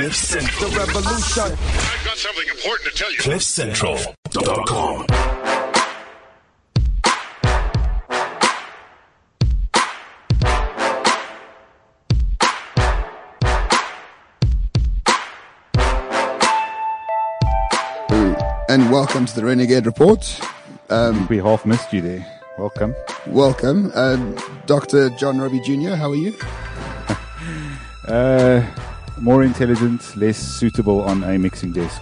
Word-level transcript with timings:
Cliff 0.00 0.16
Central. 0.16 0.70
The 0.70 0.78
revolution. 0.78 1.42
I've 1.42 2.04
got 2.06 2.16
something 2.16 2.48
important 2.48 2.90
to 2.90 2.96
tell 2.96 3.12
you. 3.12 3.18
CliffCentral.com. 3.18 5.06
and 18.68 18.90
welcome 18.90 19.26
to 19.26 19.34
the 19.34 19.44
Renegade 19.44 19.84
Report. 19.84 20.40
Um, 20.88 21.26
We 21.28 21.38
half 21.38 21.66
missed 21.66 21.92
you 21.92 22.00
there. 22.00 22.26
Welcome. 22.56 22.94
welcome, 23.26 23.92
uh, 23.94 24.16
Dr. 24.66 25.10
John 25.10 25.38
Robbie 25.40 25.60
Jr. 25.60 25.90
How 25.94 26.10
are 26.10 26.16
you? 26.16 26.34
Uh, 28.08 28.64
more 29.20 29.42
intelligent, 29.42 30.16
less 30.16 30.38
suitable 30.38 31.02
on 31.02 31.22
a 31.24 31.38
mixing 31.38 31.72
desk. 31.72 32.00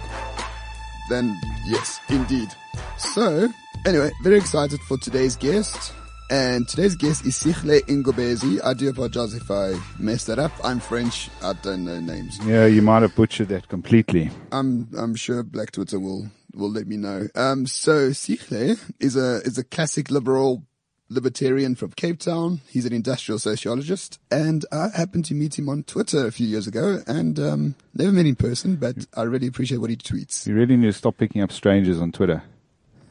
Then, 1.09 1.39
yes, 1.65 1.99
indeed. 2.09 2.49
So, 2.97 3.49
anyway, 3.85 4.11
very 4.23 4.37
excited 4.37 4.79
for 4.81 4.97
today's 4.97 5.35
guest. 5.35 5.93
And 6.31 6.67
today's 6.67 6.95
guest 6.95 7.25
is 7.25 7.35
Sihle 7.35 7.81
Ngobese. 7.87 8.63
I 8.63 8.75
do 8.75 8.87
apologize 8.89 9.33
if 9.33 9.49
I 9.49 9.73
messed 9.97 10.27
that 10.27 10.37
up. 10.37 10.51
I'm 10.63 10.79
French. 10.79 11.27
I 11.41 11.53
don't 11.53 11.85
know 11.85 11.99
names. 11.99 12.37
Yeah, 12.45 12.67
you 12.67 12.83
might 12.83 13.01
have 13.01 13.15
butchered 13.15 13.47
that 13.47 13.67
completely. 13.67 14.29
I'm 14.51 14.87
I'm 14.95 15.15
sure 15.15 15.41
Black 15.41 15.71
Twitter 15.71 15.99
will 15.99 16.29
will 16.53 16.69
let 16.69 16.85
me 16.85 16.97
know. 16.97 17.27
Um, 17.33 17.65
so 17.65 18.11
Sihle 18.11 18.79
is 18.99 19.15
a 19.15 19.41
is 19.41 19.57
a 19.57 19.63
classic 19.63 20.11
liberal 20.11 20.63
libertarian 21.09 21.75
from 21.75 21.91
Cape 21.91 22.19
Town. 22.19 22.61
He's 22.69 22.85
an 22.85 22.93
industrial 22.93 23.39
sociologist, 23.39 24.19
and 24.31 24.65
I 24.71 24.89
happened 24.95 25.25
to 25.25 25.33
meet 25.33 25.57
him 25.57 25.67
on 25.69 25.83
Twitter 25.83 26.25
a 26.27 26.31
few 26.31 26.47
years 26.47 26.67
ago, 26.67 26.99
and 27.07 27.39
um, 27.39 27.75
never 27.93 28.11
met 28.11 28.25
in 28.25 28.35
person, 28.35 28.75
but 28.75 29.07
I 29.15 29.23
really 29.23 29.47
appreciate 29.47 29.79
what 29.79 29.89
he 29.89 29.95
tweets. 29.95 30.45
You 30.47 30.55
really 30.55 30.77
need 30.77 30.87
to 30.87 30.93
stop 30.93 31.17
picking 31.17 31.41
up 31.41 31.51
strangers 31.51 31.99
on 31.99 32.11
Twitter 32.11 32.43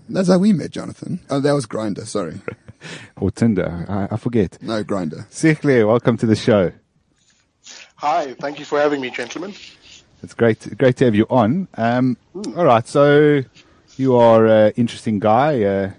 That's 0.08 0.28
how 0.28 0.38
we 0.38 0.52
met, 0.52 0.70
Jonathan. 0.70 1.20
Oh, 1.28 1.40
that 1.40 1.52
was 1.52 1.66
Grindr. 1.66 2.06
Sorry, 2.06 2.40
or 3.16 3.30
Tinder. 3.30 3.84
I, 3.88 4.14
I 4.14 4.16
forget. 4.16 4.58
no 4.62 4.84
Grindr. 4.84 5.26
Sihle, 5.30 5.86
welcome 5.86 6.16
to 6.18 6.26
the 6.26 6.36
show. 6.36 6.72
Hi, 7.96 8.34
thank 8.34 8.58
you 8.60 8.64
for 8.64 8.78
having 8.78 9.00
me, 9.00 9.10
gentlemen. 9.10 9.54
It's 10.22 10.34
great, 10.34 10.76
great 10.78 10.96
to 10.98 11.04
have 11.04 11.14
you 11.14 11.26
on. 11.30 11.68
Um, 11.74 12.16
all 12.56 12.64
right, 12.64 12.86
so 12.86 13.42
you 13.96 14.16
are 14.16 14.46
an 14.46 14.72
interesting 14.76 15.18
guy. 15.18 15.62
Uh, 15.62 15.90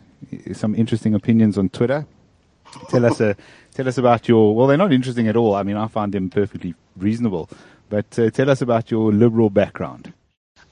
some 0.54 0.76
interesting 0.76 1.14
opinions 1.14 1.58
on 1.58 1.70
Twitter. 1.70 2.06
Tell 2.90 3.06
us, 3.06 3.20
uh, 3.20 3.34
tell 3.74 3.88
us 3.88 3.98
about 3.98 4.28
your. 4.28 4.56
Well, 4.56 4.68
they're 4.68 4.78
not 4.78 4.94
interesting 4.94 5.28
at 5.28 5.36
all. 5.36 5.56
I 5.56 5.64
mean, 5.64 5.78
I 5.78 5.88
find 5.88 6.12
them 6.12 6.30
perfectly 6.30 6.76
reasonable. 6.98 7.50
But 7.90 8.18
uh, 8.20 8.30
tell 8.30 8.50
us 8.50 8.62
about 8.62 8.92
your 8.92 9.12
liberal 9.12 9.50
background. 9.50 10.14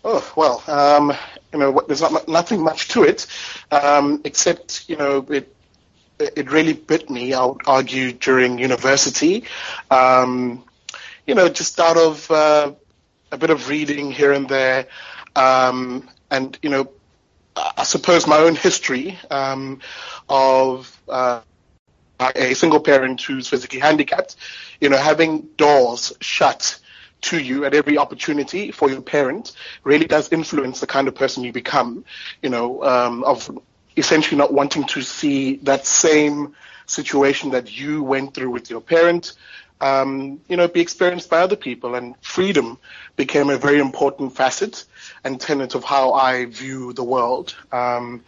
Oh 0.03 0.31
well, 0.35 0.63
um, 0.67 1.13
you 1.51 1.59
know, 1.59 1.81
there's 1.87 2.01
not 2.01 2.27
nothing 2.27 2.63
much 2.63 2.89
to 2.89 3.03
it, 3.03 3.25
um, 3.71 4.21
except 4.23 4.87
you 4.87 4.95
know, 4.95 5.25
it 5.29 5.53
it 6.19 6.51
really 6.51 6.73
bit 6.73 7.09
me. 7.09 7.33
I 7.33 7.45
would 7.45 7.61
argue 7.65 8.11
during 8.11 8.59
university, 8.59 9.45
um, 9.89 10.63
you 11.25 11.35
know, 11.35 11.49
just 11.49 11.79
out 11.79 11.97
of 11.97 12.29
uh, 12.29 12.71
a 13.31 13.37
bit 13.37 13.49
of 13.49 13.67
reading 13.67 14.11
here 14.11 14.31
and 14.31 14.47
there, 14.47 14.87
um, 15.35 16.07
and 16.29 16.57
you 16.61 16.69
know, 16.69 16.91
I 17.77 17.83
suppose 17.83 18.27
my 18.27 18.37
own 18.37 18.55
history 18.55 19.17
um, 19.31 19.79
of 20.29 20.99
uh, 21.07 21.41
a 22.19 22.53
single 22.53 22.79
parent 22.79 23.21
who's 23.21 23.47
physically 23.47 23.79
handicapped, 23.79 24.35
you 24.81 24.89
know, 24.89 24.97
having 24.97 25.41
doors 25.57 26.13
shut 26.21 26.79
to 27.21 27.39
you 27.39 27.65
at 27.65 27.73
every 27.73 27.97
opportunity 27.97 28.71
for 28.71 28.89
your 28.89 29.01
parent 29.01 29.53
really 29.83 30.05
does 30.05 30.31
influence 30.31 30.79
the 30.79 30.87
kind 30.87 31.07
of 31.07 31.15
person 31.15 31.43
you 31.43 31.51
become, 31.51 32.05
you 32.41 32.49
know, 32.49 32.83
um, 32.83 33.23
of 33.23 33.49
essentially 33.95 34.37
not 34.37 34.53
wanting 34.53 34.83
to 34.85 35.01
see 35.01 35.55
that 35.57 35.85
same 35.85 36.55
situation 36.85 37.51
that 37.51 37.77
you 37.77 38.03
went 38.03 38.33
through 38.33 38.51
with 38.51 38.69
your 38.69 38.81
parent, 38.81 39.33
um, 39.81 40.41
you 40.47 40.57
know, 40.57 40.67
be 40.67 40.81
experienced 40.81 41.29
by 41.29 41.39
other 41.39 41.55
people. 41.55 41.95
And 41.95 42.15
freedom 42.21 42.77
became 43.15 43.49
a 43.49 43.57
very 43.57 43.79
important 43.79 44.35
facet 44.35 44.85
and 45.23 45.39
tenet 45.39 45.75
of 45.75 45.83
how 45.83 46.13
I 46.13 46.45
view 46.45 46.93
the 46.93 47.03
world. 47.03 47.55
Um, 47.71 48.23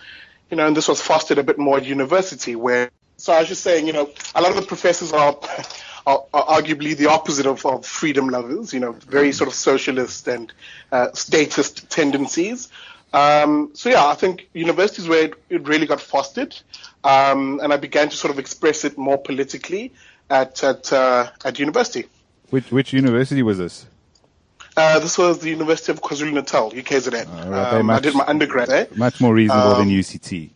you 0.49 0.57
know, 0.57 0.67
and 0.67 0.75
this 0.75 0.87
was 0.87 1.01
fostered 1.01 1.37
a 1.37 1.43
bit 1.43 1.57
more 1.57 1.77
at 1.77 1.85
university 1.85 2.55
where, 2.55 2.89
so 3.17 3.33
I 3.33 3.39
was 3.39 3.49
just 3.49 3.63
saying, 3.63 3.87
you 3.87 3.93
know, 3.93 4.09
a 4.35 4.41
lot 4.41 4.51
of 4.51 4.57
the 4.57 4.63
professors 4.63 5.13
are, 5.13 5.37
are, 6.07 6.23
are 6.33 6.61
arguably 6.61 6.95
the 6.95 7.07
opposite 7.07 7.45
of, 7.45 7.65
of 7.65 7.85
freedom 7.85 8.29
lovers, 8.29 8.73
you 8.73 8.79
know, 8.79 8.93
very 8.93 9.31
sort 9.31 9.47
of 9.47 9.53
socialist 9.53 10.27
and 10.27 10.51
uh, 10.91 11.11
statist 11.13 11.89
tendencies. 11.89 12.69
Um, 13.11 13.71
so 13.73 13.89
yeah, 13.89 14.05
I 14.05 14.13
think 14.13 14.49
universities 14.53 15.07
where 15.07 15.25
it, 15.25 15.33
it 15.49 15.67
really 15.67 15.87
got 15.87 15.99
fostered, 15.99 16.55
um, 17.03 17.59
and 17.61 17.73
I 17.73 17.77
began 17.77 18.09
to 18.09 18.15
sort 18.15 18.31
of 18.31 18.37
express 18.37 18.85
it 18.85 18.99
more 18.99 19.17
politically 19.17 19.93
at 20.29 20.63
at, 20.63 20.91
uh, 20.93 21.29
at 21.43 21.59
university. 21.59 22.05
Which 22.49 22.71
which 22.71 22.93
university 22.93 23.43
was 23.43 23.57
this? 23.57 23.85
Uh, 24.77 24.99
this 24.99 25.17
was 25.17 25.39
the 25.39 25.49
University 25.49 25.91
of 25.91 26.01
KwaZulu 26.01 26.31
Natal, 26.31 26.71
UKZN. 26.71 27.13
Right, 27.49 27.71
they 27.71 27.77
um, 27.79 27.89
I 27.89 27.99
did 27.99 28.15
my 28.15 28.23
undergrad 28.25 28.69
there. 28.69 28.87
Much 28.95 29.19
more 29.19 29.33
reasonable 29.33 29.73
Um, 29.73 29.87
than 29.89 29.97
UCT. 29.97 30.49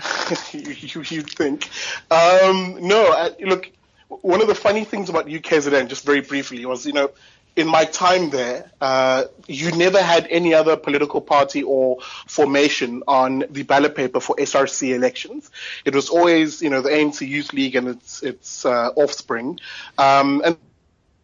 you, 0.54 0.72
you, 0.72 1.04
you'd 1.08 1.30
think. 1.30 1.68
Um, 2.10 2.78
no, 2.80 3.04
I, 3.12 3.32
look, 3.40 3.70
one 4.08 4.40
of 4.40 4.46
the 4.46 4.54
funny 4.54 4.84
things 4.84 5.10
about 5.10 5.26
UKZN, 5.26 5.88
just 5.88 6.06
very 6.06 6.22
briefly, 6.22 6.64
was, 6.64 6.86
you 6.86 6.94
know, 6.94 7.10
in 7.58 7.66
my 7.66 7.84
time 7.84 8.30
there, 8.30 8.70
uh, 8.80 9.24
you 9.48 9.72
never 9.72 10.00
had 10.00 10.28
any 10.30 10.54
other 10.54 10.76
political 10.76 11.20
party 11.20 11.64
or 11.64 11.98
formation 12.28 13.02
on 13.08 13.44
the 13.50 13.64
ballot 13.64 13.96
paper 13.96 14.20
for 14.20 14.36
SRC 14.36 14.94
elections. 14.94 15.50
It 15.84 15.92
was 15.92 16.08
always, 16.08 16.62
you 16.62 16.70
know, 16.70 16.82
the 16.82 16.90
ANC 16.90 17.26
Youth 17.26 17.52
League 17.52 17.74
and 17.74 17.88
its, 17.88 18.22
its 18.22 18.64
uh, 18.64 18.90
offspring. 18.94 19.58
Um, 19.98 20.40
and, 20.44 20.56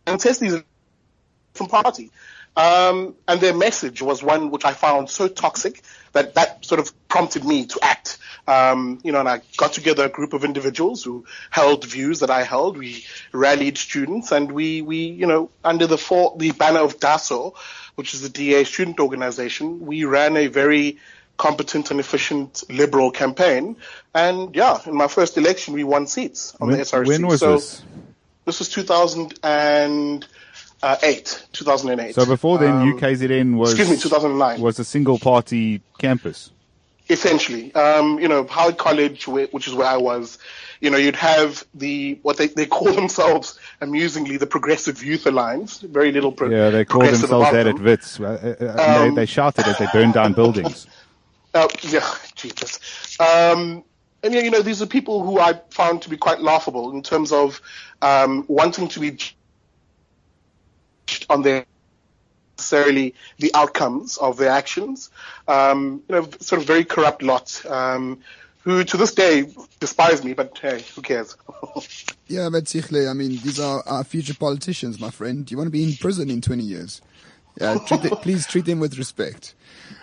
and 0.09 0.27
is 0.27 0.43
a 0.43 0.65
different 1.53 1.71
party. 1.71 2.11
Um, 2.57 3.17
and 3.27 3.41
their 3.41 3.55
message 3.55 4.01
was 4.01 4.23
one 4.23 4.51
which 4.51 4.65
I 4.65 4.73
found 4.73 5.11
so 5.11 5.27
toxic 5.27 5.83
that 6.13 6.35
that 6.35 6.65
sort 6.65 6.79
of 6.79 6.93
prompted 7.09 7.45
me 7.45 7.67
to 7.67 7.79
act. 7.83 8.19
Um, 8.47 9.01
you 9.03 9.11
know, 9.11 9.21
and 9.21 9.29
I 9.29 9.41
got 9.57 9.73
together 9.73 10.05
a 10.05 10.09
group 10.09 10.35
of 10.35 10.45
individuals 10.45 11.03
who 11.03 11.25
held 11.51 11.85
views 11.85 12.21
that 12.21 12.31
I 12.31 12.43
held. 12.45 12.77
We 12.77 13.05
rallied 13.33 13.79
students, 13.79 14.33
and 14.33 14.53
we, 14.53 14.83
we, 14.83 14.99
you 14.99 15.27
know, 15.27 15.51
under 15.65 15.87
the 15.87 15.99
for, 15.99 16.37
the 16.37 16.53
banner 16.53 16.81
of 16.81 17.01
DASO, 17.01 17.55
which 17.95 18.15
is 18.15 18.21
the 18.21 18.29
DA 18.29 18.65
student 18.65 19.01
organization, 19.01 19.87
we 19.87 20.05
ran 20.05 20.37
a 20.37 20.49
very 20.49 20.99
competent 21.37 21.91
and 21.91 21.99
efficient 21.99 22.63
liberal 22.69 23.11
campaign. 23.11 23.77
And 24.15 24.55
yeah, 24.55 24.79
in 24.87 24.95
my 24.95 25.09
first 25.09 25.37
election, 25.37 25.75
we 25.75 25.85
won 25.85 26.07
seats 26.07 26.55
on 26.61 26.69
When, 26.69 26.79
the 26.79 26.85
SRC. 26.85 27.07
when 27.09 27.27
was 27.27 27.41
so 27.41 27.55
this? 27.55 27.83
this 28.45 28.59
was 28.59 28.69
2008, 30.85 31.47
2008. 31.53 32.15
So 32.15 32.27
before 32.27 32.59
then, 32.59 32.71
Um, 32.77 32.93
UKZN 32.99 33.57
was 33.57 33.71
excuse 33.73 33.91
me, 33.91 33.97
2009. 33.97 34.61
was 34.61 34.79
a 34.79 34.85
single 34.85 35.19
party 35.19 35.81
campus. 35.99 36.51
essentially, 37.11 37.75
um, 37.75 38.19
you 38.19 38.29
know, 38.29 38.45
Howard 38.47 38.79
College, 38.79 39.27
which 39.29 39.67
is 39.69 39.75
where 39.75 39.87
I 39.87 39.97
was, 39.99 40.39
you 40.81 40.89
know, 40.91 40.97
you'd 40.97 41.17
have 41.17 41.63
the 41.75 42.19
what 42.23 42.37
they, 42.39 42.47
they 42.49 42.67
call 42.67 42.93
themselves 43.03 43.59
amusingly 43.81 44.37
the 44.39 44.47
Progressive 44.47 45.03
Youth 45.05 45.27
Alliance. 45.27 45.81
Very 45.81 46.13
little. 46.13 46.33
Pro- 46.33 46.49
Yeah, 46.51 46.71
they 46.71 46.85
called 46.85 47.03
progressive 47.03 47.29
themselves 47.31 47.51
that 47.53 47.67
at 47.67 47.75
them. 47.77 47.85
Wits. 47.85 48.21
Uh, 48.21 48.25
uh, 48.25 48.65
uh, 48.65 49.03
Um, 49.07 49.15
they, 49.15 49.23
they 49.23 49.27
shouted 49.27 49.67
as 49.67 49.77
they 49.79 49.87
burned 49.93 50.15
down 50.15 50.33
buildings. 50.43 50.87
Uh, 51.53 51.69
yeah, 51.83 52.09
Jesus. 52.35 52.81
Um, 53.21 53.85
and 54.23 54.33
yeah, 54.33 54.41
you 54.41 54.51
know, 54.51 54.63
these 54.63 54.81
are 54.81 54.87
people 54.87 55.23
who 55.23 55.39
I 55.39 55.61
found 55.71 56.01
to 56.03 56.09
be 56.11 56.17
quite 56.17 56.41
laughable 56.41 56.91
in 56.93 57.03
terms 57.03 57.33
of 57.33 57.61
um, 58.01 58.45
wanting 58.49 58.89
to 58.89 58.99
be 59.01 59.19
on 61.29 61.43
their 61.43 61.67
necessarily 62.57 63.15
the 63.39 63.51
outcomes 63.55 64.17
of 64.17 64.37
their 64.37 64.51
actions. 64.51 65.11
Um, 65.49 66.03
you 66.09 66.15
know, 66.15 66.29
sort 66.41 66.61
of 66.61 66.67
very 66.67 66.85
corrupt 66.85 67.23
lot. 67.23 67.65
Um, 67.67 68.21
who 68.63 68.83
to 68.83 68.97
this 68.97 69.13
day 69.13 69.47
despise 69.79 70.25
me, 70.25 70.33
but 70.33 70.59
hey, 70.59 70.83
who 70.95 71.03
cares? 71.03 71.37
Yeah, 72.27 72.49
but 72.51 72.65
Sihle, 72.65 73.11
I 73.11 73.13
mean, 73.13 73.39
these 73.45 73.61
are 73.61 73.83
our 73.87 74.03
future 74.03 74.33
politicians, 74.33 74.99
my 74.99 75.11
friend. 75.11 75.49
You 75.51 75.59
want 75.59 75.67
to 75.67 75.71
be 75.71 75.85
in 75.85 75.95
prison 75.97 76.31
in 76.31 76.41
20 76.41 76.63
years. 76.63 77.03
Yeah, 77.61 77.79
treat 77.87 78.03
please 78.23 78.47
treat 78.47 78.65
them 78.65 78.81
with 78.81 78.99
respect. 78.99 79.55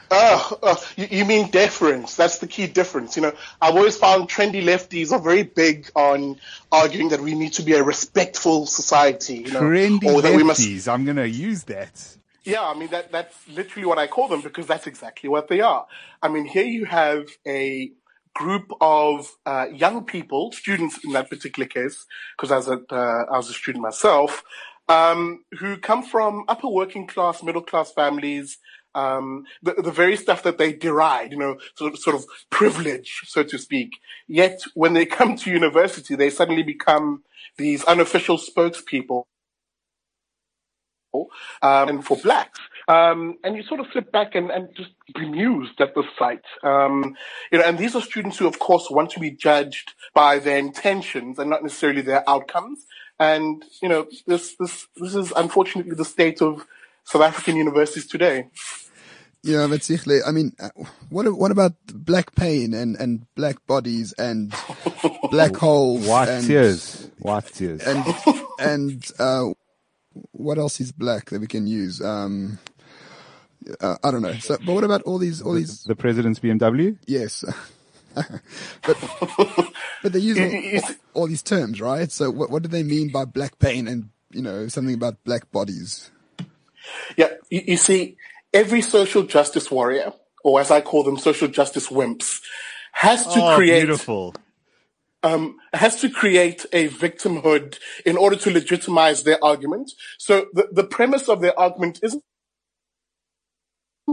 Oh, 0.09 0.59
oh, 0.63 0.83
you, 0.95 1.07
you 1.09 1.25
mean 1.25 1.49
deference? 1.49 2.15
That's 2.15 2.39
the 2.39 2.47
key 2.47 2.67
difference. 2.67 3.15
You 3.15 3.23
know, 3.23 3.33
I've 3.61 3.75
always 3.75 3.97
found 3.97 4.29
trendy 4.29 4.63
lefties 4.63 5.11
are 5.11 5.19
very 5.19 5.43
big 5.43 5.89
on 5.95 6.37
arguing 6.71 7.09
that 7.09 7.21
we 7.21 7.33
need 7.33 7.53
to 7.53 7.63
be 7.63 7.73
a 7.73 7.83
respectful 7.83 8.65
society. 8.65 9.37
You 9.37 9.51
know, 9.51 9.61
Trendy 9.61 10.05
or 10.05 10.21
that 10.21 10.35
we 10.35 10.43
must. 10.43 10.87
I'm 10.87 11.05
going 11.05 11.17
to 11.17 11.29
use 11.29 11.63
that. 11.63 12.17
Yeah, 12.43 12.63
I 12.63 12.73
mean 12.73 12.89
that 12.89 13.11
that's 13.11 13.35
literally 13.47 13.85
what 13.85 13.99
I 13.99 14.07
call 14.07 14.27
them 14.27 14.41
because 14.41 14.65
that's 14.65 14.87
exactly 14.87 15.29
what 15.29 15.47
they 15.47 15.61
are. 15.61 15.85
I 16.23 16.27
mean, 16.27 16.45
here 16.45 16.65
you 16.65 16.85
have 16.85 17.29
a 17.47 17.91
group 18.33 18.71
of 18.81 19.31
uh, 19.45 19.67
young 19.71 20.05
people, 20.05 20.51
students 20.51 21.03
in 21.03 21.11
that 21.11 21.29
particular 21.29 21.67
case, 21.67 22.05
because 22.35 22.51
as 22.51 22.67
a 22.67 22.81
uh, 22.91 23.25
I 23.31 23.37
was 23.37 23.49
a 23.49 23.53
student 23.53 23.83
myself, 23.83 24.43
um, 24.91 25.45
who 25.59 25.77
come 25.77 26.03
from 26.03 26.43
upper 26.47 26.67
working 26.67 27.07
class, 27.07 27.41
middle 27.41 27.61
class 27.61 27.91
families, 27.91 28.57
um, 28.93 29.45
the, 29.63 29.73
the 29.73 29.91
very 29.91 30.17
stuff 30.17 30.43
that 30.43 30.57
they 30.57 30.73
deride, 30.73 31.31
you 31.31 31.37
know, 31.37 31.57
sort 31.75 31.93
of, 31.93 31.99
sort 31.99 32.15
of 32.15 32.25
privilege, 32.49 33.21
so 33.25 33.41
to 33.43 33.57
speak. 33.57 33.91
Yet 34.27 34.59
when 34.73 34.93
they 34.93 35.05
come 35.05 35.37
to 35.37 35.49
university, 35.51 36.15
they 36.15 36.29
suddenly 36.29 36.63
become 36.63 37.23
these 37.57 37.83
unofficial 37.85 38.37
spokespeople 38.37 39.23
um, 41.13 41.89
and 41.89 42.05
for 42.05 42.17
blacks. 42.17 42.59
Um, 42.87 43.37
and 43.43 43.55
you 43.55 43.63
sort 43.63 43.79
of 43.79 43.85
sit 43.93 44.11
back 44.11 44.35
and, 44.35 44.49
and 44.49 44.69
just 44.75 44.89
bemused 45.13 45.79
at 45.79 45.93
the 45.93 46.03
sight. 46.19 46.41
Um, 46.63 47.15
you 47.51 47.59
know, 47.59 47.63
and 47.63 47.77
these 47.77 47.95
are 47.95 48.01
students 48.01 48.37
who, 48.37 48.47
of 48.47 48.59
course, 48.59 48.87
want 48.89 49.11
to 49.11 49.19
be 49.19 49.31
judged 49.31 49.93
by 50.13 50.39
their 50.39 50.57
intentions 50.57 51.39
and 51.39 51.49
not 51.49 51.63
necessarily 51.63 52.01
their 52.01 52.27
outcomes. 52.29 52.85
And 53.21 53.63
you 53.83 53.87
know, 53.87 54.07
this 54.25 54.55
this 54.59 54.87
this 54.97 55.13
is 55.13 55.31
unfortunately 55.35 55.93
the 55.93 56.03
state 56.03 56.41
of 56.41 56.65
South 57.03 57.21
African 57.21 57.55
universities 57.55 58.07
today. 58.07 58.47
Yeah, 59.43 59.67
but 59.67 59.81
Sihle, 59.81 60.21
I 60.27 60.31
mean, 60.31 60.53
uh, 60.59 60.69
what 61.09 61.31
what 61.37 61.51
about 61.51 61.73
black 61.93 62.33
pain 62.33 62.73
and, 62.73 62.95
and 62.95 63.27
black 63.35 63.65
bodies 63.67 64.13
and 64.13 64.51
black 65.31 65.55
holes? 65.55 66.07
White 66.07 66.29
and, 66.29 66.47
tears. 66.47 67.09
White 67.19 67.45
tears. 67.45 67.81
And 67.81 68.03
and 68.59 69.11
uh, 69.19 69.49
what 70.31 70.57
else 70.57 70.81
is 70.81 70.91
black 70.91 71.29
that 71.29 71.41
we 71.41 71.47
can 71.47 71.67
use? 71.67 72.01
Um, 72.01 72.57
uh, 73.79 73.97
I 74.03 74.09
don't 74.09 74.23
know. 74.23 74.33
So, 74.33 74.57
but 74.65 74.73
what 74.73 74.83
about 74.83 75.03
all 75.03 75.19
these 75.19 75.43
all 75.43 75.53
these? 75.53 75.83
the 75.83 75.95
president's 75.95 76.39
BMW? 76.39 76.97
Yes, 77.05 77.45
but 78.85 78.97
but 80.03 80.13
they 80.13 80.19
use 80.19 80.39
all, 80.39 80.95
all, 81.13 81.27
these 81.27 81.43
terms, 81.43 81.79
right? 81.81 82.11
So 82.11 82.29
what 82.29 82.49
what 82.49 82.63
do 82.63 82.69
they 82.69 82.83
mean 82.83 83.09
by 83.09 83.25
black 83.25 83.59
pain 83.59 83.87
and 83.87 84.09
you 84.31 84.41
know 84.41 84.67
something 84.67 84.95
about 84.95 85.23
black 85.23 85.51
bodies? 85.51 86.11
Yeah, 87.15 87.29
you, 87.49 87.61
you 87.67 87.77
see, 87.77 88.17
every 88.53 88.81
social 88.81 89.23
justice 89.23 89.69
warrior, 89.71 90.13
or 90.43 90.59
as 90.59 90.71
I 90.71 90.81
call 90.81 91.03
them, 91.03 91.17
social 91.17 91.47
justice 91.47 91.87
wimps, 91.87 92.41
has 92.93 93.23
to 93.33 93.41
oh, 93.41 93.55
create 93.55 93.81
beautiful. 93.81 94.35
Um, 95.23 95.57
has 95.71 96.01
to 96.01 96.09
create 96.09 96.65
a 96.73 96.89
victimhood 96.89 97.77
in 98.07 98.17
order 98.17 98.35
to 98.37 98.51
legitimize 98.51 99.23
their 99.23 99.43
argument. 99.43 99.91
So 100.17 100.47
the, 100.53 100.67
the 100.71 100.83
premise 100.83 101.29
of 101.29 101.41
their 101.41 101.57
argument 101.59 101.99
isn't 102.01 102.23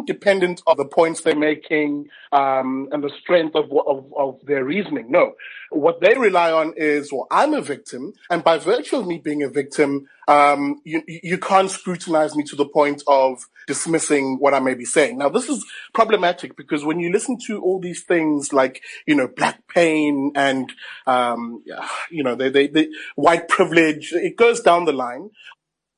dependent 0.04 0.62
on 0.66 0.76
the 0.76 0.84
points 0.84 1.20
they're 1.20 1.36
making 1.36 2.08
um, 2.32 2.88
and 2.92 3.02
the 3.02 3.10
strength 3.20 3.54
of, 3.54 3.66
of, 3.86 4.12
of 4.16 4.38
their 4.44 4.64
reasoning. 4.64 5.10
No, 5.10 5.34
what 5.70 6.00
they 6.00 6.16
rely 6.16 6.50
on 6.52 6.74
is, 6.76 7.12
well, 7.12 7.26
I'm 7.30 7.54
a 7.54 7.60
victim, 7.60 8.12
and 8.30 8.42
by 8.42 8.58
virtue 8.58 8.96
of 8.96 9.06
me 9.06 9.18
being 9.18 9.42
a 9.42 9.48
victim, 9.48 10.06
um, 10.26 10.80
you, 10.84 11.02
you 11.06 11.38
can't 11.38 11.70
scrutinize 11.70 12.36
me 12.36 12.44
to 12.44 12.56
the 12.56 12.68
point 12.68 13.02
of 13.06 13.44
dismissing 13.66 14.38
what 14.38 14.54
I 14.54 14.60
may 14.60 14.74
be 14.74 14.84
saying. 14.84 15.18
Now, 15.18 15.28
this 15.28 15.48
is 15.48 15.64
problematic 15.94 16.56
because 16.56 16.84
when 16.84 17.00
you 17.00 17.12
listen 17.12 17.38
to 17.46 17.60
all 17.62 17.80
these 17.80 18.02
things 18.02 18.52
like, 18.52 18.82
you 19.06 19.14
know, 19.14 19.28
black 19.28 19.66
pain 19.68 20.32
and, 20.34 20.72
um, 21.06 21.62
you 22.10 22.22
know, 22.22 22.34
they, 22.34 22.50
they, 22.50 22.66
they, 22.66 22.88
white 23.16 23.48
privilege, 23.48 24.12
it 24.12 24.36
goes 24.36 24.60
down 24.60 24.84
the 24.84 24.92
line. 24.92 25.30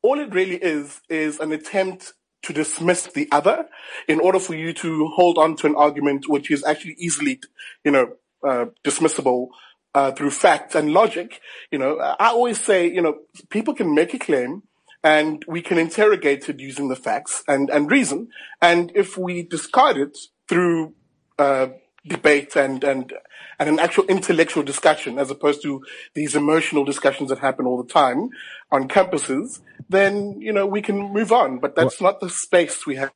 All 0.03 0.19
it 0.19 0.33
really 0.33 0.57
is, 0.57 1.01
is 1.09 1.39
an 1.41 1.53
attempt 1.53 2.15
to 2.43 2.53
dismiss 2.53 3.05
the 3.05 3.29
other 3.31 3.67
in 4.09 4.21
order 4.21 4.39
for 4.39 4.55
you 4.55 4.73
to 4.73 5.09
hold 5.09 5.39
on 5.39 5.57
to 5.57 5.67
an 5.67 5.75
argument 5.77 6.29
which 6.29 6.51
is 6.51 6.65
actually 6.65 6.95
easily, 6.99 7.41
you 7.85 7.91
know, 7.91 8.13
uh, 8.47 8.67
dismissible 8.85 9.49
uh, 9.95 10.13
through 10.13 10.31
fact 10.31 10.75
and 10.75 10.93
logic. 10.93 11.41
You 11.71 11.79
know, 11.79 11.99
I 11.99 12.29
always 12.29 12.61
say, 12.61 12.87
you 12.87 13.03
know, 13.03 13.19
people 13.51 13.75
can 13.75 13.95
make 13.95 14.15
a 14.15 14.19
claim 14.19 14.63
and 15.03 15.45
we 15.47 15.63
can 15.63 15.79
interrogate 15.79 16.49
it 16.49 16.61
using 16.61 16.89
the 16.89 16.97
facts 16.97 17.43
and, 17.49 17.71
and 17.71 17.91
reason. 17.91 18.29
And 18.61 18.93
if 18.95 19.17
we 19.17 19.43
discard 19.43 19.97
it 19.97 20.17
through 20.49 20.95
uh, 21.39 21.69
debate 22.07 22.57
and, 22.57 22.83
and, 22.83 23.13
and 23.59 23.69
an 23.69 23.79
actual 23.79 24.05
intellectual 24.05 24.63
discussion 24.63 25.19
as 25.19 25.31
opposed 25.31 25.63
to 25.63 25.83
these 26.15 26.35
emotional 26.35 26.85
discussions 26.85 27.29
that 27.29 27.39
happen 27.39 27.67
all 27.67 27.83
the 27.83 27.93
time 27.93 28.31
on 28.71 28.89
campuses, 28.89 29.61
then, 29.89 30.41
you 30.41 30.53
know, 30.53 30.67
we 30.67 30.81
can 30.81 31.13
move 31.13 31.33
on. 31.33 31.59
But 31.59 31.75
that's 31.75 32.01
not 32.01 32.21
the 32.21 32.31
space 32.31 32.87
we 32.87 32.97
have. 32.97 33.13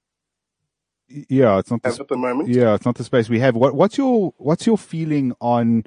Yeah, 1.08 1.58
it's 1.58 1.70
not 1.70 1.82
the, 1.82 1.90
at 1.90 2.08
the 2.08 2.16
moment. 2.16 2.48
Yeah, 2.48 2.74
it's 2.74 2.86
not 2.86 2.96
the 2.96 3.04
space 3.04 3.28
we 3.28 3.38
have. 3.40 3.54
What, 3.54 3.74
what's 3.74 3.96
your, 3.96 4.34
what's 4.38 4.66
your 4.66 4.78
feeling 4.78 5.34
on, 5.40 5.84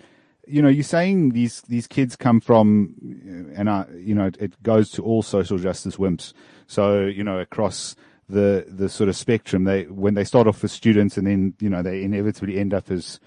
you 0.47 0.61
know, 0.61 0.69
you're 0.69 0.83
saying 0.83 1.31
these, 1.31 1.61
these 1.63 1.87
kids 1.87 2.15
come 2.15 2.39
from, 2.39 2.95
and 3.55 3.69
I, 3.69 3.85
you 3.95 4.15
know, 4.15 4.27
it, 4.27 4.37
it 4.39 4.63
goes 4.63 4.91
to 4.91 5.03
all 5.03 5.21
social 5.21 5.57
justice 5.57 5.97
wimps. 5.97 6.33
So, 6.67 7.01
you 7.01 7.23
know, 7.23 7.39
across, 7.39 7.95
the 8.29 8.65
the 8.67 8.89
sort 8.89 9.09
of 9.09 9.15
spectrum. 9.15 9.63
They 9.63 9.83
when 9.83 10.13
they 10.13 10.23
start 10.23 10.47
off 10.47 10.63
as 10.63 10.71
students 10.71 11.17
and 11.17 11.27
then 11.27 11.53
you 11.59 11.69
know 11.69 11.81
they 11.81 12.03
inevitably 12.03 12.57
end 12.57 12.73
up 12.73 12.91
as 12.91 13.19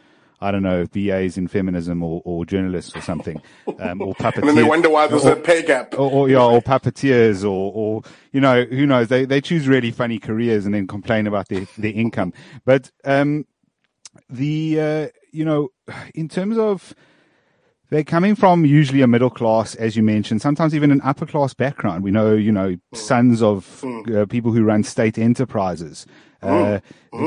I 0.43 0.51
don't 0.51 0.63
know 0.63 0.87
BAs 0.87 1.37
in 1.37 1.49
feminism 1.49 2.03
or, 2.03 2.23
or 2.25 2.47
journalists 2.47 2.97
or 2.97 3.03
something, 3.03 3.41
um, 3.79 4.01
or 4.01 4.15
puppeteers. 4.15 4.39
and 4.39 4.49
then 4.49 4.57
they 4.57 4.63
wonder 4.63 4.89
why 4.89 5.07
there's 5.07 5.27
or, 5.27 5.33
a 5.33 5.37
pay 5.37 5.63
gap. 5.63 5.95
Or, 5.95 6.11
or, 6.11 6.29
yeah, 6.29 6.43
or 6.43 6.63
puppeteers, 6.63 7.45
or 7.45 7.73
or 7.75 8.03
you 8.33 8.41
know 8.41 8.65
who 8.65 8.87
knows? 8.87 9.09
They 9.09 9.25
they 9.25 9.41
choose 9.41 9.69
really 9.69 9.91
funny 9.91 10.19
careers 10.19 10.65
and 10.65 10.75
then 10.75 10.87
complain 10.87 11.27
about 11.27 11.49
their 11.49 11.67
their 11.77 11.93
income. 11.93 12.33
But 12.65 12.91
um, 13.05 13.47
the 14.29 14.81
uh, 14.81 15.09
you 15.31 15.45
know 15.45 15.71
in 16.15 16.29
terms 16.29 16.57
of 16.57 16.95
they're 17.91 18.05
coming 18.05 18.37
from 18.37 18.65
usually 18.65 19.03
a 19.03 19.07
middle 19.07 19.31
class, 19.31 19.75
as 19.75 19.97
you 19.97 20.03
mentioned, 20.03 20.41
sometimes 20.41 20.75
even 20.75 20.91
an 20.91 21.01
upper 21.03 21.27
class 21.27 21.55
background. 21.55 22.05
We 22.05 22.13
know, 22.13 22.35
you 22.35 22.53
know, 22.53 22.77
sons 22.95 23.43
of 23.43 23.85
uh, 24.15 24.27
people 24.27 24.53
who 24.53 24.63
run 24.63 24.85
state 24.85 25.19
enterprises, 25.19 26.07
uh, 26.43 26.79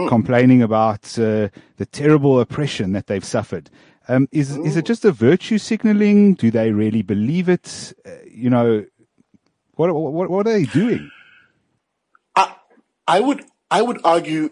complaining 0.08 0.62
about 0.62 1.20
uh, 1.20 1.50
the 1.78 1.86
terrible 1.92 2.40
oppression 2.40 2.94
that 2.94 3.08
they've 3.08 3.26
suffered. 3.26 3.70
Um, 4.08 4.28
is 4.32 4.58
is 4.58 4.76
it 4.76 4.86
just 4.86 5.06
a 5.06 5.12
virtue 5.12 5.58
signaling? 5.58 6.34
Do 6.34 6.52
they 6.52 6.72
really 6.72 7.02
believe 7.04 7.48
it? 7.48 7.94
Uh, 8.06 8.12
you 8.30 8.50
know, 8.50 8.86
what 9.76 9.94
what 9.94 10.30
what 10.30 10.48
are 10.48 10.54
they 10.54 10.66
doing? 10.66 11.10
I 12.36 12.56
I 13.08 13.20
would 13.20 13.46
I 13.70 13.82
would 13.82 14.00
argue 14.04 14.52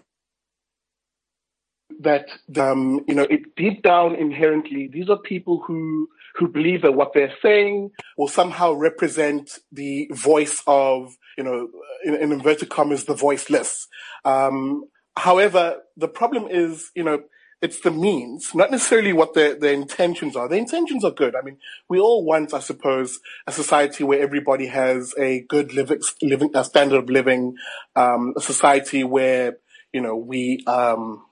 that 2.03 2.27
um, 2.57 3.03
you 3.07 3.15
know 3.15 3.27
it 3.30 3.56
deep 3.56 3.81
down 3.83 4.15
inherently 4.15 4.89
these 4.92 5.09
are 5.09 5.18
people 5.18 5.63
who 5.65 6.09
who 6.36 6.48
believe 6.48 6.81
that 6.81 6.94
what 6.94 7.13
they're 7.13 7.33
saying 7.42 7.92
will 8.18 8.27
somehow 8.27 8.71
represent 8.74 9.59
the 9.71 10.09
voice 10.13 10.63
of 10.68 11.15
you 11.38 11.44
know 11.44 11.69
in, 12.03 12.15
in 12.15 12.31
inverted 12.31 12.69
commas 12.69 13.06
the 13.06 13.13
voiceless 13.13 13.88
um, 14.25 14.83
however 15.18 15.78
the 15.97 16.07
problem 16.07 16.47
is 16.49 16.92
you 16.95 17.04
know 17.04 17.21
it's 17.61 17.81
the 17.81 17.92
means, 17.92 18.56
not 18.56 18.71
necessarily 18.71 19.14
what 19.14 19.35
their, 19.35 19.54
their 19.54 19.73
intentions 19.73 20.35
are. 20.35 20.47
The 20.47 20.56
intentions 20.56 21.06
are 21.06 21.11
good. 21.11 21.35
I 21.35 21.42
mean, 21.42 21.57
we 21.87 21.99
all 21.99 22.25
want, 22.25 22.56
I 22.56 22.59
suppose, 22.59 23.19
a 23.45 23.52
society 23.52 24.04
where 24.04 24.19
everybody 24.19 24.66
has 24.66 25.14
a 25.19 25.42
good 25.42 25.73
living, 25.73 26.02
living 26.23 26.49
a 26.56 26.64
standard 26.64 27.04
of 27.04 27.09
living, 27.09 27.56
um, 27.95 28.33
a 28.35 28.42
society 28.42 29.04
where, 29.04 29.57
you 29.94 30.02
know, 30.02 30.16
we, 30.16 30.64
um, 30.66 31.23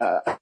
uh, 0.00 0.36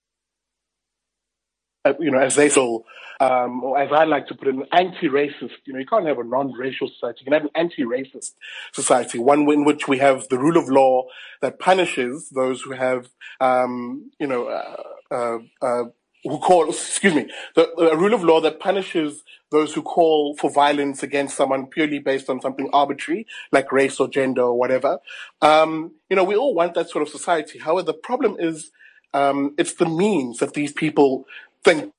uh, 1.87 1.93
you 2.01 2.11
know, 2.11 2.19
as 2.19 2.35
they 2.35 2.49
so, 2.49 2.85
um, 3.21 3.63
or 3.63 3.79
as 3.79 3.91
I 3.93 4.05
like 4.05 4.27
to 4.29 4.35
put 4.35 4.49
it, 4.49 4.55
an 4.55 4.65
anti-racist. 4.73 5.53
You 5.67 5.73
know, 5.73 5.79
you 5.79 5.87
can't 5.87 6.07
have 6.07 6.19
a 6.19 6.25
non-racial 6.25 6.89
society. 6.89 7.21
You 7.21 7.25
can 7.27 7.33
have 7.35 7.45
an 7.45 7.51
anti-racist 7.55 8.33
society, 8.73 9.19
one 9.19 9.49
in 9.51 9.65
which 9.65 9.87
we 9.87 9.99
have 9.99 10.29
the 10.29 10.39
rule 10.39 10.57
of 10.57 10.69
law 10.69 11.05
that 11.43 11.59
punishes 11.59 12.29
those 12.31 12.63
who 12.63 12.73
have, 12.73 13.09
um, 13.41 14.11
you 14.19 14.27
know, 14.27 14.49
uh, 14.49 14.83
uh, 15.11 15.39
uh 15.63 15.85
who 16.25 16.39
call, 16.39 16.69
excuse 16.69 17.15
me, 17.15 17.31
the, 17.55 17.71
the 17.77 17.97
rule 17.97 18.13
of 18.13 18.25
law 18.25 18.41
that 18.41 18.59
punishes 18.59 19.23
those 19.53 19.73
who 19.75 19.83
call 19.83 20.35
for 20.37 20.51
violence 20.51 21.05
against 21.05 21.37
someone 21.37 21.67
purely 21.67 22.01
based 22.01 22.29
on 22.29 22.41
something 22.41 22.69
arbitrary, 22.73 23.29
like 23.53 23.71
race 23.71 24.01
or 24.01 24.09
gender 24.09 24.43
or 24.43 24.59
whatever. 24.59 24.99
Um, 25.41 25.93
you 26.11 26.17
know, 26.17 26.25
we 26.25 26.35
all 26.35 26.53
want 26.53 26.75
that 26.75 26.91
sort 26.91 27.03
of 27.03 27.09
society. 27.09 27.61
However, 27.61 27.87
the 27.87 27.95
problem 27.95 28.37
is 28.41 28.73
um, 29.17 29.55
it's 29.57 29.75
the 29.75 29.89
means 29.89 30.39
that 30.39 30.55
these 30.55 30.73
people 30.73 31.25
think 31.65 31.93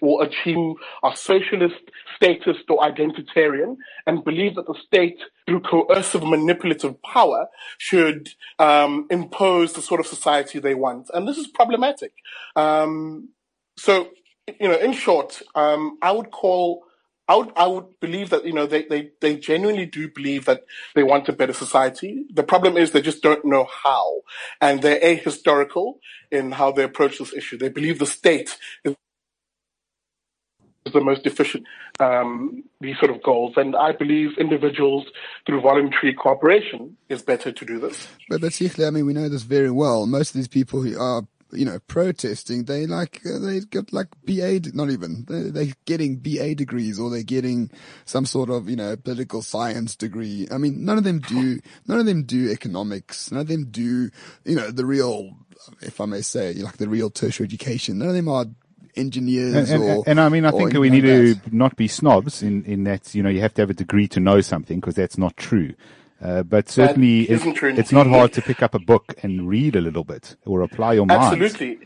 will 0.00 0.20
achieve 0.20 0.74
a 1.04 1.16
socialist, 1.16 1.82
statist, 2.16 2.64
or 2.68 2.78
identitarian, 2.78 3.76
and 4.06 4.24
believe 4.24 4.54
that 4.56 4.66
the 4.66 4.74
state, 4.86 5.18
through 5.46 5.60
coercive, 5.60 6.24
manipulative 6.24 7.00
power, 7.02 7.46
should 7.78 8.30
um, 8.58 9.06
impose 9.10 9.72
the 9.74 9.82
sort 9.82 10.00
of 10.00 10.06
society 10.06 10.58
they 10.58 10.74
want. 10.74 11.08
And 11.14 11.28
this 11.28 11.38
is 11.38 11.46
problematic. 11.46 12.12
Um, 12.56 13.30
so, 13.76 14.08
you 14.60 14.68
know, 14.68 14.78
in 14.78 14.92
short, 14.92 15.42
um, 15.54 15.98
I 16.02 16.10
would 16.10 16.30
call 16.30 16.84
I 17.28 17.36
would, 17.36 17.52
I 17.56 17.66
would 17.66 18.00
believe 18.00 18.30
that, 18.30 18.44
you 18.44 18.52
know, 18.52 18.66
they, 18.66 18.84
they, 18.84 19.10
they 19.20 19.36
genuinely 19.36 19.86
do 19.86 20.08
believe 20.08 20.44
that 20.46 20.64
they 20.94 21.02
want 21.02 21.28
a 21.28 21.32
better 21.32 21.52
society. 21.52 22.24
The 22.32 22.42
problem 22.42 22.76
is 22.76 22.90
they 22.90 23.00
just 23.00 23.22
don't 23.22 23.44
know 23.44 23.66
how. 23.84 24.22
And 24.60 24.82
they're 24.82 25.00
ahistorical 25.00 25.98
in 26.30 26.52
how 26.52 26.72
they 26.72 26.82
approach 26.82 27.18
this 27.18 27.32
issue. 27.32 27.58
They 27.58 27.68
believe 27.68 27.98
the 27.98 28.06
state 28.06 28.58
is 28.84 28.96
the 30.92 31.00
most 31.00 31.24
efficient 31.26 31.64
um, 32.00 32.64
these 32.80 32.98
sort 32.98 33.10
of 33.10 33.22
goals. 33.22 33.54
And 33.56 33.76
I 33.76 33.92
believe 33.92 34.38
individuals 34.38 35.06
through 35.46 35.60
voluntary 35.60 36.14
cooperation 36.14 36.96
is 37.08 37.22
better 37.22 37.52
to 37.52 37.64
do 37.64 37.78
this. 37.78 38.08
But, 38.28 38.40
but 38.40 38.50
Sihle, 38.52 38.86
I 38.86 38.90
mean, 38.90 39.06
we 39.06 39.12
know 39.12 39.28
this 39.28 39.42
very 39.42 39.70
well. 39.70 40.06
Most 40.06 40.30
of 40.30 40.34
these 40.34 40.48
people 40.48 40.82
who 40.82 40.98
are 40.98 41.22
you 41.52 41.64
know, 41.64 41.78
protesting, 41.86 42.64
they 42.64 42.86
like, 42.86 43.20
uh, 43.26 43.38
they 43.38 43.60
get 43.60 43.92
like 43.92 44.08
BA, 44.24 44.60
not 44.72 44.90
even, 44.90 45.24
they're, 45.28 45.50
they're, 45.50 45.74
getting 45.84 46.16
BA 46.16 46.54
degrees 46.54 46.98
or 46.98 47.10
they're 47.10 47.22
getting 47.22 47.70
some 48.04 48.24
sort 48.24 48.50
of, 48.50 48.68
you 48.68 48.76
know, 48.76 48.96
political 48.96 49.42
science 49.42 49.96
degree. 49.96 50.46
I 50.50 50.58
mean, 50.58 50.84
none 50.84 50.98
of 50.98 51.04
them 51.04 51.20
do, 51.20 51.60
none 51.86 52.00
of 52.00 52.06
them 52.06 52.22
do 52.22 52.50
economics. 52.50 53.30
None 53.30 53.40
of 53.40 53.48
them 53.48 53.66
do, 53.66 54.10
you 54.44 54.56
know, 54.56 54.70
the 54.70 54.86
real, 54.86 55.36
if 55.80 56.00
I 56.00 56.06
may 56.06 56.22
say, 56.22 56.54
like 56.54 56.78
the 56.78 56.88
real 56.88 57.10
tertiary 57.10 57.46
education. 57.46 57.98
None 57.98 58.08
of 58.08 58.14
them 58.14 58.28
are 58.28 58.46
engineers 58.94 59.70
and, 59.70 59.82
or, 59.82 60.04
and, 60.06 60.20
I 60.20 60.28
mean, 60.28 60.44
I 60.44 60.50
think 60.50 60.72
we 60.74 60.90
like 60.90 61.02
need 61.02 61.02
to 61.02 61.36
not 61.50 61.76
be 61.76 61.88
snobs 61.88 62.42
in, 62.42 62.64
in 62.64 62.84
that, 62.84 63.14
you 63.14 63.22
know, 63.22 63.30
you 63.30 63.40
have 63.40 63.54
to 63.54 63.62
have 63.62 63.70
a 63.70 63.74
degree 63.74 64.08
to 64.08 64.20
know 64.20 64.40
something 64.40 64.80
because 64.80 64.94
that's 64.94 65.18
not 65.18 65.36
true. 65.36 65.74
Uh, 66.22 66.42
but 66.42 66.68
certainly 66.68 67.22
it's, 67.22 67.44
it's 67.44 67.92
not 67.92 68.06
hard 68.06 68.32
to 68.32 68.40
pick 68.42 68.62
up 68.62 68.74
a 68.74 68.78
book 68.78 69.14
and 69.22 69.48
read 69.48 69.74
a 69.74 69.80
little 69.80 70.04
bit 70.04 70.36
or 70.46 70.62
apply 70.62 70.92
your 70.94 71.06
mind. 71.06 71.22
Absolutely. 71.22 71.80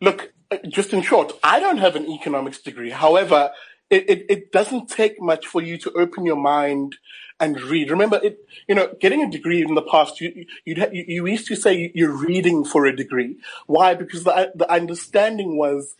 Look, 0.00 0.32
uh, 0.50 0.58
just 0.68 0.92
in 0.92 1.02
short, 1.02 1.32
I 1.42 1.58
don't 1.58 1.78
have 1.78 1.96
an 1.96 2.08
economics 2.08 2.58
degree. 2.58 2.90
However, 2.90 3.50
it, 3.90 4.08
it, 4.08 4.26
it 4.28 4.52
doesn't 4.52 4.88
take 4.88 5.20
much 5.20 5.46
for 5.46 5.60
you 5.60 5.76
to 5.78 5.90
open 5.92 6.24
your 6.24 6.36
mind 6.36 6.96
and 7.40 7.60
read. 7.60 7.90
Remember, 7.90 8.20
it, 8.22 8.38
you 8.68 8.74
know, 8.74 8.94
getting 9.00 9.22
a 9.22 9.30
degree 9.30 9.62
in 9.62 9.74
the 9.74 9.82
past, 9.82 10.20
you, 10.20 10.46
you'd 10.64 10.78
ha- 10.78 10.90
you, 10.92 11.04
you 11.08 11.26
used 11.26 11.48
to 11.48 11.56
say 11.56 11.90
you're 11.94 12.16
reading 12.16 12.64
for 12.64 12.86
a 12.86 12.94
degree. 12.94 13.38
Why? 13.66 13.94
Because 13.94 14.22
the, 14.22 14.52
the 14.54 14.70
understanding 14.70 15.56
was 15.56 15.96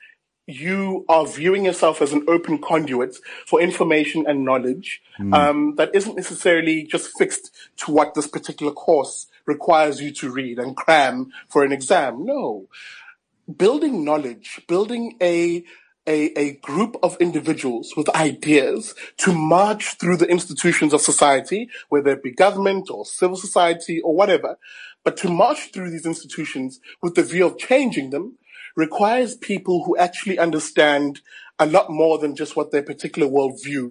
you 0.50 1.04
are 1.08 1.26
viewing 1.26 1.64
yourself 1.64 2.02
as 2.02 2.12
an 2.12 2.24
open 2.28 2.58
conduit 2.58 3.16
for 3.46 3.60
information 3.60 4.24
and 4.26 4.44
knowledge 4.44 5.02
um, 5.32 5.74
that 5.76 5.94
isn't 5.94 6.16
necessarily 6.16 6.84
just 6.84 7.16
fixed 7.16 7.50
to 7.78 7.90
what 7.90 8.14
this 8.14 8.26
particular 8.26 8.72
course 8.72 9.26
requires 9.46 10.00
you 10.00 10.12
to 10.12 10.30
read 10.30 10.58
and 10.58 10.76
cram 10.76 11.30
for 11.48 11.64
an 11.64 11.72
exam. 11.72 12.24
No, 12.24 12.68
building 13.56 14.04
knowledge, 14.04 14.60
building 14.68 15.16
a 15.20 15.64
a, 16.06 16.32
a 16.38 16.52
group 16.54 16.96
of 17.02 17.16
individuals 17.20 17.92
with 17.96 18.08
ideas 18.16 18.94
to 19.18 19.32
march 19.32 19.98
through 19.98 20.16
the 20.16 20.26
institutions 20.26 20.94
of 20.94 21.00
society, 21.00 21.68
whether 21.88 22.10
it 22.10 22.22
be 22.22 22.32
government 22.32 22.90
or 22.90 23.04
civil 23.04 23.36
society 23.36 24.00
or 24.00 24.14
whatever, 24.14 24.58
but 25.04 25.16
to 25.18 25.28
march 25.28 25.70
through 25.72 25.90
these 25.90 26.06
institutions 26.06 26.80
with 27.02 27.14
the 27.14 27.22
view 27.22 27.46
of 27.46 27.58
changing 27.58 28.10
them 28.10 28.38
requires 28.76 29.36
people 29.36 29.84
who 29.84 29.96
actually 29.96 30.38
understand 30.38 31.20
a 31.58 31.66
lot 31.66 31.90
more 31.90 32.18
than 32.18 32.34
just 32.34 32.56
what 32.56 32.70
their 32.70 32.82
particular 32.82 33.28
worldview. 33.28 33.90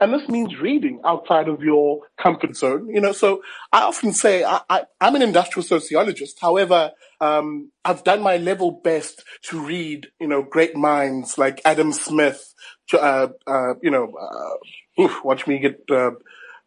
And 0.00 0.14
this 0.14 0.28
means 0.28 0.60
reading 0.60 1.00
outside 1.04 1.48
of 1.48 1.62
your 1.62 2.00
comfort 2.20 2.56
zone. 2.56 2.88
You 2.88 3.00
know, 3.00 3.12
so 3.12 3.42
I 3.72 3.82
often 3.82 4.12
say 4.12 4.44
I, 4.44 4.60
I, 4.68 4.84
I'm 5.00 5.16
an 5.16 5.22
industrial 5.22 5.64
sociologist. 5.64 6.38
However, 6.40 6.92
um, 7.20 7.72
I've 7.84 8.04
done 8.04 8.22
my 8.22 8.36
level 8.36 8.70
best 8.70 9.24
to 9.50 9.64
read, 9.64 10.08
you 10.20 10.28
know, 10.28 10.42
great 10.42 10.76
minds 10.76 11.38
like 11.38 11.60
Adam 11.64 11.92
Smith, 11.92 12.54
uh, 12.92 13.28
uh, 13.46 13.74
you 13.82 13.90
know, 13.90 14.12
uh, 14.14 15.02
oof, 15.02 15.24
watch 15.24 15.46
me 15.46 15.58
get 15.58 15.80
uh, 15.90 16.12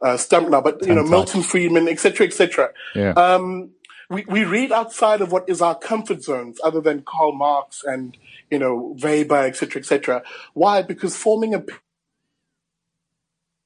uh, 0.01 0.17
stumped 0.17 0.51
now, 0.51 0.61
but 0.61 0.85
you 0.85 0.93
know. 0.93 1.03
Milton 1.03 1.41
Friedman, 1.41 1.87
etc., 1.87 2.27
etc. 2.27 2.69
Yeah. 2.95 3.11
Um, 3.11 3.71
we, 4.09 4.25
we 4.27 4.43
read 4.45 4.71
outside 4.71 5.21
of 5.21 5.31
what 5.31 5.49
is 5.49 5.61
our 5.61 5.75
comfort 5.77 6.23
zones, 6.23 6.59
other 6.63 6.81
than 6.81 7.03
Karl 7.03 7.33
Marx 7.33 7.83
and 7.83 8.17
you 8.49 8.59
know 8.59 8.95
Weber, 9.01 9.45
etc., 9.45 9.81
etc. 9.81 10.23
Why? 10.53 10.81
Because 10.81 11.15
forming 11.15 11.53
a 11.53 11.63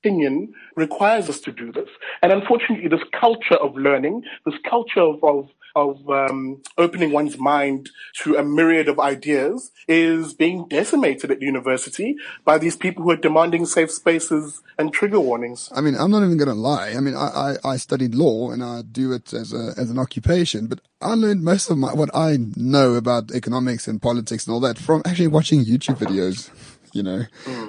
opinion 0.01 0.53
requires 0.75 1.29
us 1.29 1.39
to 1.41 1.51
do 1.51 1.71
this. 1.71 1.89
And 2.21 2.31
unfortunately, 2.31 2.87
this 2.87 3.07
culture 3.19 3.55
of 3.55 3.75
learning, 3.75 4.23
this 4.45 4.55
culture 4.67 5.01
of, 5.01 5.23
of, 5.23 5.49
of 5.75 6.09
um, 6.09 6.61
opening 6.77 7.11
one's 7.11 7.37
mind 7.37 7.89
to 8.23 8.35
a 8.35 8.43
myriad 8.43 8.89
of 8.89 8.99
ideas 8.99 9.71
is 9.87 10.33
being 10.33 10.67
decimated 10.67 11.31
at 11.31 11.41
university 11.41 12.15
by 12.43 12.57
these 12.57 12.75
people 12.75 13.03
who 13.03 13.11
are 13.11 13.15
demanding 13.15 13.65
safe 13.65 13.91
spaces 13.91 14.61
and 14.77 14.91
trigger 14.91 15.19
warnings. 15.19 15.69
I 15.73 15.81
mean, 15.81 15.95
I'm 15.95 16.11
not 16.11 16.23
even 16.23 16.37
going 16.37 16.49
to 16.49 16.55
lie. 16.55 16.89
I 16.89 16.99
mean, 16.99 17.15
I, 17.15 17.55
I, 17.63 17.71
I 17.73 17.77
studied 17.77 18.15
law 18.15 18.51
and 18.51 18.63
I 18.63 18.81
do 18.81 19.13
it 19.13 19.33
as 19.33 19.53
a, 19.53 19.73
as 19.77 19.89
an 19.91 19.99
occupation, 19.99 20.67
but 20.67 20.81
I 20.99 21.13
learned 21.13 21.43
most 21.43 21.69
of 21.69 21.77
my, 21.77 21.93
what 21.93 22.09
I 22.13 22.37
know 22.55 22.95
about 22.95 23.31
economics 23.31 23.87
and 23.87 24.01
politics 24.01 24.45
and 24.45 24.53
all 24.53 24.59
that 24.61 24.77
from 24.77 25.03
actually 25.05 25.27
watching 25.27 25.63
YouTube 25.63 25.97
videos. 25.97 26.49
You 26.93 27.03
know, 27.03 27.23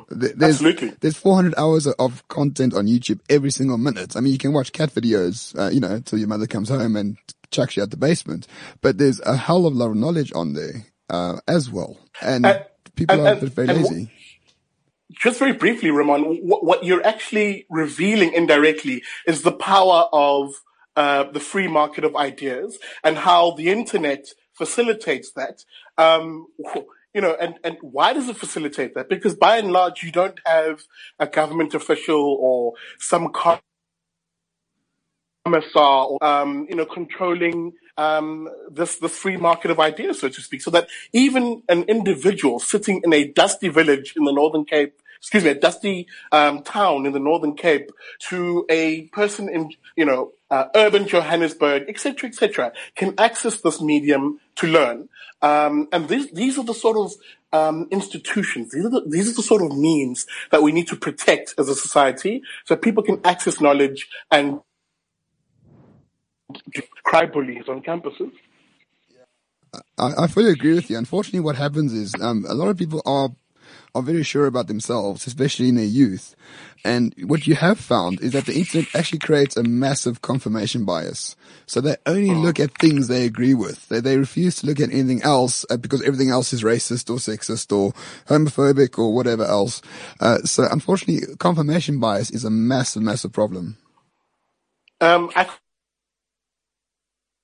There- 0.09 0.33
there's, 0.37 0.55
Absolutely. 0.57 0.93
there's 1.01 1.17
400 1.17 1.55
hours 1.57 1.87
of 1.87 2.27
content 2.29 2.75
on 2.75 2.87
YouTube 2.87 3.21
every 3.31 3.51
single 3.51 3.79
minute. 3.79 4.17
I 4.17 4.21
mean, 4.21 4.33
you 4.33 4.39
can 4.39 4.53
watch 4.53 4.73
cat 4.73 4.91
videos, 4.95 5.57
uh, 5.59 5.71
you 5.71 5.81
know, 5.81 6.01
till 6.01 6.19
your 6.19 6.29
mother 6.29 6.47
comes 6.47 6.69
home 6.69 6.97
and 6.97 7.17
chucks 7.51 7.77
you 7.77 7.83
out 7.83 7.91
the 7.91 7.97
basement, 7.97 8.47
but 8.81 8.99
there's 8.99 9.21
a 9.21 9.37
hell 9.37 9.67
of 9.67 9.75
a 9.75 9.77
lot 9.77 9.91
of 9.91 9.97
knowledge 9.97 10.33
on 10.35 10.55
there, 10.55 10.87
uh, 11.11 11.37
as 11.47 11.71
well. 11.71 11.99
And 12.21 12.45
And- 12.47 12.65
people 12.97 13.19
and- 13.21 13.27
are 13.29 13.41
and- 13.45 13.53
very 13.55 13.69
lazy. 13.69 14.11
just 15.23 15.39
very 15.39 15.53
briefly, 15.53 15.91
Ramon, 15.91 16.39
what, 16.43 16.65
what 16.65 16.85
you're 16.85 17.07
actually 17.07 17.67
revealing 17.71 18.33
indirectly 18.33 19.03
is 19.27 19.43
the 19.43 19.53
power 19.53 20.09
of 20.13 20.55
uh, 20.97 21.25
the 21.33 21.41
free 21.41 21.69
market 21.69 22.05
of 22.05 22.15
ideas 22.17 22.79
and 23.03 23.17
how 23.17 23.53
the 23.53 23.69
internet 23.71 24.27
facilitates 24.59 25.33
that. 25.33 25.65
Um, 25.97 26.47
you 27.15 27.21
know, 27.21 27.37
and, 27.39 27.55
and 27.63 27.77
why 27.81 28.13
does 28.13 28.29
it 28.29 28.37
facilitate 28.37 28.95
that? 28.95 29.09
Because 29.09 29.35
by 29.35 29.59
and 29.59 29.73
large, 29.73 30.03
you 30.03 30.11
don't 30.11 30.41
have 30.47 30.83
a 31.19 31.27
government 31.27 31.75
official 31.75 32.39
or 32.41 32.73
some 32.99 33.31
commissar, 35.45 36.07
or, 36.07 36.25
um, 36.25 36.67
you 36.71 36.77
know, 36.77 36.87
controlling 36.87 37.73
um, 37.99 38.49
this 38.71 38.97
this 38.97 39.17
free 39.17 39.37
market 39.37 39.71
of 39.71 39.79
ideas, 39.79 40.21
so 40.21 40.29
to 40.29 40.41
speak, 40.41 40.63
so 40.63 40.71
that 40.71 40.89
even 41.13 41.63
an 41.69 41.83
individual 41.85 42.59
sitting 42.59 43.03
in 43.05 43.13
a 43.13 43.29
dusty 43.29 43.69
village 43.69 44.15
in 44.17 44.25
the 44.25 44.33
Northern 44.33 44.65
Cape, 44.65 44.95
excuse 45.19 45.45
me, 45.45 45.51
a 45.51 45.55
dusty 45.55 46.07
um, 46.33 46.63
town 46.63 47.05
in 47.05 47.13
the 47.13 47.21
Northern 47.21 47.55
Cape, 47.55 47.91
to 48.29 48.65
a 48.71 49.03
person 49.09 49.51
in 49.51 49.71
you 49.97 50.07
know 50.07 50.33
uh, 50.53 50.69
urban 50.75 51.09
Johannesburg, 51.09 51.87
etc., 51.89 52.29
etc., 52.29 52.73
can 52.95 53.15
access 53.17 53.63
this 53.63 53.81
medium 53.81 54.39
to 54.57 54.67
learn. 54.67 55.09
Um, 55.41 55.89
and 55.93 56.09
these 56.09 56.31
these 56.31 56.59
are 56.59 56.65
the 56.65 56.75
sort 56.75 56.99
of 56.99 57.13
um, 57.53 57.89
institutions. 57.91 58.71
These 58.71 58.85
are 58.85 58.91
the, 58.91 59.03
these 59.07 59.31
are 59.31 59.35
the 59.35 59.43
sort 59.43 59.63
of 59.63 59.77
means 59.77 60.27
that 60.51 60.63
we 60.63 60.71
need 60.71 60.89
to 60.89 60.97
protect 60.97 61.55
as 61.59 61.71
a 61.71 61.75
society, 61.75 62.43
so 62.67 62.77
people 62.77 63.03
can 63.03 63.19
access 63.25 63.61
knowledge 63.61 64.09
and 64.31 64.61
cry 67.03 67.25
bullies 67.25 67.65
on 67.69 67.83
campuses. 67.83 68.31
I, 69.99 70.25
I 70.25 70.27
fully 70.27 70.51
agree 70.51 70.75
with 70.75 70.91
you. 70.91 70.99
Unfortunately, 70.99 71.41
what 71.41 71.57
happens 71.57 71.95
is 71.95 72.15
um, 72.21 72.45
a 72.47 72.55
lot 72.55 72.69
of 72.69 72.77
people 72.77 73.01
are 73.07 73.31
are 73.95 74.03
very 74.03 74.23
sure 74.23 74.47
about 74.47 74.67
themselves, 74.67 75.27
especially 75.27 75.69
in 75.69 75.77
their 75.77 75.85
youth. 75.85 76.35
And 76.85 77.15
what 77.25 77.47
you 77.47 77.55
have 77.55 77.79
found 77.79 78.21
is 78.21 78.33
that 78.33 78.47
the 78.47 78.55
internet 78.55 78.95
actually 78.95 79.21
creates 79.21 79.57
a 79.57 79.63
massive 79.63 80.23
confirmation 80.23 80.85
bias. 80.85 81.37
So 81.67 81.81
they 81.81 81.97
only 82.07 82.35
look 82.35 82.59
at 82.59 82.77
things 82.79 83.07
they 83.07 83.25
agree 83.25 83.55
with. 83.55 83.89
They, 83.89 84.01
they 84.01 84.17
refuse 84.17 84.57
to 84.57 84.67
look 84.67 84.81
at 84.81 84.91
anything 84.91 85.23
else 85.23 85.65
uh, 85.71 85.77
because 85.77 86.03
everything 86.03 86.31
else 86.31 86.53
is 86.53 86.65
racist 86.65 87.09
or 87.09 87.19
sexist 87.19 87.77
or 87.77 87.93
homophobic 88.27 88.99
or 88.99 89.15
whatever 89.15 89.45
else. 89.45 89.81
Uh, 90.21 90.39
so 90.39 90.67
unfortunately, 90.71 91.37
confirmation 91.37 92.01
bias 92.01 92.31
is 92.31 92.45
a 92.45 92.51
massive, 92.51 93.03
massive 93.03 93.33
problem. 93.33 93.77
Um, 95.01 95.31
I 95.35 95.49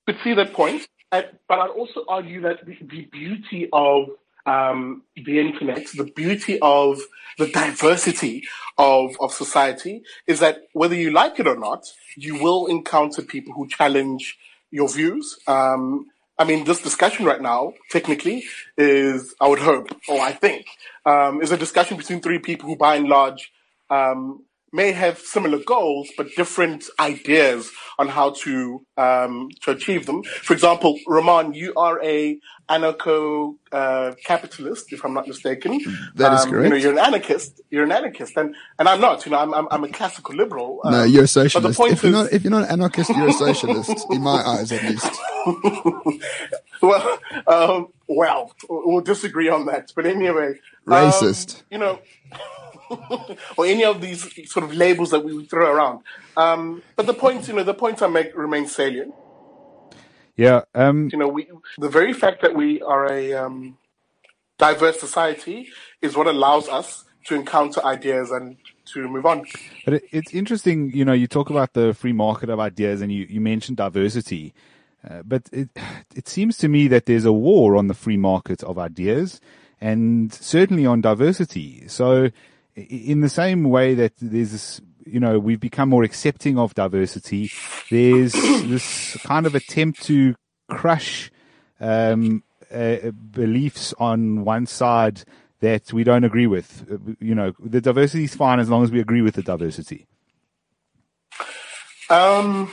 could 0.06 0.18
see 0.24 0.34
that 0.34 0.52
point, 0.52 0.88
uh, 1.12 1.22
but 1.48 1.58
I'd 1.58 1.70
also 1.70 2.04
argue 2.08 2.40
that 2.42 2.64
the, 2.64 2.76
the 2.80 3.04
beauty 3.12 3.68
of 3.72 4.10
um, 4.48 5.02
the 5.28 5.38
internet, 5.38 5.86
the 5.94 6.10
beauty 6.22 6.58
of 6.60 7.00
the 7.38 7.48
diversity 7.48 8.44
of, 8.78 9.16
of 9.20 9.32
society 9.32 10.02
is 10.26 10.40
that 10.40 10.56
whether 10.72 10.94
you 10.94 11.10
like 11.10 11.38
it 11.38 11.46
or 11.46 11.58
not, 11.68 11.82
you 12.16 12.34
will 12.42 12.66
encounter 12.66 13.22
people 13.22 13.52
who 13.54 13.68
challenge 13.68 14.38
your 14.70 14.88
views. 14.88 15.38
Um, 15.46 16.06
I 16.38 16.44
mean, 16.44 16.64
this 16.64 16.80
discussion 16.80 17.26
right 17.26 17.40
now, 17.40 17.74
technically, 17.90 18.44
is, 18.76 19.34
I 19.40 19.48
would 19.48 19.58
hope, 19.58 19.88
or 20.08 20.20
I 20.20 20.32
think, 20.32 20.66
um, 21.04 21.42
is 21.42 21.52
a 21.52 21.56
discussion 21.56 21.96
between 21.96 22.20
three 22.20 22.38
people 22.38 22.68
who 22.68 22.76
by 22.76 22.94
and 22.96 23.08
large, 23.08 23.52
um, 23.90 24.44
may 24.72 24.92
have 24.92 25.18
similar 25.18 25.58
goals, 25.58 26.08
but 26.16 26.26
different 26.36 26.84
ideas 27.00 27.70
on 27.98 28.08
how 28.08 28.30
to 28.44 28.84
um, 28.96 29.48
to 29.62 29.70
achieve 29.72 30.06
them. 30.06 30.22
For 30.22 30.52
example, 30.52 30.98
Roman, 31.06 31.54
you 31.54 31.72
are 31.76 32.02
a 32.04 32.38
anarcho 32.68 33.54
uh, 33.72 34.12
capitalist, 34.24 34.92
if 34.92 35.04
I'm 35.04 35.14
not 35.14 35.26
mistaken. 35.26 35.80
That 36.16 36.32
is 36.34 36.44
Um, 36.44 36.48
You 36.48 36.54
know, 36.54 36.68
correct. 36.68 36.82
you're 36.82 36.92
an 36.92 36.98
anarchist. 36.98 37.60
You're 37.70 37.84
an 37.84 37.92
anarchist, 37.92 38.36
and 38.36 38.54
and 38.78 38.88
I'm 38.88 39.00
not. 39.00 39.24
You 39.24 39.32
know, 39.32 39.38
I'm 39.38 39.54
I'm, 39.54 39.66
I'm 39.70 39.84
a 39.84 39.88
classical 39.88 40.34
liberal. 40.34 40.80
No, 40.84 41.00
Um, 41.02 41.08
you're 41.08 41.24
a 41.24 41.26
but 41.26 41.44
the 41.44 41.74
socialist. 41.74 41.78
point 41.78 41.92
If 41.94 42.02
you're 42.02 42.12
not, 42.12 42.32
if 42.32 42.44
you're 42.44 42.50
not 42.50 42.64
an 42.64 42.70
anarchist, 42.70 43.10
you're 43.10 43.28
a 43.28 43.32
socialist, 43.32 44.06
in 44.10 44.22
my 44.22 44.40
eyes 44.52 44.70
at 44.72 44.82
least. 44.82 45.12
well, 46.82 47.18
um, 47.46 47.88
well, 48.06 48.52
we'll 48.68 49.00
disagree 49.00 49.48
on 49.48 49.66
that. 49.66 49.92
But 49.96 50.06
anyway, 50.06 50.48
um, 50.86 50.94
Racist. 50.94 51.62
you 51.70 51.78
know, 51.78 52.00
or 53.56 53.66
any 53.66 53.84
of 53.84 54.00
these 54.00 54.50
sort 54.50 54.64
of 54.64 54.74
labels 54.74 55.10
that 55.10 55.24
we 55.24 55.44
throw 55.46 55.70
around. 55.70 56.00
Um, 56.36 56.82
but 56.96 57.06
the 57.06 57.14
point, 57.14 57.48
you 57.48 57.54
know, 57.54 57.64
the 57.64 57.74
point 57.74 58.02
I 58.02 58.06
make 58.06 58.36
remains 58.36 58.74
salient. 58.74 59.14
Yeah. 60.36 60.62
Um, 60.74 61.08
You 61.12 61.18
know, 61.18 61.28
we 61.28 61.48
the 61.78 61.88
very 61.88 62.12
fact 62.12 62.42
that 62.42 62.54
we 62.54 62.80
are 62.82 63.10
a 63.10 63.34
um, 63.34 63.76
diverse 64.58 65.00
society 65.00 65.68
is 66.00 66.16
what 66.16 66.26
allows 66.26 66.68
us 66.68 67.04
to 67.26 67.34
encounter 67.34 67.84
ideas 67.84 68.30
and 68.30 68.56
to 68.86 69.08
move 69.08 69.26
on. 69.26 69.44
But 69.84 69.94
it, 69.94 70.04
it's 70.10 70.32
interesting, 70.32 70.92
you 70.92 71.04
know, 71.04 71.12
you 71.12 71.26
talk 71.26 71.50
about 71.50 71.74
the 71.74 71.92
free 71.92 72.12
market 72.12 72.48
of 72.48 72.58
ideas 72.58 73.02
and 73.02 73.12
you, 73.12 73.26
you 73.28 73.40
mentioned 73.40 73.76
diversity. 73.76 74.54
Uh, 75.08 75.22
but 75.24 75.48
it, 75.52 75.68
it 76.14 76.28
seems 76.28 76.56
to 76.58 76.68
me 76.68 76.88
that 76.88 77.06
there's 77.06 77.24
a 77.24 77.32
war 77.32 77.76
on 77.76 77.86
the 77.86 77.94
free 77.94 78.16
market 78.16 78.62
of 78.64 78.78
ideas 78.78 79.40
and 79.80 80.32
certainly 80.32 80.86
on 80.86 81.00
diversity. 81.00 81.86
So 81.88 82.30
in 82.88 83.20
the 83.20 83.28
same 83.28 83.64
way 83.64 83.94
that 83.94 84.12
there's 84.20 84.52
this, 84.52 84.80
you 85.04 85.20
know, 85.20 85.38
we've 85.38 85.60
become 85.60 85.88
more 85.88 86.04
accepting 86.04 86.58
of 86.58 86.74
diversity, 86.74 87.50
there's 87.90 88.32
this 88.32 89.16
kind 89.24 89.46
of 89.46 89.54
attempt 89.54 90.02
to 90.04 90.34
crush, 90.68 91.30
um, 91.80 92.42
uh, 92.72 93.10
beliefs 93.30 93.94
on 93.98 94.44
one 94.44 94.66
side 94.66 95.24
that 95.60 95.92
we 95.92 96.04
don't 96.04 96.24
agree 96.24 96.46
with. 96.46 97.16
You 97.20 97.34
know, 97.34 97.54
the 97.58 97.80
diversity 97.80 98.24
is 98.24 98.34
fine 98.34 98.60
as 98.60 98.68
long 98.68 98.84
as 98.84 98.92
we 98.92 99.00
agree 99.00 99.22
with 99.22 99.34
the 99.34 99.42
diversity. 99.42 100.06
Um, 102.10 102.70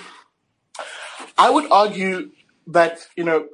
I 1.37 1.49
would 1.49 1.69
argue 1.71 2.31
that 2.67 3.07
you 3.15 3.23
know 3.23 3.47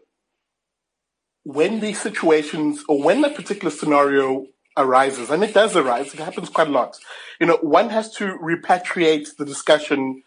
when 1.43 1.79
these 1.79 2.00
situations 2.00 2.84
or 2.88 3.01
when 3.01 3.22
that 3.22 3.36
particular 3.36 3.72
scenario 3.72 4.46
arises, 4.81 5.29
and 5.29 5.43
it 5.43 5.53
does 5.53 5.75
arise, 5.75 6.13
it 6.13 6.19
happens 6.19 6.50
quite 6.50 6.67
a 6.67 6.71
lot. 6.71 6.97
You 7.39 7.47
know, 7.47 7.57
one 7.61 7.89
has 7.89 8.13
to 8.15 8.38
repatriate 8.38 9.35
the 9.38 9.45
discussion 9.45 10.23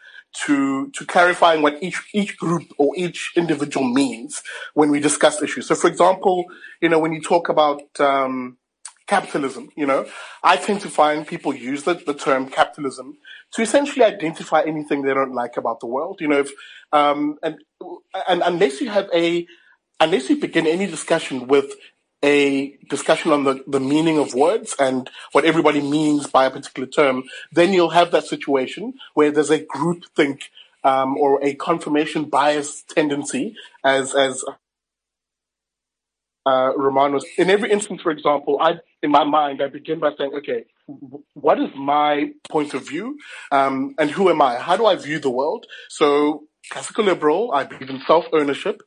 to 0.46 0.90
to 0.90 1.06
clarifying 1.06 1.62
what 1.62 1.82
each 1.82 2.02
each 2.12 2.37
group 2.37 2.64
or 2.78 2.92
each 2.96 3.32
individual 3.37 3.87
means 3.87 4.42
when 4.75 4.90
we 4.90 5.00
discuss 5.00 5.42
issues. 5.42 5.66
So, 5.68 5.75
for 5.75 5.88
example, 5.88 6.44
you 6.80 6.88
know, 6.88 6.99
when 6.99 7.12
you 7.12 7.20
talk 7.20 7.49
about 7.49 7.82
um, 8.00 8.58
capitalism, 9.06 9.68
you 9.76 9.87
know, 9.87 10.06
I 10.42 10.56
tend 10.56 10.80
to 10.82 10.90
find 10.90 11.26
people 11.26 11.54
use 11.54 11.84
the, 11.84 11.94
the 11.94 12.14
term 12.14 12.49
capitalism 12.49 13.18
to 13.52 13.62
essentially 13.62 14.04
identify 14.04 14.62
anything 14.62 15.02
they 15.02 15.14
don't 15.14 15.34
like 15.34 15.56
about 15.56 15.80
the 15.80 15.87
world. 15.87 16.20
You 16.20 16.28
know, 16.28 16.40
if, 16.40 16.50
um, 16.92 17.38
and, 17.42 17.58
and 18.28 18.42
unless 18.44 18.80
you 18.80 18.88
have 18.90 19.08
a, 19.14 19.46
unless 20.00 20.28
you 20.30 20.37
begin 20.37 20.66
any 20.66 20.87
discussion 20.87 21.46
with 21.46 21.75
a 22.25 22.75
discussion 22.88 23.33
on 23.33 23.45
the, 23.45 23.62
the 23.66 23.78
meaning 23.78 24.19
of 24.19 24.33
words 24.35 24.75
and 24.78 25.11
what 25.33 25.45
everybody 25.45 25.83
means 25.83 26.26
by 26.26 26.47
a 26.47 26.50
particular 26.50 26.88
term, 26.88 27.25
then 27.52 27.75
you'll 27.75 27.90
have 27.90 28.11
that 28.12 28.25
situation 28.25 28.95
where 29.12 29.31
there's 29.31 29.50
a 29.50 29.62
group 29.62 30.07
think 30.16 30.50
um, 30.85 31.19
or 31.19 31.38
a 31.45 31.54
confirmation 31.54 32.25
bias 32.25 32.83
tendency 32.83 33.57
as 33.85 34.14
as 34.14 34.43
uh, 36.47 36.73
Roman 36.76 37.12
was. 37.12 37.26
In 37.37 37.50
every 37.50 37.71
instance, 37.71 38.02
for 38.02 38.11
example, 38.11 38.59
I, 38.61 38.75
in 39.02 39.11
my 39.11 39.25
mind, 39.25 39.62
I 39.62 39.69
begin 39.69 39.99
by 39.99 40.11
saying, 40.16 40.33
okay, 40.38 40.64
what 41.35 41.59
is 41.59 41.71
my 41.76 42.33
point 42.50 42.75
of 42.75 42.87
view, 42.87 43.19
um, 43.50 43.95
and 43.99 44.11
who 44.11 44.28
am 44.28 44.43
I? 44.43 44.57
How 44.57 44.76
do 44.76 44.87
I 44.87 44.97
view 44.97 45.19
the 45.19 45.31
world? 45.31 45.66
So, 45.88 46.45
classical 46.71 47.04
liberal, 47.04 47.52
I 47.52 47.64
believe 47.64 47.88
in 47.88 48.00
self-ownership, 48.07 48.83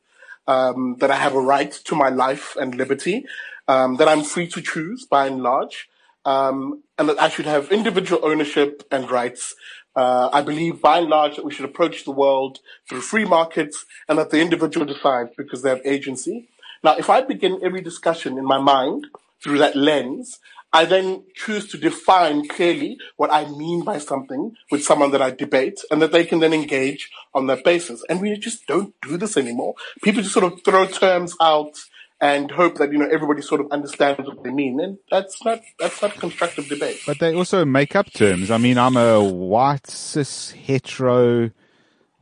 um, 0.48 0.96
that 0.98 1.10
I 1.10 1.16
have 1.16 1.34
a 1.34 1.40
right 1.40 1.70
to 1.70 1.94
my 1.94 2.08
life 2.08 2.56
and 2.56 2.74
liberty, 2.74 3.24
um, 3.68 3.96
that 3.98 4.08
I'm 4.08 4.24
free 4.24 4.48
to 4.48 4.60
choose 4.60 5.04
by 5.04 5.26
and 5.26 5.42
large, 5.42 5.88
um, 6.24 6.82
and 6.98 7.08
that 7.08 7.20
I 7.20 7.28
should 7.28 7.46
have 7.46 7.70
individual 7.70 8.24
ownership 8.24 8.82
and 8.90 9.08
rights. 9.10 9.54
Uh, 9.94 10.30
I 10.32 10.42
believe 10.42 10.80
by 10.80 10.98
and 10.98 11.08
large 11.08 11.36
that 11.36 11.44
we 11.44 11.52
should 11.52 11.64
approach 11.64 12.04
the 12.04 12.12
world 12.12 12.58
through 12.88 13.02
free 13.02 13.24
markets 13.24 13.84
and 14.08 14.18
that 14.18 14.30
the 14.30 14.40
individual 14.40 14.86
decides 14.86 15.30
because 15.36 15.62
they 15.62 15.70
have 15.70 15.82
agency. 15.84 16.48
Now, 16.82 16.96
if 16.96 17.10
I 17.10 17.20
begin 17.20 17.60
every 17.62 17.82
discussion 17.82 18.38
in 18.38 18.44
my 18.44 18.58
mind 18.58 19.08
through 19.42 19.58
that 19.58 19.76
lens, 19.76 20.38
I 20.72 20.84
then 20.84 21.24
choose 21.34 21.68
to 21.68 21.78
define 21.78 22.46
clearly 22.46 22.98
what 23.16 23.32
I 23.32 23.48
mean 23.48 23.84
by 23.84 23.98
something 23.98 24.54
with 24.70 24.84
someone 24.84 25.10
that 25.12 25.22
I 25.22 25.30
debate 25.30 25.80
and 25.90 26.02
that 26.02 26.12
they 26.12 26.24
can 26.24 26.40
then 26.40 26.52
engage 26.52 27.10
on 27.34 27.46
that 27.46 27.64
basis. 27.64 28.04
And 28.08 28.20
we 28.20 28.36
just 28.38 28.66
don't 28.66 28.94
do 29.00 29.16
this 29.16 29.36
anymore. 29.36 29.74
People 30.02 30.22
just 30.22 30.34
sort 30.34 30.52
of 30.52 30.62
throw 30.64 30.86
terms 30.86 31.34
out 31.40 31.72
and 32.20 32.50
hope 32.50 32.76
that, 32.76 32.92
you 32.92 32.98
know, 32.98 33.08
everybody 33.10 33.40
sort 33.40 33.60
of 33.60 33.70
understands 33.70 34.26
what 34.26 34.42
they 34.44 34.50
mean. 34.50 34.80
And 34.80 34.98
that's 35.10 35.42
not, 35.44 35.60
that's 35.78 36.02
not 36.02 36.14
constructive 36.16 36.68
debate. 36.68 37.00
But 37.06 37.18
they 37.18 37.34
also 37.34 37.64
make 37.64 37.96
up 37.96 38.12
terms. 38.12 38.50
I 38.50 38.58
mean, 38.58 38.76
I'm 38.76 38.96
a 38.96 39.22
white 39.22 39.86
cis 39.86 40.50
hetero. 40.50 41.50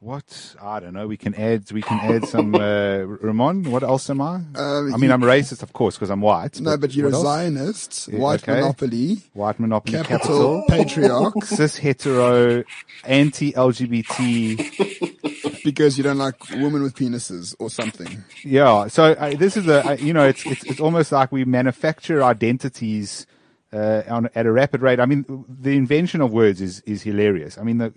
What 0.06 0.54
I 0.62 0.78
don't 0.78 0.92
know. 0.92 1.08
We 1.08 1.16
can 1.16 1.34
add. 1.34 1.72
We 1.72 1.82
can 1.82 1.98
add 1.98 2.28
some. 2.28 2.54
Uh, 2.54 2.98
Ramon, 2.98 3.64
what 3.64 3.82
else 3.82 4.08
am 4.08 4.20
I? 4.20 4.36
Um, 4.54 4.94
I 4.94 4.96
mean, 4.98 5.10
I'm 5.10 5.20
racist, 5.20 5.64
of 5.64 5.72
course, 5.72 5.96
because 5.96 6.10
I'm 6.10 6.20
white. 6.20 6.60
No, 6.60 6.76
but 6.76 6.94
you're 6.94 7.08
a? 7.08 7.12
Zionist, 7.12 8.06
Yeah, 8.06 8.20
white 8.20 8.40
okay. 8.44 8.60
monopoly, 8.60 9.16
White 9.32 9.58
monopoly 9.58 9.98
capital, 10.04 10.62
capital. 10.62 10.64
patriarch, 10.68 11.44
cis 11.44 11.78
hetero, 11.78 12.62
anti 13.02 13.52
LGBT. 13.52 15.56
because 15.64 15.98
you 15.98 16.04
don't 16.04 16.18
like 16.18 16.36
women 16.50 16.84
with 16.84 16.94
penises 16.94 17.56
or 17.58 17.68
something. 17.68 18.22
Yeah. 18.44 18.86
So 18.86 19.06
uh, 19.06 19.34
this 19.34 19.56
is 19.56 19.66
a, 19.66 19.84
uh, 19.84 19.92
you 19.94 20.12
know, 20.12 20.28
it's, 20.28 20.46
it's, 20.46 20.62
it's 20.66 20.78
almost 20.78 21.10
like 21.10 21.32
we 21.32 21.44
manufacture 21.44 22.22
identities, 22.22 23.26
uh, 23.72 24.02
on, 24.08 24.28
at 24.34 24.46
a 24.46 24.52
rapid 24.52 24.82
rate. 24.82 25.00
I 25.00 25.06
mean, 25.06 25.44
the 25.48 25.76
invention 25.76 26.20
of 26.20 26.32
words 26.32 26.60
is, 26.60 26.80
is 26.82 27.02
hilarious. 27.02 27.58
I 27.58 27.62
mean, 27.62 27.78
the 27.78 27.92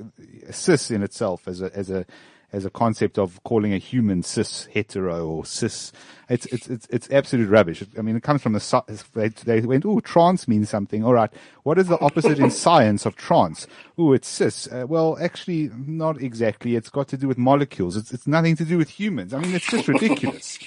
cis 0.52 0.92
in 0.92 1.04
itself 1.04 1.48
as 1.48 1.62
a, 1.62 1.76
as 1.76 1.90
a, 1.90 2.06
as 2.52 2.66
a 2.66 2.70
concept 2.72 3.20
of 3.20 3.44
calling 3.44 3.74
a 3.74 3.78
human 3.78 4.24
cis 4.24 4.66
hetero 4.74 5.28
or 5.28 5.46
cis, 5.46 5.92
it's, 6.30 6.48
it's, 6.48 6.68
it's, 6.68 6.88
it's 6.90 7.12
absolute 7.12 7.48
rubbish. 7.48 7.84
I 7.98 8.02
mean, 8.02 8.16
it 8.16 8.24
comes 8.24 8.42
from 8.42 8.54
the, 8.54 9.06
they, 9.14 9.30
they 9.30 9.62
went, 9.62 9.86
oh, 9.86 10.00
trans 10.00 10.48
means 10.48 10.70
something. 10.70 11.04
All 11.04 11.14
right. 11.14 11.32
What 11.62 11.78
is 11.78 11.88
the 11.88 12.00
opposite 12.00 12.40
in 12.40 12.50
science 12.50 13.06
of 13.06 13.16
trans? 13.16 13.68
Oh, 14.00 14.14
it's 14.14 14.28
cis. 14.28 14.68
Uh, 14.68 14.86
well, 14.88 15.18
actually, 15.22 15.70
not 15.76 16.22
exactly. 16.22 16.76
It's 16.76 16.90
got 16.90 17.08
to 17.10 17.18
do 17.18 17.28
with 17.28 17.38
molecules. 17.38 17.96
It's, 17.96 18.12
it's 18.12 18.26
nothing 18.26 18.56
to 18.56 18.66
do 18.66 18.80
with 18.80 18.90
humans. 18.90 19.34
I 19.34 19.40
mean, 19.40 19.54
it's 19.54 19.70
just 19.70 19.88
ridiculous. 19.88 20.58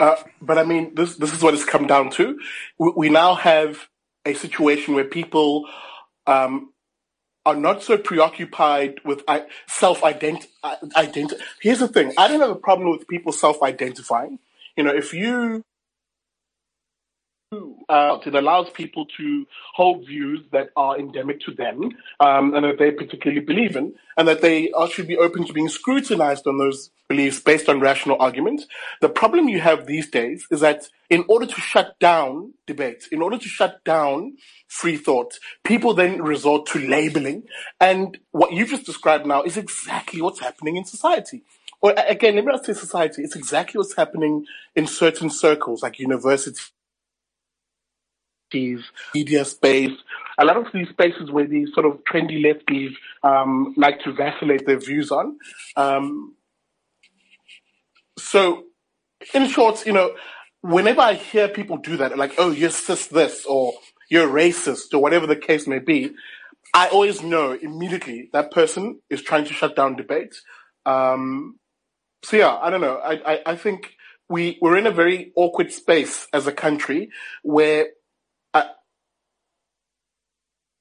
Uh, 0.00 0.16
but 0.40 0.58
I 0.58 0.64
mean, 0.64 0.94
this 0.94 1.16
this 1.16 1.32
is 1.32 1.42
what 1.42 1.54
it's 1.54 1.64
come 1.64 1.86
down 1.86 2.10
to. 2.12 2.38
We, 2.78 2.92
we 2.96 3.08
now 3.10 3.34
have 3.34 3.88
a 4.24 4.34
situation 4.34 4.94
where 4.94 5.04
people 5.04 5.68
um, 6.26 6.72
are 7.44 7.56
not 7.56 7.82
so 7.82 7.98
preoccupied 7.98 9.00
with 9.04 9.22
self-ident- 9.66 10.46
uh, 10.62 10.76
Here's 11.60 11.80
the 11.80 11.88
thing: 11.88 12.12
I 12.16 12.28
don't 12.28 12.40
have 12.40 12.50
a 12.50 12.56
problem 12.56 12.90
with 12.90 13.08
people 13.08 13.32
self-identifying. 13.32 14.38
You 14.76 14.84
know, 14.84 14.94
if 14.94 15.12
you 15.12 15.64
uh, 17.88 18.18
it 18.24 18.34
allows 18.34 18.68
people 18.70 19.06
to 19.16 19.46
hold 19.74 20.06
views 20.06 20.40
that 20.52 20.68
are 20.76 20.98
endemic 20.98 21.40
to 21.40 21.52
them 21.52 21.90
um, 22.20 22.54
and 22.54 22.64
that 22.64 22.78
they 22.78 22.90
particularly 22.90 23.40
believe 23.40 23.76
in, 23.76 23.94
and 24.16 24.28
that 24.28 24.42
they 24.42 24.70
should 24.90 25.06
be 25.06 25.16
open 25.16 25.46
to 25.46 25.52
being 25.52 25.68
scrutinized 25.68 26.46
on 26.46 26.58
those 26.58 26.90
beliefs 27.08 27.40
based 27.40 27.68
on 27.68 27.80
rational 27.80 28.18
arguments. 28.20 28.66
The 29.00 29.08
problem 29.08 29.48
you 29.48 29.60
have 29.60 29.86
these 29.86 30.10
days 30.10 30.46
is 30.50 30.60
that 30.60 30.88
in 31.08 31.24
order 31.28 31.46
to 31.46 31.60
shut 31.60 31.98
down 31.98 32.52
debate, 32.66 33.08
in 33.10 33.22
order 33.22 33.38
to 33.38 33.48
shut 33.48 33.82
down 33.84 34.36
free 34.66 34.98
thought, 34.98 35.38
people 35.64 35.94
then 35.94 36.20
resort 36.20 36.66
to 36.66 36.78
labeling. 36.78 37.44
And 37.80 38.18
what 38.32 38.52
you've 38.52 38.68
just 38.68 38.84
described 38.84 39.26
now 39.26 39.42
is 39.42 39.56
exactly 39.56 40.20
what's 40.20 40.40
happening 40.40 40.76
in 40.76 40.84
society. 40.84 41.44
Or 41.80 41.94
again, 41.96 42.34
let 42.34 42.44
me 42.44 42.52
not 42.52 42.66
say 42.66 42.74
society, 42.74 43.22
it's 43.22 43.36
exactly 43.36 43.78
what's 43.78 43.94
happening 43.94 44.44
in 44.74 44.86
certain 44.86 45.30
circles 45.30 45.82
like 45.82 45.98
universities 46.00 46.72
media 49.14 49.44
space, 49.44 49.96
a 50.38 50.44
lot 50.44 50.56
of 50.56 50.66
these 50.72 50.88
spaces 50.88 51.30
where 51.30 51.46
these 51.46 51.68
sort 51.74 51.86
of 51.86 51.98
trendy 52.04 52.42
lefties 52.44 52.92
um, 53.22 53.74
like 53.76 54.00
to 54.04 54.12
vacillate 54.12 54.66
their 54.66 54.78
views 54.78 55.10
on. 55.10 55.36
Um, 55.76 56.34
so, 58.18 58.64
in 59.34 59.48
short, 59.48 59.86
you 59.86 59.92
know, 59.92 60.14
whenever 60.60 61.00
I 61.00 61.14
hear 61.14 61.48
people 61.48 61.76
do 61.78 61.96
that, 61.98 62.16
like, 62.16 62.34
oh, 62.38 62.50
you're 62.50 62.70
cis 62.70 63.06
this, 63.06 63.44
or 63.46 63.72
you're 64.10 64.28
racist, 64.28 64.94
or 64.94 65.00
whatever 65.00 65.26
the 65.26 65.36
case 65.36 65.66
may 65.66 65.78
be, 65.78 66.14
I 66.74 66.88
always 66.88 67.22
know 67.22 67.52
immediately 67.52 68.28
that 68.32 68.50
person 68.50 69.00
is 69.10 69.22
trying 69.22 69.44
to 69.46 69.52
shut 69.52 69.76
down 69.76 69.96
debate. 69.96 70.34
Um, 70.84 71.58
so 72.22 72.36
yeah, 72.36 72.56
I 72.56 72.70
don't 72.70 72.80
know. 72.80 72.96
I, 72.96 73.34
I, 73.34 73.40
I 73.46 73.56
think 73.56 73.94
we, 74.28 74.58
we're 74.60 74.76
in 74.76 74.86
a 74.86 74.90
very 74.90 75.32
awkward 75.36 75.72
space 75.72 76.26
as 76.32 76.46
a 76.46 76.52
country 76.52 77.10
where 77.42 77.88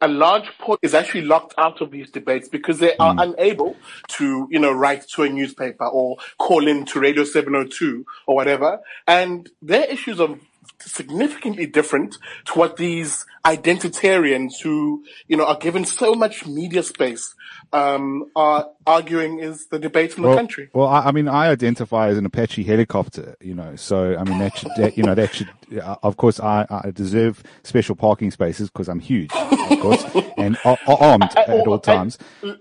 a 0.02 0.08
large 0.08 0.46
part 0.60 0.80
is 0.84 0.94
actually 0.94 1.24
locked 1.24 1.54
out 1.58 1.82
of 1.82 1.92
these 1.92 2.12
debates 2.12 2.48
because 2.48 2.80
they 2.80 2.96
are 2.98 3.14
hmm. 3.14 3.20
unable 3.20 3.76
to, 4.10 4.48
you 4.52 4.60
know, 4.60 4.72
write 4.72 5.08
to 5.10 5.24
a 5.24 5.30
newspaper 5.30 5.86
or 5.86 6.18
call 6.38 6.68
in 6.68 6.86
to 6.86 7.00
Radio 7.00 7.24
702 7.24 8.06
or 8.28 8.36
whatever. 8.36 8.80
And 9.08 9.50
their 9.62 9.86
issues 9.86 10.20
are 10.20 10.36
significantly 10.80 11.66
different 11.66 12.18
to 12.46 12.54
what 12.54 12.78
these 12.78 13.26
identitarians 13.46 14.60
who, 14.62 15.04
you 15.28 15.38
know, 15.38 15.46
are 15.46 15.58
given 15.58 15.86
so 15.86 16.14
much 16.14 16.46
media 16.46 16.84
space, 16.84 17.34
um, 17.74 18.30
are 18.36 18.70
arguing 18.86 19.40
is 19.40 19.68
the 19.68 19.80
debate 19.80 20.16
in 20.18 20.24
the 20.24 20.36
country. 20.36 20.70
Well, 20.74 20.88
I, 20.88 21.08
I 21.08 21.12
mean, 21.12 21.28
I 21.28 21.50
identify 21.50 22.08
as 22.10 22.18
an 22.18 22.26
Apache 22.26 22.64
helicopter, 22.64 23.36
you 23.42 23.54
know, 23.54 23.76
so 23.76 24.18
I 24.18 24.24
mean, 24.24 24.40
that 24.40 24.58
should, 24.58 24.72
that, 24.78 24.98
you 24.98 25.04
know, 25.04 25.16
that 25.16 25.34
should, 25.34 25.50
uh, 25.82 25.96
of 26.04 26.18
course, 26.18 26.40
I, 26.40 26.66
I 26.70 26.92
deserve 26.92 27.44
special 27.64 27.96
parking 27.96 28.32
spaces 28.32 28.70
because 28.70 28.88
I'm 28.88 29.00
huge, 29.00 29.32
of 29.34 29.80
course, 29.80 30.04
and 30.38 30.58
ar- 30.64 30.78
armed 30.88 31.24
at 31.38 31.50
all 31.50 31.80
times. 31.80 32.18
Uh, 32.44 32.54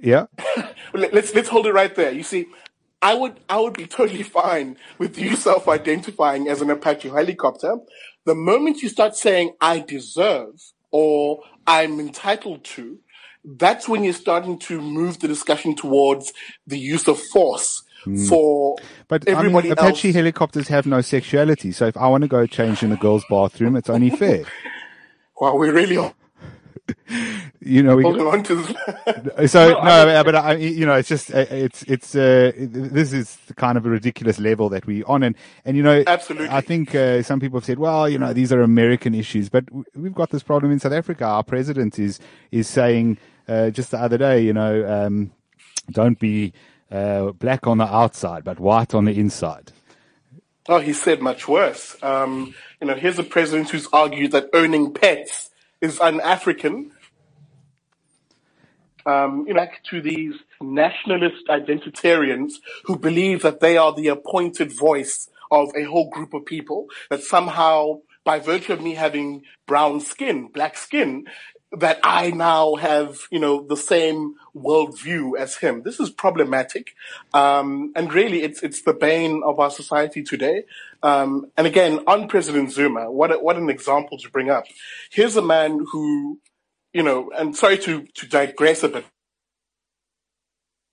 yeah. 0.00 0.26
Let's 0.92 1.34
let's 1.34 1.48
hold 1.48 1.66
it 1.66 1.72
right 1.72 1.92
there. 1.92 2.12
You 2.12 2.22
see, 2.22 2.46
I 3.02 3.14
would 3.14 3.38
I 3.48 3.60
would 3.60 3.74
be 3.74 3.86
totally 3.86 4.22
fine 4.22 4.76
with 4.98 5.18
you 5.18 5.36
self-identifying 5.36 6.48
as 6.48 6.62
an 6.62 6.70
Apache 6.70 7.08
helicopter. 7.08 7.76
The 8.24 8.34
moment 8.34 8.82
you 8.82 8.88
start 8.88 9.16
saying 9.16 9.54
I 9.60 9.80
deserve 9.80 10.54
or 10.90 11.40
I'm 11.66 12.00
entitled 12.00 12.64
to, 12.64 12.98
that's 13.44 13.88
when 13.88 14.04
you're 14.04 14.14
starting 14.14 14.58
to 14.60 14.80
move 14.80 15.18
the 15.18 15.28
discussion 15.28 15.74
towards 15.74 16.32
the 16.66 16.78
use 16.78 17.06
of 17.08 17.20
force 17.20 17.82
hmm. 18.04 18.24
for 18.24 18.76
But 19.08 19.28
everybody 19.28 19.68
I 19.68 19.70
mean, 19.70 19.78
Apache 19.78 20.08
else. 20.08 20.14
helicopters 20.16 20.68
have 20.68 20.86
no 20.86 21.02
sexuality, 21.02 21.72
so 21.72 21.86
if 21.86 21.96
I 21.96 22.06
want 22.06 22.22
to 22.22 22.28
go 22.28 22.46
change 22.46 22.82
in 22.82 22.92
a 22.92 22.96
girl's 22.96 23.24
bathroom, 23.28 23.76
it's 23.76 23.90
only 23.90 24.10
fair. 24.10 24.44
Wow, 25.36 25.56
we 25.56 25.68
really 25.68 25.96
are 25.96 26.14
You 27.60 27.82
know, 27.82 27.96
we, 27.96 28.02
holding 28.02 28.26
on 28.26 28.42
to 28.42 28.56
this. 28.56 29.50
So 29.50 29.70
no, 29.82 30.22
but 30.22 30.34
I, 30.34 30.56
you 30.56 30.84
know, 30.84 30.94
it's 30.94 31.08
just 31.08 31.32
uh, 31.32 31.46
it's 31.50 31.82
it's 31.84 32.14
uh, 32.14 32.52
this 32.56 33.12
is 33.12 33.38
kind 33.56 33.78
of 33.78 33.86
a 33.86 33.88
ridiculous 33.88 34.38
level 34.38 34.68
that 34.68 34.86
we're 34.86 35.04
on, 35.06 35.22
and 35.22 35.34
and 35.64 35.76
you 35.76 35.82
know, 35.82 36.04
Absolutely. 36.06 36.48
I 36.50 36.60
think 36.60 36.94
uh, 36.94 37.22
some 37.22 37.40
people 37.40 37.58
have 37.58 37.64
said, 37.64 37.78
well, 37.78 38.06
you 38.06 38.18
know, 38.18 38.34
these 38.34 38.52
are 38.52 38.60
American 38.60 39.14
issues, 39.14 39.48
but 39.48 39.64
we've 39.94 40.14
got 40.14 40.28
this 40.28 40.42
problem 40.42 40.72
in 40.72 40.78
South 40.78 40.92
Africa. 40.92 41.24
Our 41.24 41.42
president 41.42 41.98
is 41.98 42.20
is 42.50 42.68
saying 42.68 43.16
uh, 43.48 43.70
just 43.70 43.90
the 43.90 43.98
other 43.98 44.18
day, 44.18 44.42
you 44.42 44.52
know, 44.52 44.86
um, 44.86 45.32
don't 45.90 46.18
be 46.18 46.52
uh, 46.90 47.32
black 47.32 47.66
on 47.66 47.78
the 47.78 47.86
outside, 47.86 48.44
but 48.44 48.60
white 48.60 48.94
on 48.94 49.06
the 49.06 49.18
inside. 49.18 49.72
Oh, 50.68 50.80
he 50.80 50.92
said 50.92 51.22
much 51.22 51.48
worse. 51.48 51.96
Um, 52.02 52.54
you 52.80 52.86
know, 52.86 52.94
here's 52.94 53.18
a 53.18 53.24
president 53.24 53.70
who's 53.70 53.86
argued 53.92 54.32
that 54.32 54.48
owning 54.52 54.92
pets 54.92 55.50
is 55.80 55.98
an 56.00 56.20
African, 56.20 56.92
Um, 59.06 59.44
you 59.46 59.54
know, 59.54 59.60
back 59.60 59.82
to 59.90 60.00
these 60.00 60.34
nationalist 60.62 61.46
identitarians 61.48 62.54
who 62.84 62.98
believe 62.98 63.42
that 63.42 63.60
they 63.60 63.76
are 63.76 63.94
the 63.94 64.08
appointed 64.08 64.72
voice 64.72 65.28
of 65.50 65.70
a 65.76 65.84
whole 65.84 66.08
group 66.10 66.32
of 66.34 66.46
people, 66.46 66.86
that 67.10 67.22
somehow, 67.22 68.00
by 68.24 68.38
virtue 68.38 68.72
of 68.72 68.82
me 68.82 68.94
having 68.94 69.42
brown 69.66 70.00
skin, 70.00 70.48
black 70.48 70.76
skin, 70.78 71.26
that 71.78 71.98
I 72.02 72.30
now 72.30 72.76
have, 72.76 73.20
you 73.30 73.38
know, 73.38 73.66
the 73.66 73.76
same 73.76 74.34
worldview 74.56 75.38
as 75.38 75.56
him. 75.56 75.82
This 75.82 76.00
is 76.00 76.10
problematic. 76.10 76.94
Um, 77.32 77.92
and 77.96 78.12
really 78.12 78.42
it's, 78.42 78.62
it's 78.62 78.82
the 78.82 78.94
bane 78.94 79.42
of 79.44 79.58
our 79.58 79.70
society 79.70 80.22
today. 80.22 80.64
Um, 81.02 81.50
and 81.56 81.66
again, 81.66 82.00
on 82.06 82.28
President 82.28 82.72
Zuma, 82.72 83.10
what, 83.10 83.32
a, 83.32 83.38
what 83.38 83.56
an 83.56 83.70
example 83.70 84.18
to 84.18 84.30
bring 84.30 84.50
up. 84.50 84.64
Here's 85.10 85.36
a 85.36 85.42
man 85.42 85.84
who, 85.92 86.38
you 86.92 87.02
know, 87.02 87.30
and 87.36 87.56
sorry 87.56 87.78
to, 87.78 88.06
to 88.14 88.26
digress 88.26 88.82
a 88.82 88.88
bit, 88.88 89.04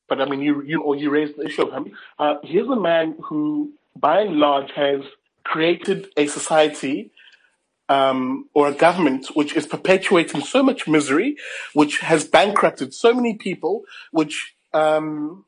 but 0.10 0.20
I 0.20 0.26
mean, 0.26 0.42
you, 0.42 0.62
you, 0.64 0.82
or 0.82 0.96
you 0.96 1.10
raised 1.10 1.38
the 1.38 1.46
issue 1.46 1.64
of 1.64 1.74
him. 1.74 1.94
Uh, 2.20 2.36
here's 2.44 2.68
a 2.68 2.76
man 2.76 3.16
who, 3.24 3.72
by 3.96 4.22
and 4.22 4.38
large, 4.38 4.72
has 4.76 5.02
created 5.44 6.08
a 6.18 6.28
society 6.28 7.12
um, 7.92 8.48
or 8.54 8.70
a 8.70 8.74
government 8.74 9.28
which 9.34 9.54
is 9.54 9.68
perpetuating 9.68 10.40
so 10.40 10.64
much 10.64 10.88
misery, 10.88 11.36
which 11.74 12.00
has 12.00 12.24
bankrupted 12.24 12.94
so 12.94 13.14
many 13.14 13.34
people, 13.36 13.84
which 14.12 14.56
um, 14.74 15.44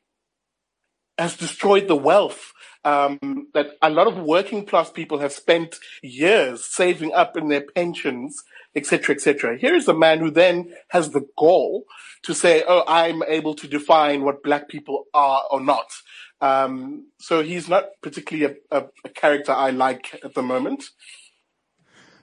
has 1.16 1.38
destroyed 1.38 1.88
the 1.88 1.96
wealth 1.96 2.52
um, 2.84 3.48
that 3.54 3.68
a 3.80 3.88
lot 3.88 4.06
of 4.06 4.18
working 4.18 4.66
class 4.66 4.90
people 4.90 5.20
have 5.20 5.32
spent 5.32 5.76
years 6.02 6.62
saving 6.62 7.14
up 7.14 7.34
in 7.34 7.48
their 7.48 7.62
pensions, 7.62 8.42
etc., 8.76 9.14
etc. 9.14 9.56
Here 9.56 9.74
is 9.74 9.88
a 9.88 9.94
man 9.94 10.18
who 10.18 10.30
then 10.30 10.74
has 10.88 11.10
the 11.10 11.26
gall 11.38 11.84
to 12.24 12.34
say, 12.34 12.62
"Oh, 12.68 12.84
I'm 12.86 13.22
able 13.22 13.54
to 13.54 13.66
define 13.66 14.22
what 14.22 14.42
black 14.42 14.68
people 14.68 15.06
are 15.14 15.44
or 15.50 15.62
not." 15.62 15.90
Um, 16.42 17.06
so 17.18 17.42
he's 17.42 17.70
not 17.70 17.84
particularly 18.02 18.58
a, 18.70 18.78
a, 18.78 18.84
a 19.06 19.08
character 19.08 19.52
I 19.52 19.70
like 19.70 20.20
at 20.22 20.34
the 20.34 20.42
moment. 20.42 20.84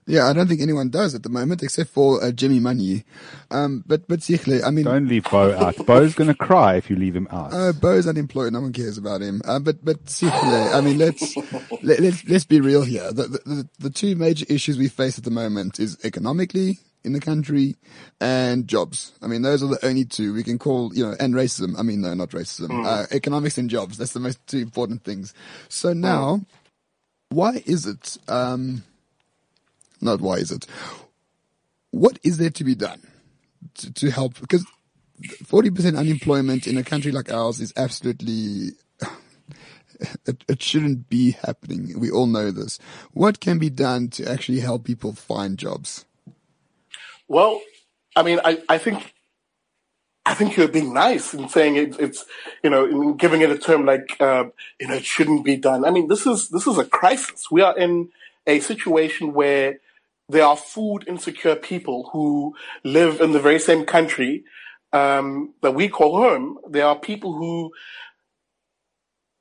Yeah, 0.08 0.28
I 0.28 0.34
don't 0.34 0.48
think 0.48 0.62
anyone 0.62 0.90
does 0.90 1.14
at 1.14 1.24
the 1.24 1.30
moment, 1.30 1.62
except 1.62 1.92
for 1.92 2.24
uh, 2.24 2.32
Jimmy 2.32 2.60
Manyi. 2.60 3.04
Um, 3.52 3.84
but 3.86 4.08
but 4.08 4.20
Sihle, 4.20 4.64
I 4.64 4.72
mean, 4.72 4.86
Don't 4.86 5.08
leave 5.08 5.26
Bo 5.30 5.56
out. 5.56 5.78
Bo's 5.86 6.16
going 6.16 6.28
to 6.28 6.34
cry 6.34 6.76
if 6.76 6.90
you 6.90 6.96
leave 6.96 7.16
him 7.16 7.28
out. 7.32 7.54
Uh, 7.54 7.72
Bo's 7.72 8.08
unemployed. 8.08 8.54
No 8.54 8.62
one 8.62 8.74
cares 8.74 8.98
about 8.98 9.22
him. 9.22 9.42
Uh, 9.46 9.60
but 9.60 9.86
but 9.86 10.04
Sihle, 10.06 10.74
I 10.74 10.82
mean, 10.82 10.98
let's 10.98 11.36
let, 11.84 12.00
let's 12.00 12.26
let's 12.28 12.46
be 12.46 12.60
real 12.60 12.84
here. 12.84 13.12
The, 13.12 13.24
the 13.24 13.40
the 13.46 13.70
the 13.80 13.90
two 13.90 14.16
major 14.16 14.46
issues 14.50 14.78
we 14.78 14.88
face 14.88 15.18
at 15.18 15.24
the 15.24 15.32
moment 15.32 15.80
is 15.80 15.98
economically 16.04 16.80
in 17.04 17.14
the 17.14 17.20
country 17.20 17.76
and 18.20 18.68
jobs. 18.68 19.14
I 19.22 19.28
mean, 19.28 19.44
those 19.44 19.64
are 19.64 19.68
the 19.68 19.86
only 19.86 20.06
two 20.06 20.34
we 20.34 20.44
can 20.44 20.60
call, 20.60 20.94
you 20.94 21.06
know, 21.06 21.16
and 21.20 21.34
racism. 21.34 21.78
I 21.78 21.84
mean, 21.84 22.02
no, 22.02 22.14
not 22.14 22.30
racism. 22.30 22.86
Uh, 22.86 23.06
economics 23.12 23.58
and 23.58 23.70
jobs. 23.70 23.98
That's 23.98 24.14
the 24.14 24.20
most 24.20 24.46
two 24.48 24.60
important 24.60 25.04
things. 25.04 25.34
So 25.70 25.94
now, 25.94 26.42
why 27.30 27.64
is 27.66 27.86
it? 27.86 28.18
Um, 28.28 28.84
not 30.02 30.22
why 30.22 30.36
is 30.36 30.52
it? 30.52 30.66
What 31.92 32.20
is 32.24 32.38
there 32.38 32.50
to 32.50 32.64
be 32.64 32.76
done 32.76 33.02
to, 33.76 33.94
to 33.94 34.12
help? 34.12 34.40
Because 34.40 34.66
40% 35.22 35.98
unemployment 35.98 36.68
in 36.68 36.78
a 36.78 36.84
country 36.84 37.12
like 37.12 37.32
ours 37.32 37.60
is 37.60 37.74
absolutely, 37.76 38.72
it, 40.26 40.44
it 40.48 40.62
shouldn't 40.62 41.10
be 41.10 41.32
happening. 41.32 42.00
We 42.00 42.10
all 42.10 42.28
know 42.28 42.52
this. 42.52 42.80
What 43.12 43.40
can 43.40 43.60
be 43.60 43.70
done 43.70 44.10
to 44.10 44.30
actually 44.30 44.62
help 44.62 44.84
people 44.84 45.14
find 45.14 45.58
jobs? 45.58 46.06
Well, 47.28 47.62
I 48.16 48.24
mean, 48.24 48.40
I, 48.44 48.62
I 48.68 48.78
think 48.78 49.14
I 50.26 50.34
think 50.36 50.56
you're 50.56 50.68
being 50.68 50.94
nice 50.94 51.34
in 51.34 51.50
saying 51.50 51.78
it, 51.78 52.00
it's, 52.00 52.26
you 52.64 52.70
know, 52.70 52.86
in 52.86 53.18
giving 53.18 53.42
it 53.42 53.50
a 53.50 53.58
term 53.58 53.86
like, 53.86 54.16
uh, 54.20 54.46
you 54.80 54.88
know, 54.88 54.94
it 54.94 55.06
shouldn't 55.06 55.44
be 55.44 55.58
done. 55.58 55.84
I 55.84 55.90
mean, 55.90 56.10
this 56.10 56.28
is, 56.28 56.50
this 56.50 56.68
is 56.68 56.78
a 56.78 56.86
crisis. 56.86 57.50
We 57.50 57.62
are 57.62 57.76
in 57.76 58.10
a 58.46 58.60
situation 58.60 59.34
where 59.34 59.80
there 60.32 60.46
are 60.46 60.58
food 60.58 61.04
insecure 61.08 61.56
people 61.56 62.10
who 62.14 62.56
live 62.84 63.22
in 63.22 63.32
the 63.32 63.40
very 63.40 63.60
same 63.60 63.86
country, 63.86 64.44
um, 64.94 65.54
that 65.62 65.74
we 65.74 65.88
call 65.88 66.18
home. 66.18 66.58
There 66.70 66.86
are 66.86 66.98
people 66.98 67.34
who, 67.34 67.72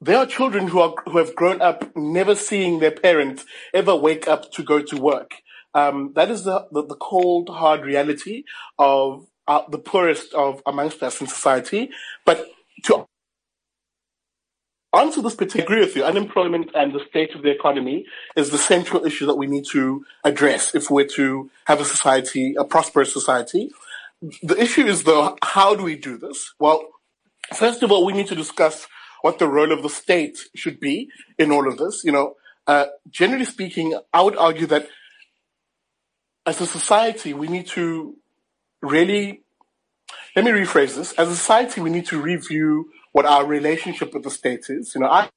there 0.01 0.19
are 0.19 0.27
children 0.27 0.69
who 0.69 0.81
are, 0.81 0.95
who 1.07 1.19
have 1.19 1.35
grown 1.35 1.61
up 1.61 1.97
never 1.97 2.35
seeing 2.35 2.79
their 2.79 2.91
parents 2.91 3.45
ever 3.75 3.95
wake 3.95 4.29
up 4.29 4.53
to 4.53 4.63
go 4.63 4.81
to 4.83 4.97
work. 4.97 5.33
Um, 5.75 6.13
that 6.15 6.31
is 6.31 6.45
the, 6.45 6.67
the, 6.73 6.85
the 6.85 6.97
cold, 6.97 7.49
hard 7.49 7.85
reality 7.85 8.45
of 8.79 9.27
uh, 9.47 9.63
the 9.69 9.79
poorest 9.79 10.33
of 10.35 10.63
amongst 10.67 11.03
us 11.03 11.21
in 11.21 11.27
society. 11.27 11.91
But 12.25 12.47
to 12.85 13.07
answer 14.95 15.23
this 15.23 15.35
particular, 15.35 15.63
I 15.63 15.65
agree 15.65 15.81
with 15.87 15.97
you. 15.97 16.05
Unemployment 16.05 16.71
and 16.75 16.93
the 16.93 17.01
state 17.09 17.35
of 17.35 17.43
the 17.43 17.51
economy 17.51 18.07
is 18.37 18.51
the 18.51 18.59
central 18.59 19.05
issue 19.05 19.27
that 19.27 19.37
we 19.37 19.47
need 19.47 19.65
to 19.71 20.05
address 20.25 20.75
if 20.75 20.91
we're 20.91 21.07
to 21.09 21.51
have 21.67 21.81
a 21.81 21.85
society, 21.85 22.55
a 22.59 22.65
prosperous 22.65 23.13
society. 23.13 23.71
The 24.43 24.61
issue 24.61 24.87
is 24.87 25.05
though, 25.05 25.37
how 25.43 25.75
do 25.75 25.85
we 25.85 25.97
do 25.97 26.19
this? 26.19 26.53
Well, 26.59 26.89
first 27.55 27.83
of 27.83 27.93
all, 27.93 28.05
we 28.05 28.13
need 28.13 28.27
to 28.29 28.35
discuss 28.35 28.87
what 29.23 29.39
the 29.39 29.49
role 29.49 29.73
of 29.73 29.83
the 29.83 29.89
state 29.89 30.39
should 30.55 30.81
be 30.81 31.11
in 31.39 31.53
all 31.53 31.69
of 31.69 31.79
this. 31.79 32.03
You 32.05 32.13
know, 32.13 32.37
uh, 32.67 32.87
generally 33.11 33.45
speaking, 33.45 33.99
I 34.13 34.23
would 34.23 34.37
argue 34.37 34.67
that 34.67 34.89
as 36.47 36.61
a 36.61 36.67
society, 36.67 37.33
we 37.35 37.49
need 37.49 37.67
to 37.69 38.17
really, 38.83 39.43
let 40.35 40.45
me 40.45 40.51
rephrase 40.51 40.97
this. 40.97 41.13
As 41.13 41.29
a 41.29 41.37
society, 41.37 41.81
we 41.81 41.91
need 41.91 42.07
to 42.07 42.21
review 42.21 42.91
what 43.13 43.27
our 43.27 43.45
relationship 43.45 44.15
with 44.15 44.23
the 44.23 44.31
state 44.31 44.67
is. 44.69 44.95
You 44.95 45.03
know, 45.03 45.09
I 45.09 45.29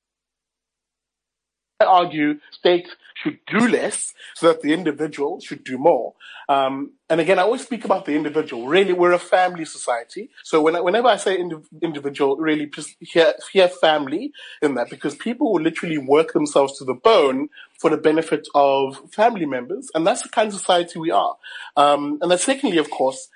argue 1.85 2.39
states 2.51 2.95
should 3.15 3.39
do 3.45 3.67
less 3.67 4.13
so 4.35 4.47
that 4.47 4.61
the 4.61 4.73
individual 4.73 5.39
should 5.39 5.63
do 5.63 5.77
more. 5.77 6.13
Um, 6.49 6.93
and 7.09 7.21
again, 7.21 7.39
I 7.39 7.43
always 7.43 7.61
speak 7.61 7.85
about 7.85 8.05
the 8.05 8.15
individual. 8.15 8.67
Really, 8.67 8.93
we're 8.93 9.11
a 9.11 9.19
family 9.19 9.65
society. 9.65 10.29
So 10.43 10.61
when 10.61 10.81
whenever 10.83 11.07
I 11.07 11.17
say 11.17 11.37
indi- 11.37 11.57
individual, 11.81 12.37
really 12.37 12.65
just 12.65 12.95
hear, 12.99 13.33
hear 13.51 13.67
family 13.67 14.33
in 14.61 14.75
that 14.75 14.89
because 14.89 15.15
people 15.15 15.53
will 15.53 15.61
literally 15.61 15.97
work 15.97 16.33
themselves 16.33 16.77
to 16.79 16.85
the 16.85 16.93
bone 16.93 17.49
for 17.79 17.89
the 17.89 17.97
benefit 17.97 18.47
of 18.55 18.99
family 19.11 19.45
members. 19.45 19.89
And 19.93 20.05
that's 20.05 20.23
the 20.23 20.29
kind 20.29 20.47
of 20.47 20.53
society 20.53 20.99
we 20.99 21.11
are. 21.11 21.35
Um, 21.77 22.19
and 22.21 22.31
then 22.31 22.37
secondly, 22.37 22.77
of 22.77 22.89
course, 22.89 23.29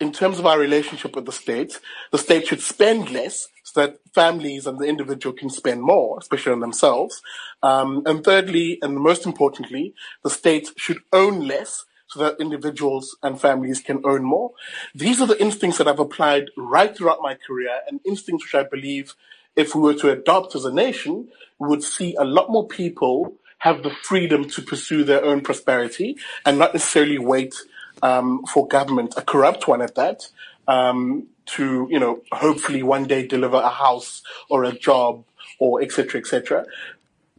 in 0.00 0.12
terms 0.12 0.38
of 0.38 0.46
our 0.46 0.58
relationship 0.58 1.16
with 1.16 1.24
the 1.24 1.32
state, 1.32 1.80
the 2.12 2.18
state 2.18 2.46
should 2.46 2.60
spend 2.60 3.10
less 3.10 3.48
so 3.62 3.80
that 3.80 3.98
families 4.14 4.66
and 4.66 4.78
the 4.78 4.84
individual 4.84 5.34
can 5.34 5.48
spend 5.48 5.82
more, 5.82 6.18
especially 6.20 6.52
on 6.52 6.60
themselves. 6.60 7.22
Um, 7.62 8.02
and 8.06 8.22
thirdly, 8.22 8.78
and 8.82 8.96
most 8.96 9.24
importantly, 9.24 9.94
the 10.22 10.30
state 10.30 10.70
should 10.76 10.98
own 11.12 11.46
less 11.46 11.84
so 12.08 12.20
that 12.20 12.40
individuals 12.40 13.16
and 13.22 13.40
families 13.40 13.80
can 13.80 14.02
earn 14.04 14.22
more. 14.22 14.52
These 14.94 15.20
are 15.20 15.26
the 15.26 15.40
instincts 15.40 15.78
that 15.78 15.88
I've 15.88 15.98
applied 15.98 16.50
right 16.56 16.96
throughout 16.96 17.18
my 17.22 17.34
career 17.34 17.80
and 17.88 18.00
instincts 18.04 18.44
which 18.44 18.54
I 18.54 18.68
believe 18.68 19.14
if 19.56 19.74
we 19.74 19.80
were 19.80 19.94
to 19.94 20.10
adopt 20.10 20.54
as 20.54 20.64
a 20.64 20.72
nation, 20.72 21.28
we 21.58 21.68
would 21.68 21.82
see 21.82 22.14
a 22.14 22.24
lot 22.24 22.50
more 22.50 22.68
people 22.68 23.34
have 23.58 23.82
the 23.82 23.90
freedom 23.90 24.48
to 24.50 24.62
pursue 24.62 25.02
their 25.02 25.24
own 25.24 25.40
prosperity 25.40 26.16
and 26.44 26.58
not 26.58 26.74
necessarily 26.74 27.18
wait 27.18 27.54
um, 28.02 28.44
for 28.44 28.66
government, 28.66 29.14
a 29.16 29.22
corrupt 29.22 29.68
one 29.68 29.82
at 29.82 29.94
that, 29.94 30.28
um, 30.68 31.26
to 31.46 31.86
you 31.90 31.98
know 31.98 32.22
hopefully 32.32 32.82
one 32.82 33.04
day 33.04 33.26
deliver 33.26 33.56
a 33.56 33.68
house 33.68 34.22
or 34.50 34.64
a 34.64 34.72
job 34.72 35.24
or 35.58 35.82
etc. 35.82 36.20
etc. 36.20 36.64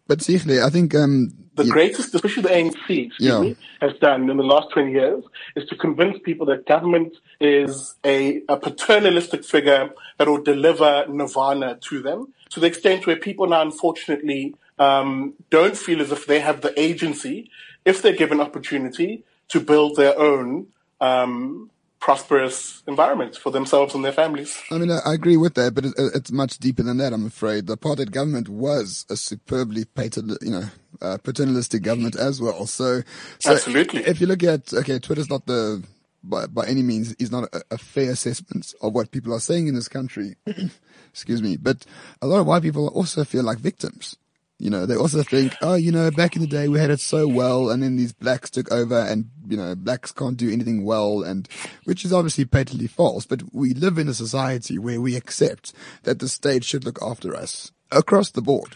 But 0.07 0.21
seriously, 0.21 0.61
I 0.61 0.69
think 0.69 0.95
um, 0.95 1.33
the 1.55 1.65
greatest, 1.65 2.15
especially 2.15 2.43
the 2.43 2.49
ANC, 2.49 3.11
yeah. 3.19 3.41
me, 3.41 3.55
has 3.81 3.91
done 3.99 4.29
in 4.29 4.37
the 4.37 4.43
last 4.43 4.71
20 4.71 4.91
years 4.91 5.23
is 5.55 5.67
to 5.67 5.75
convince 5.75 6.17
people 6.23 6.45
that 6.45 6.65
government 6.65 7.17
is 7.41 7.95
a, 8.05 8.41
a 8.47 8.55
paternalistic 8.55 9.43
figure 9.43 9.89
that 10.17 10.27
will 10.27 10.41
deliver 10.41 11.05
nirvana 11.09 11.77
to 11.81 12.01
them 12.01 12.33
to 12.51 12.59
the 12.59 12.67
extent 12.67 13.05
where 13.05 13.15
people 13.15 13.47
now, 13.47 13.61
unfortunately, 13.61 14.55
um, 14.79 15.33
don't 15.49 15.75
feel 15.75 16.01
as 16.01 16.11
if 16.11 16.25
they 16.25 16.39
have 16.39 16.61
the 16.61 16.79
agency, 16.79 17.49
if 17.85 18.01
they're 18.01 18.13
given 18.13 18.39
opportunity, 18.39 19.23
to 19.49 19.59
build 19.59 19.95
their 19.95 20.17
own 20.19 20.67
um, 20.99 21.69
prosperous 21.99 22.83
environment 22.87 23.35
for 23.35 23.51
themselves 23.51 23.93
and 23.93 24.03
their 24.03 24.11
families. 24.11 24.61
I 24.71 24.77
mean, 24.77 24.91
I, 24.91 24.99
I 25.05 25.13
agree 25.13 25.37
with 25.37 25.55
that, 25.55 25.73
but 25.73 25.85
it, 25.85 25.93
it's 25.97 26.31
much 26.31 26.57
deeper 26.57 26.83
than 26.83 26.97
that. 26.97 27.13
I'm 27.13 27.25
afraid 27.25 27.67
the 27.67 27.77
apartheid 27.77 28.11
government 28.11 28.49
was 28.49 29.05
a 29.09 29.15
superbly 29.15 29.85
patent, 29.85 30.37
you 30.41 30.51
know, 30.51 30.63
uh, 31.01 31.17
paternalistic 31.23 31.83
government 31.83 32.15
as 32.15 32.41
well. 32.41 32.65
So, 32.65 33.01
so 33.39 33.51
absolutely, 33.51 34.05
if 34.05 34.21
you 34.21 34.27
look 34.27 34.43
at 34.43 34.73
okay, 34.73 34.99
Twitter's 34.99 35.29
not 35.29 35.45
the 35.45 35.83
by, 36.23 36.47
by 36.47 36.65
any 36.65 36.83
means 36.83 37.13
is 37.13 37.31
not 37.31 37.45
a, 37.53 37.61
a 37.71 37.77
fair 37.77 38.11
assessment 38.11 38.73
of 38.81 38.93
what 38.93 39.11
people 39.11 39.33
are 39.33 39.39
saying 39.39 39.67
in 39.67 39.75
this 39.75 39.87
country. 39.87 40.35
Excuse 41.11 41.41
me, 41.41 41.57
but 41.57 41.85
a 42.21 42.27
lot 42.27 42.39
of 42.39 42.47
white 42.47 42.61
people 42.61 42.87
also 42.89 43.23
feel 43.23 43.43
like 43.43 43.57
victims. 43.57 44.17
You 44.59 44.71
know, 44.71 44.87
they 44.87 44.95
also 44.95 45.21
think, 45.21 45.55
oh, 45.61 45.75
you 45.75 45.91
know, 45.91 46.09
back 46.09 46.35
in 46.35 46.41
the 46.41 46.47
day 46.47 46.67
we 46.67 46.79
had 46.79 46.89
it 46.89 46.99
so 46.99 47.27
well 47.27 47.69
and 47.69 47.83
then 47.83 47.95
these 47.95 48.11
blacks 48.11 48.49
took 48.49 48.71
over 48.71 48.99
and, 48.99 49.29
you 49.47 49.55
know, 49.55 49.75
blacks 49.75 50.11
can't 50.11 50.35
do 50.35 50.51
anything 50.51 50.83
well 50.83 51.21
and, 51.21 51.47
which 51.83 52.03
is 52.03 52.11
obviously 52.11 52.43
patently 52.43 52.87
false, 52.87 53.25
but 53.25 53.43
we 53.53 53.75
live 53.75 53.99
in 53.99 54.07
a 54.07 54.15
society 54.15 54.79
where 54.79 54.99
we 54.99 55.15
accept 55.15 55.73
that 56.03 56.17
the 56.17 56.27
state 56.27 56.63
should 56.63 56.85
look 56.85 56.99
after 57.03 57.35
us 57.35 57.71
across 57.91 58.31
the 58.31 58.41
board. 58.41 58.73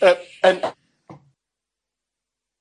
Uh, 0.00 0.14
and, 0.42 0.72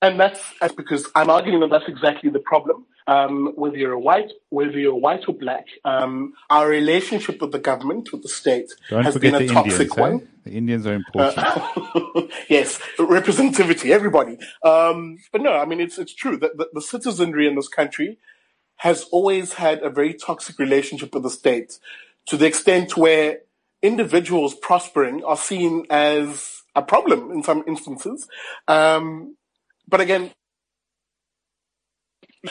and 0.03 0.19
that's, 0.19 0.41
because 0.75 1.09
I'm 1.15 1.29
arguing 1.29 1.61
that 1.61 1.69
that's 1.69 1.87
exactly 1.87 2.29
the 2.29 2.39
problem 2.39 2.85
um, 3.07 3.53
whether 3.55 3.77
you're 3.77 3.93
a 3.93 3.99
white, 3.99 4.31
whether 4.49 4.79
you're 4.79 4.95
white 4.95 5.23
or 5.27 5.33
black, 5.33 5.65
um, 5.83 6.33
our 6.49 6.67
relationship 6.67 7.41
with 7.41 7.51
the 7.51 7.59
government, 7.59 8.11
with 8.11 8.21
the 8.21 8.29
state, 8.29 8.71
Don't 8.89 9.03
has 9.03 9.17
been 9.17 9.35
a 9.35 9.47
toxic 9.47 9.89
Indians, 9.89 9.97
one. 9.97 10.13
eh? 10.13 10.25
The 10.45 10.51
Indians 10.51 10.87
are 10.87 10.93
important. 10.93 11.37
Uh, 11.37 12.21
yes, 12.49 12.79
representativity, 12.97 13.91
everybody. 13.91 14.37
Um, 14.63 15.17
but 15.31 15.41
no, 15.41 15.53
I 15.53 15.65
mean 15.65 15.79
it's 15.79 15.97
it's 15.97 16.13
true 16.13 16.37
that 16.37 16.57
the, 16.57 16.69
the 16.73 16.81
citizenry 16.81 17.47
in 17.47 17.55
this 17.55 17.67
country 17.67 18.19
has 18.77 19.03
always 19.11 19.53
had 19.53 19.81
a 19.81 19.89
very 19.89 20.13
toxic 20.13 20.57
relationship 20.59 21.13
with 21.13 21.23
the 21.23 21.29
state, 21.29 21.79
to 22.27 22.37
the 22.37 22.45
extent 22.45 22.97
where 22.97 23.39
individuals 23.81 24.55
prospering 24.55 25.23
are 25.23 25.37
seen 25.37 25.85
as 25.89 26.61
a 26.75 26.81
problem 26.81 27.31
in 27.31 27.43
some 27.43 27.63
instances. 27.67 28.27
Um, 28.67 29.35
but 29.87 30.01
again, 30.01 30.31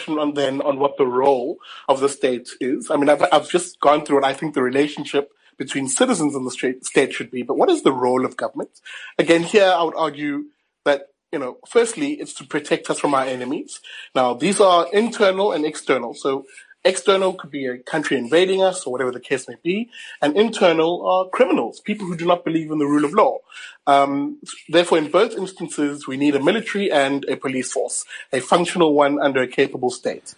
on 0.09 0.35
then 0.35 0.61
on 0.63 0.79
what 0.79 0.97
the 0.97 1.07
role 1.07 1.59
of 1.89 2.01
the 2.01 2.09
state 2.09 2.49
is. 2.61 2.91
I 2.91 2.97
mean, 2.97 3.09
I've, 3.09 3.25
I've 3.31 3.49
just 3.51 3.79
gone 3.81 4.05
through 4.05 4.19
it. 4.19 4.25
I 4.25 4.33
think 4.33 4.55
the 4.55 4.63
relationship 4.63 5.31
between 5.59 5.87
citizens 5.87 6.35
and 6.35 6.47
the 6.47 6.79
state 6.83 7.13
should 7.13 7.31
be, 7.31 7.43
but 7.43 7.59
what 7.59 7.71
is 7.71 7.83
the 7.83 7.93
role 7.93 8.25
of 8.25 8.37
government? 8.37 8.81
Again, 9.19 9.43
here 9.43 9.71
I 9.71 9.83
would 9.83 9.95
argue 9.97 10.45
that, 10.85 11.09
you 11.31 11.39
know, 11.39 11.59
firstly, 11.69 12.15
it's 12.15 12.35
to 12.35 12.47
protect 12.47 12.89
us 12.91 12.99
from 12.99 13.15
our 13.15 13.25
enemies. 13.25 13.81
Now, 14.15 14.35
these 14.35 14.61
are 14.61 14.89
internal 14.93 15.53
and 15.53 15.65
external. 15.65 16.15
So 16.15 16.47
External 16.85 17.35
could 17.35 17.51
be 17.51 17.67
a 17.67 17.79
country 17.79 18.17
invading 18.17 18.63
us 18.63 18.85
or 18.85 18.93
whatever 18.93 19.13
the 19.13 19.21
case 19.21 19.49
may 19.49 19.57
be. 19.63 19.89
And 20.21 20.37
internal 20.37 21.07
are 21.07 21.29
criminals, 21.29 21.81
people 21.81 22.07
who 22.07 22.17
do 22.17 22.27
not 22.27 22.45
believe 22.45 22.71
in 22.71 22.79
the 22.79 22.87
rule 22.87 23.05
of 23.05 23.13
law. 23.13 23.39
Um, 23.87 24.39
therefore, 24.69 24.99
in 24.99 25.11
both 25.11 25.37
instances, 25.37 26.09
we 26.09 26.17
need 26.17 26.35
a 26.35 26.43
military 26.43 26.91
and 26.91 27.25
a 27.27 27.37
police 27.37 27.73
force, 27.73 28.05
a 28.33 28.41
functional 28.41 28.95
one 28.95 29.21
under 29.21 29.43
a 29.43 29.49
capable 29.49 29.91
state. 29.91 30.35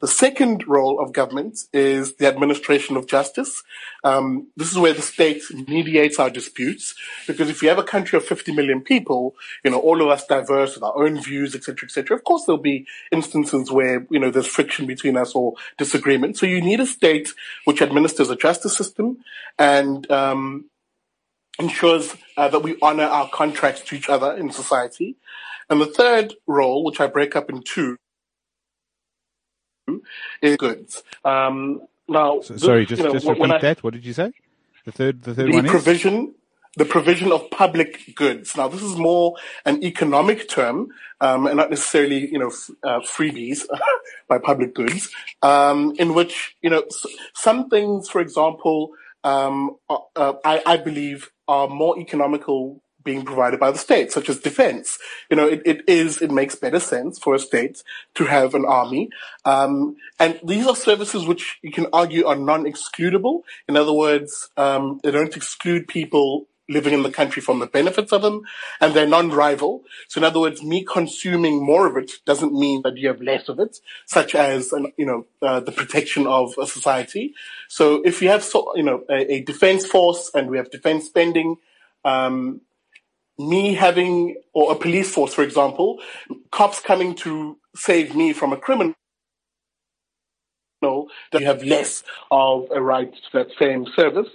The 0.00 0.06
second 0.06 0.66
role 0.68 1.00
of 1.00 1.12
government 1.12 1.58
is 1.72 2.14
the 2.16 2.28
administration 2.28 2.96
of 2.96 3.08
justice. 3.08 3.64
Um, 4.04 4.46
this 4.56 4.70
is 4.70 4.78
where 4.78 4.92
the 4.92 5.02
state 5.02 5.42
mediates 5.66 6.20
our 6.20 6.30
disputes, 6.30 6.94
because 7.26 7.50
if 7.50 7.62
you 7.62 7.68
have 7.68 7.78
a 7.78 7.82
country 7.82 8.16
of 8.16 8.24
50 8.24 8.52
million 8.52 8.80
people, 8.80 9.34
you 9.64 9.72
know, 9.72 9.80
all 9.80 10.00
of 10.00 10.08
us 10.08 10.24
diverse 10.24 10.76
with 10.76 10.84
our 10.84 10.96
own 11.04 11.20
views, 11.20 11.54
etc., 11.56 11.86
etc., 11.86 12.16
of 12.16 12.22
course 12.22 12.44
there'll 12.44 12.62
be 12.62 12.86
instances 13.10 13.72
where, 13.72 14.06
you 14.08 14.20
know, 14.20 14.30
there's 14.30 14.46
friction 14.46 14.86
between 14.86 15.16
us 15.16 15.34
or 15.34 15.54
disagreement. 15.78 16.38
So 16.38 16.46
you 16.46 16.60
need 16.60 16.78
a 16.78 16.86
state 16.86 17.30
which 17.64 17.82
administers 17.82 18.30
a 18.30 18.36
justice 18.36 18.76
system 18.76 19.18
and, 19.58 20.08
um, 20.12 20.66
ensures 21.58 22.16
uh, 22.36 22.46
that 22.48 22.60
we 22.60 22.76
honor 22.80 23.02
our 23.02 23.28
contracts 23.30 23.80
to 23.80 23.96
each 23.96 24.08
other 24.08 24.36
in 24.36 24.52
society. 24.52 25.16
And 25.68 25.80
the 25.80 25.86
third 25.86 26.34
role, 26.46 26.84
which 26.84 27.00
I 27.00 27.08
break 27.08 27.34
up 27.34 27.50
in 27.50 27.62
two, 27.62 27.96
is 30.42 30.56
goods. 30.56 31.02
Um, 31.24 31.80
now, 32.08 32.40
So- 32.40 32.56
sorry, 32.56 32.86
just, 32.86 33.00
you 33.00 33.06
know, 33.08 33.12
just 33.14 33.26
repeat 33.26 33.50
I- 33.50 33.58
that. 33.58 33.82
What 33.84 33.92
did 33.94 34.04
you 34.04 34.12
say? 34.14 34.32
The 34.84 34.92
third, 34.92 35.22
the 35.22 35.34
third 35.34 35.48
the 35.48 35.56
one 35.56 35.66
is? 35.66 35.70
provision 35.70 36.34
the 36.76 36.84
provision 36.84 37.32
of 37.32 37.50
public 37.50 38.14
goods. 38.14 38.56
Now, 38.56 38.68
this 38.68 38.82
is 38.82 38.94
more 38.96 39.34
an 39.64 39.82
economic 39.82 40.48
term, 40.48 40.76
um, 41.20 41.46
and 41.48 41.56
not 41.56 41.70
necessarily, 41.70 42.30
you 42.30 42.38
know, 42.38 42.48
f- 42.58 42.70
uh, 42.84 43.00
freebies 43.00 43.66
by 44.28 44.38
public 44.38 44.74
goods, 44.74 45.10
um, 45.42 45.92
in 45.98 46.14
which, 46.14 46.56
you 46.62 46.70
know, 46.70 46.82
s- 46.82 47.06
some 47.34 47.68
things, 47.68 48.08
for 48.08 48.20
example, 48.20 48.92
um, 49.24 49.76
uh, 49.90 49.98
uh, 50.14 50.34
I, 50.44 50.62
I 50.64 50.76
believe 50.76 51.30
are 51.48 51.66
more 51.68 51.98
economical 51.98 52.80
being 53.08 53.24
provided 53.30 53.58
by 53.64 53.70
the 53.72 53.84
state, 53.88 54.08
such 54.16 54.28
as 54.32 54.46
defense. 54.48 54.86
You 55.30 55.36
know, 55.38 55.48
it, 55.54 55.60
it 55.72 55.80
is, 56.00 56.10
it 56.26 56.32
makes 56.40 56.62
better 56.64 56.82
sense 56.92 57.14
for 57.24 57.32
a 57.34 57.44
state 57.50 57.76
to 58.18 58.24
have 58.36 58.50
an 58.58 58.66
army. 58.80 59.04
Um, 59.54 59.96
and 60.22 60.32
these 60.50 60.66
are 60.70 60.76
services 60.88 61.22
which 61.30 61.44
you 61.66 61.72
can 61.78 61.86
argue 62.00 62.26
are 62.30 62.40
non-excludable. 62.52 63.36
In 63.68 63.74
other 63.82 63.96
words, 64.06 64.30
um, 64.64 64.84
they 65.02 65.12
don't 65.16 65.38
exclude 65.40 65.82
people 65.98 66.30
living 66.78 66.94
in 66.98 67.02
the 67.02 67.18
country 67.20 67.40
from 67.40 67.58
the 67.60 67.70
benefits 67.78 68.12
of 68.12 68.20
them, 68.20 68.38
and 68.80 68.92
they're 68.92 69.14
non-rival. 69.18 69.72
So 70.10 70.14
in 70.20 70.24
other 70.24 70.42
words, 70.44 70.60
me 70.72 70.78
consuming 70.98 71.56
more 71.70 71.84
of 71.90 71.96
it 72.02 72.10
doesn't 72.30 72.52
mean 72.52 72.82
that 72.84 72.98
you 72.98 73.08
have 73.08 73.22
less 73.22 73.48
of 73.48 73.58
it, 73.58 73.80
such 74.04 74.34
as, 74.34 74.60
you 75.00 75.06
know, 75.08 75.20
uh, 75.40 75.60
the 75.68 75.72
protection 75.80 76.26
of 76.26 76.46
a 76.64 76.66
society. 76.66 77.24
So 77.68 77.84
if 78.10 78.20
you 78.20 78.28
have, 78.34 78.42
so, 78.52 78.58
you 78.80 78.86
know, 78.88 78.98
a, 79.08 79.20
a 79.36 79.38
defense 79.52 79.82
force 79.94 80.22
and 80.34 80.44
we 80.50 80.58
have 80.58 80.70
defense 80.70 81.02
spending, 81.06 81.56
um, 82.04 82.60
me 83.38 83.74
having, 83.74 84.36
or 84.52 84.72
a 84.72 84.74
police 84.74 85.12
force, 85.12 85.32
for 85.32 85.42
example, 85.42 86.00
cops 86.50 86.80
coming 86.80 87.14
to 87.14 87.58
save 87.76 88.14
me 88.14 88.32
from 88.32 88.52
a 88.52 88.56
criminal, 88.56 88.94
that 90.80 91.40
you 91.40 91.46
have 91.46 91.62
less 91.62 92.02
of 92.30 92.68
a 92.74 92.80
right 92.80 93.12
to 93.12 93.20
that 93.32 93.48
same 93.58 93.86
service. 93.96 94.28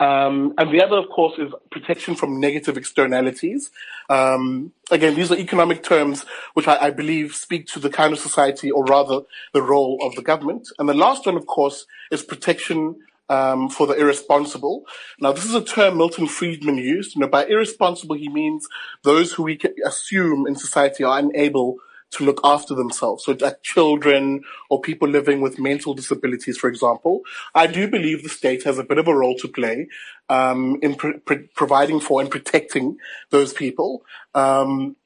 Um, 0.00 0.54
and 0.56 0.72
the 0.72 0.82
other, 0.82 0.96
of 0.96 1.10
course, 1.10 1.34
is 1.38 1.52
protection 1.70 2.14
from 2.14 2.40
negative 2.40 2.78
externalities. 2.78 3.70
Um, 4.08 4.72
again, 4.90 5.14
these 5.14 5.30
are 5.30 5.36
economic 5.36 5.82
terms 5.82 6.24
which 6.54 6.66
I, 6.66 6.86
I, 6.86 6.90
believe 6.90 7.34
speak 7.34 7.66
to 7.68 7.78
the 7.78 7.90
kind 7.90 8.14
of 8.14 8.18
society, 8.18 8.70
or 8.70 8.82
rather, 8.84 9.20
the 9.52 9.60
role 9.60 9.98
of 10.00 10.14
the 10.14 10.22
government. 10.22 10.68
And 10.78 10.88
the 10.88 10.94
last 10.94 11.26
one, 11.26 11.36
of 11.36 11.46
course, 11.46 11.86
is 12.10 12.22
protection 12.22 12.96
um, 13.30 13.70
for 13.70 13.86
the 13.86 13.94
irresponsible. 13.94 14.84
Now, 15.20 15.32
this 15.32 15.46
is 15.46 15.54
a 15.54 15.64
term 15.64 15.96
Milton 15.96 16.26
Friedman 16.26 16.76
used. 16.76 17.14
You 17.14 17.22
know, 17.22 17.28
by 17.28 17.46
irresponsible, 17.46 18.16
he 18.16 18.28
means 18.28 18.66
those 19.04 19.32
who 19.32 19.44
we 19.44 19.58
assume 19.86 20.46
in 20.46 20.56
society 20.56 21.04
are 21.04 21.18
unable 21.18 21.78
to 22.10 22.24
look 22.24 22.40
after 22.42 22.74
themselves. 22.74 23.24
So 23.24 23.36
like 23.40 23.62
children 23.62 24.42
or 24.68 24.80
people 24.80 25.08
living 25.08 25.40
with 25.40 25.60
mental 25.60 25.94
disabilities, 25.94 26.58
for 26.58 26.68
example, 26.68 27.20
I 27.54 27.68
do 27.68 27.86
believe 27.88 28.22
the 28.24 28.28
state 28.28 28.64
has 28.64 28.78
a 28.78 28.84
bit 28.84 28.98
of 28.98 29.06
a 29.06 29.14
role 29.14 29.36
to 29.36 29.48
play 29.48 29.86
um, 30.28 30.80
in 30.82 30.96
pr- 30.96 31.18
pr- 31.24 31.46
providing 31.54 32.00
for 32.00 32.20
and 32.20 32.28
protecting 32.28 32.98
those 33.30 33.52
people. 33.52 34.02
Um, 34.34 34.96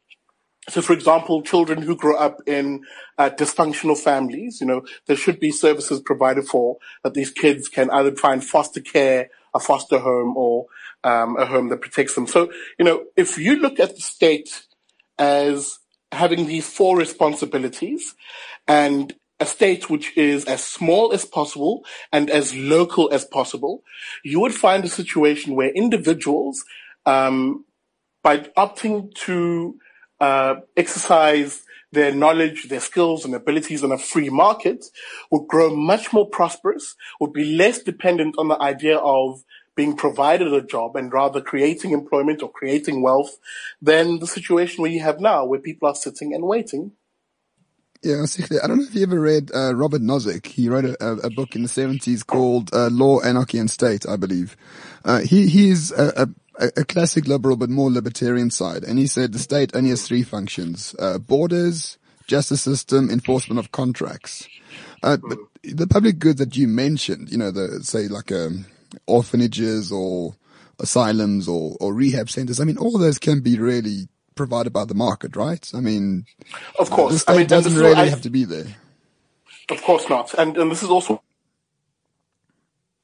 so, 0.69 0.81
for 0.81 0.95
example, 0.95 1.43
children 1.43 1.83
who 1.83 1.95
grow 1.95 2.17
up 2.17 2.41
in 2.47 2.85
uh, 3.19 3.31
dysfunctional 3.31 3.99
families, 3.99 4.61
you 4.61 4.67
know, 4.67 4.83
there 5.07 5.17
should 5.17 5.39
be 5.39 5.51
services 5.51 6.01
provided 6.01 6.47
for 6.47 6.79
that 7.03 7.15
these 7.15 7.31
kids 7.31 7.69
can 7.69 7.91
either 7.91 8.15
find 8.17 8.43
foster 8.43 8.81
care, 8.81 9.29
a 9.53 9.61
foster 9.61 9.99
home, 9.99 10.37
or 10.37 10.67
um, 11.03 11.37
a 11.37 11.45
home 11.45 11.69
that 11.69 11.83
protects 11.83 12.15
them. 12.15 12.27
So, 12.27 12.51
you 12.79 12.85
know, 12.85 13.05
if 13.15 13.37
you 13.37 13.57
look 13.57 13.79
at 13.79 13.95
the 13.95 14.01
state 14.01 14.65
as 15.19 15.79
having 16.13 16.47
these 16.47 16.69
four 16.69 16.97
responsibilities 16.97 18.15
and 18.67 19.15
a 19.41 19.47
state 19.47 19.91
which 19.91 20.17
is 20.17 20.45
as 20.47 20.65
small 20.65 21.13
as 21.13 21.27
possible 21.27 21.85
and 22.11 22.31
as 22.31 22.55
local 22.55 23.13
as 23.13 23.25
possible, 23.27 23.83
you 24.23 24.41
would 24.41 24.55
find 24.55 24.85
a 24.85 24.89
situation 24.89 25.57
where 25.57 25.69
individuals, 25.71 26.65
um, 27.05 27.65
by 28.23 28.39
opting 28.57 29.13
to 29.15 29.79
uh, 30.25 30.61
exercise 30.77 31.63
their 31.93 32.13
knowledge, 32.15 32.69
their 32.69 32.81
skills 32.81 33.25
and 33.25 33.35
abilities 33.35 33.83
in 33.85 33.93
a 33.93 33.99
free 33.99 34.31
market 34.31 34.87
would 35.31 35.47
grow 35.47 35.75
much 35.75 36.13
more 36.13 36.29
prosperous, 36.29 36.97
would 37.21 37.33
be 37.33 37.57
less 37.57 37.83
dependent 37.83 38.35
on 38.39 38.49
the 38.49 38.61
idea 38.61 38.97
of 38.99 39.45
being 39.77 39.97
provided 39.97 40.53
a 40.53 40.63
job 40.63 40.97
and 40.97 41.13
rather 41.13 41.41
creating 41.41 41.93
employment 41.93 42.43
or 42.43 42.51
creating 42.51 43.03
wealth 43.03 43.39
than 43.83 44.19
the 44.19 44.27
situation 44.27 44.85
you 44.87 45.03
have 45.03 45.21
now, 45.21 45.45
where 45.45 45.61
people 45.61 45.89
are 45.89 45.95
sitting 45.95 46.33
and 46.35 46.45
waiting. 46.45 46.93
Yeah, 48.03 48.27
I 48.63 48.67
don't 48.67 48.77
know 48.77 48.85
if 48.85 48.95
you 48.95 49.03
ever 49.03 49.19
read 49.19 49.51
uh, 49.55 49.75
Robert 49.75 50.03
Nozick. 50.03 50.47
He 50.47 50.69
wrote 50.69 50.85
a, 50.85 51.13
a, 51.29 51.31
book 51.31 51.57
in 51.57 51.63
the 51.63 51.69
70s 51.69 52.27
called 52.27 52.69
uh, 52.75 52.91
Law, 52.93 53.21
Anarchy 53.21 53.57
and 53.59 53.71
State, 53.71 54.07
I 54.07 54.17
believe. 54.17 54.59
Uh, 55.07 55.21
he, 55.21 55.47
he's 55.47 55.91
a, 55.91 56.13
a, 56.25 56.29
a, 56.59 56.85
classic 56.85 57.27
liberal, 57.27 57.57
but 57.57 57.71
more 57.71 57.91
libertarian 57.91 58.51
side. 58.51 58.85
And 58.85 58.99
he 58.99 59.07
said 59.07 59.33
the 59.33 59.39
state 59.39 59.75
only 59.75 59.91
has 59.91 60.07
three 60.07 60.23
functions, 60.23 60.95
uh, 60.99 61.19
borders, 61.19 61.99
justice 62.27 62.63
system, 62.63 63.11
enforcement 63.11 63.59
of 63.59 63.73
contracts. 63.73 64.49
Uh, 65.03 65.17
but 65.17 65.39
the 65.63 65.87
public 65.87 66.19
goods 66.19 66.39
that 66.39 66.57
you 66.57 66.69
mentioned, 66.69 67.31
you 67.31 67.39
know, 67.39 67.51
the, 67.51 67.83
say 67.83 68.09
like, 68.09 68.33
um, 68.33 68.67
orphanages 69.07 69.93
or 69.93 70.35
asylums 70.79 71.49
or, 71.49 71.77
or 71.81 71.95
rehab 71.95 72.31
centers. 72.31 72.61
I 72.61 72.65
mean, 72.65 72.79
all 72.79 72.99
those 72.99 73.19
can 73.19 73.41
be 73.41 73.59
really 73.59 74.09
provided 74.35 74.73
by 74.73 74.85
the 74.85 74.95
market, 74.95 75.37
right? 75.37 75.69
I 75.75 75.81
mean, 75.81 76.27
of 76.79 76.91
course, 76.91 77.13
the 77.13 77.19
state 77.21 77.33
I 77.33 77.37
mean, 77.39 77.47
doesn't 77.47 77.75
really 77.75 77.95
I, 77.95 78.07
have 78.07 78.23
to 78.23 78.31
be 78.31 78.45
there. 78.45 78.67
Of 79.71 79.83
course 79.83 80.09
not, 80.09 80.35
and 80.35 80.57
and 80.59 80.71
this 80.71 80.83
is 80.83 80.91
also 80.91 81.23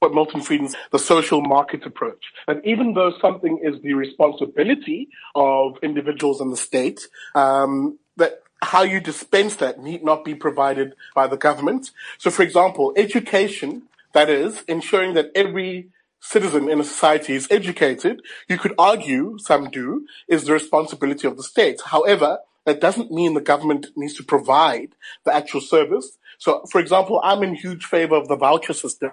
what 0.01 0.15
Milton 0.15 0.41
Friedman's 0.41 0.75
the 0.91 0.99
social 0.99 1.43
market 1.43 1.85
approach. 1.85 2.33
And 2.49 2.65
even 2.65 2.95
though 2.95 3.13
something 3.21 3.61
is 3.63 3.81
the 3.83 3.93
responsibility 3.93 5.09
of 5.35 5.77
individuals 5.83 6.41
and 6.41 6.51
the 6.51 6.57
state, 6.57 7.07
um, 7.35 7.99
that 8.17 8.43
how 8.63 8.83
you 8.83 9.01
dispense 9.01 9.57
that 9.57 9.79
need 9.79 10.03
not 10.03 10.25
be 10.25 10.35
provided 10.35 10.95
by 11.15 11.27
the 11.27 11.37
government. 11.37 11.91
So, 12.19 12.31
for 12.31 12.43
example, 12.43 12.93
education 12.97 13.83
that 14.13 14.29
is, 14.29 14.63
ensuring 14.67 15.15
that 15.15 15.31
every 15.35 15.91
citizen 16.19 16.69
in 16.69 16.81
a 16.81 16.85
society 16.85 17.35
is 17.35 17.47
educated, 17.51 18.21
you 18.49 18.59
could 18.59 18.75
argue, 18.79 19.39
some 19.39 19.71
do, 19.71 20.07
is 20.29 20.45
the 20.45 20.53
responsibility 20.53 21.27
of 21.27 21.37
the 21.37 21.43
state. 21.43 21.81
However, 21.87 22.39
that 22.67 22.81
doesn't 22.81 23.11
mean 23.11 23.35
the 23.35 23.41
government 23.41 23.89
needs 23.97 24.15
to 24.15 24.25
provide 24.25 24.95
the 25.25 25.35
actual 25.35 25.61
service. 25.61 26.19
So, 26.39 26.65
for 26.71 26.81
example, 26.81 27.21
I'm 27.23 27.43
in 27.43 27.55
huge 27.55 27.85
favor 27.85 28.17
of 28.17 28.29
the 28.29 28.37
voucher 28.37 28.73
system. 28.73 29.13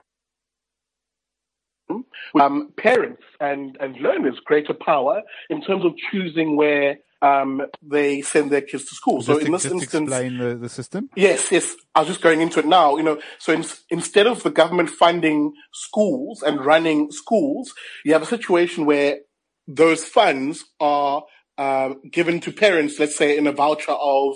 Um, 1.90 2.74
parents 2.78 3.24
and, 3.40 3.78
and 3.80 3.96
learners 3.98 4.40
greater 4.44 4.74
power 4.74 5.22
in 5.50 5.62
terms 5.62 5.86
of 5.86 5.94
choosing 6.12 6.58
where 6.58 6.98
um, 7.22 7.62
they 7.82 8.22
send 8.22 8.52
their 8.52 8.62
kids 8.62 8.86
to 8.86 8.96
school. 8.96 9.22
Just 9.22 9.28
so 9.28 9.46
in 9.46 9.52
this 9.52 9.66
instance, 9.66 10.10
explain 10.10 10.38
the, 10.38 10.56
the 10.56 10.70
system. 10.70 11.10
Yes, 11.16 11.52
yes. 11.52 11.76
I 11.96 12.02
was 12.02 12.10
just 12.10 12.22
going 12.22 12.42
into 12.42 12.60
it 12.60 12.66
now. 12.66 12.98
You 12.98 13.04
know, 13.04 13.22
so 13.40 13.54
in, 13.54 13.66
instead 13.90 14.28
of 14.28 14.44
the 14.44 14.52
government 14.52 14.90
funding 14.90 15.54
schools 15.74 16.44
and 16.44 16.64
running 16.64 17.12
schools, 17.12 17.74
you 18.04 18.14
have 18.14 18.22
a 18.22 18.28
situation 18.28 18.86
where 18.86 19.20
those 19.68 20.04
funds 20.04 20.66
are 20.80 21.24
uh, 21.58 21.94
given 22.12 22.40
to 22.42 22.52
parents. 22.52 23.00
Let's 23.00 23.16
say 23.16 23.38
in 23.38 23.48
a 23.48 23.52
voucher 23.52 23.92
of. 23.92 24.36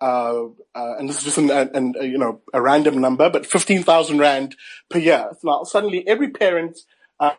Uh, 0.00 0.46
uh, 0.74 0.96
and 0.98 1.08
this 1.08 1.18
is 1.18 1.24
just 1.24 1.38
an, 1.38 1.50
an, 1.50 1.70
an, 1.74 1.94
you 2.02 2.18
know 2.18 2.40
a 2.54 2.62
random 2.62 3.00
number, 3.00 3.30
but 3.30 3.46
fifteen 3.46 3.82
thousand 3.82 4.18
rand 4.18 4.56
per 4.90 4.98
year. 4.98 5.30
Now 5.44 5.64
suddenly 5.64 6.06
every 6.08 6.30
parent 6.30 6.78
uh, 7.20 7.32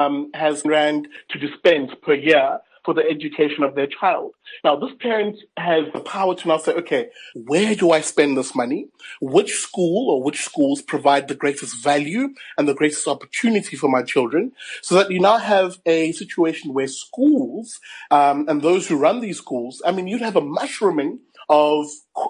um, 0.00 0.30
has 0.34 0.62
rand 0.64 1.08
to 1.30 1.38
dispense 1.38 1.92
per 2.02 2.14
year 2.14 2.60
for 2.84 2.94
the 2.94 3.02
education 3.02 3.64
of 3.64 3.74
their 3.74 3.86
child. 3.86 4.32
Now, 4.62 4.76
this 4.76 4.90
parent 5.00 5.38
has 5.56 5.84
the 5.92 6.00
power 6.00 6.34
to 6.34 6.48
now 6.48 6.58
say, 6.58 6.72
okay, 6.72 7.08
where 7.34 7.74
do 7.74 7.90
I 7.90 8.00
spend 8.00 8.36
this 8.36 8.54
money? 8.54 8.88
Which 9.20 9.52
school 9.52 10.10
or 10.10 10.22
which 10.22 10.42
schools 10.42 10.82
provide 10.82 11.28
the 11.28 11.34
greatest 11.34 11.82
value 11.82 12.28
and 12.58 12.68
the 12.68 12.74
greatest 12.74 13.08
opportunity 13.08 13.76
for 13.76 13.88
my 13.88 14.02
children? 14.02 14.52
So 14.82 14.94
that 14.96 15.10
you 15.10 15.20
now 15.20 15.38
have 15.38 15.78
a 15.86 16.12
situation 16.12 16.74
where 16.74 16.86
schools 16.86 17.80
um, 18.10 18.46
and 18.48 18.60
those 18.60 18.86
who 18.86 18.96
run 18.96 19.20
these 19.20 19.38
schools, 19.38 19.80
I 19.84 19.92
mean, 19.92 20.06
you'd 20.06 20.20
have 20.20 20.36
a 20.36 20.42
mushrooming 20.42 21.20
of 21.48 21.86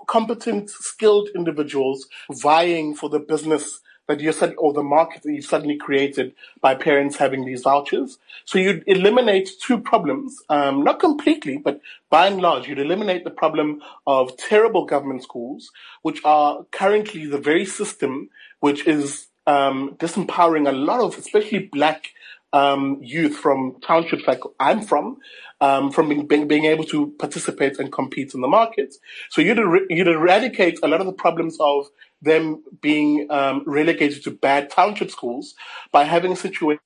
competent, 0.07 0.71
skilled 0.71 1.29
individuals 1.35 2.07
vying 2.31 2.95
for 2.95 3.09
the 3.09 3.21
business 3.21 3.81
that 4.07 4.21
you 4.21 4.33
said, 4.33 4.55
or 4.59 4.73
the 4.73 4.83
market 4.83 5.23
that 5.23 5.33
you've 5.33 5.45
suddenly 5.45 5.77
created 5.77 6.35
by 6.61 6.75
parents 6.75 7.17
having 7.17 7.45
these 7.45 7.63
vouchers. 7.63 8.19
So 8.45 8.59
you'd 8.59 8.85
eliminate 8.87 9.51
two 9.61 9.79
problems, 9.79 10.43
um, 10.49 10.85
not 10.85 11.01
completely, 11.01 11.57
but 11.57 11.81
by 12.11 12.27
and 12.27 12.41
large, 12.41 12.69
you'd 12.69 12.79
eliminate 12.79 13.25
the 13.25 13.31
problem 13.31 13.83
of 14.07 14.37
terrible 14.37 14.85
government 14.85 15.23
schools, 15.23 15.71
which 16.03 16.21
are 16.25 16.65
currently 16.71 17.27
the 17.27 17.39
very 17.39 17.65
system 17.65 18.29
which 18.61 18.87
is 18.87 19.27
um, 19.47 19.95
disempowering 19.99 20.67
a 20.67 20.73
lot 20.73 21.01
of, 21.01 21.19
especially 21.19 21.59
black 21.59 22.09
um, 22.55 22.99
youth 23.03 23.37
from 23.37 23.77
townships 23.83 24.23
like 24.27 24.41
I'm 24.61 24.81
from, 24.81 25.19
um, 25.61 25.91
from 25.91 26.09
being, 26.09 26.27
being, 26.27 26.49
being, 26.49 26.65
able 26.67 26.85
to 26.85 27.09
participate 27.19 27.79
and 27.79 27.93
compete 27.93 28.33
in 28.33 28.41
the 28.41 28.49
market. 28.49 28.95
So 29.29 29.43
you'd, 29.43 29.59
er- 29.59 29.87
you'd 29.91 30.09
eradicate 30.09 30.79
a 30.83 30.89
lot 30.89 31.01
of 31.01 31.07
the 31.07 31.13
problems 31.13 31.59
of 31.61 31.89
them 32.25 32.63
being 32.81 33.27
um, 33.31 33.63
relegated 33.67 34.23
to 34.25 34.31
bad 34.31 34.71
township 34.71 35.11
schools 35.11 35.55
by 35.93 36.05
having 36.05 36.33
a 36.33 36.37
situation 36.37 36.81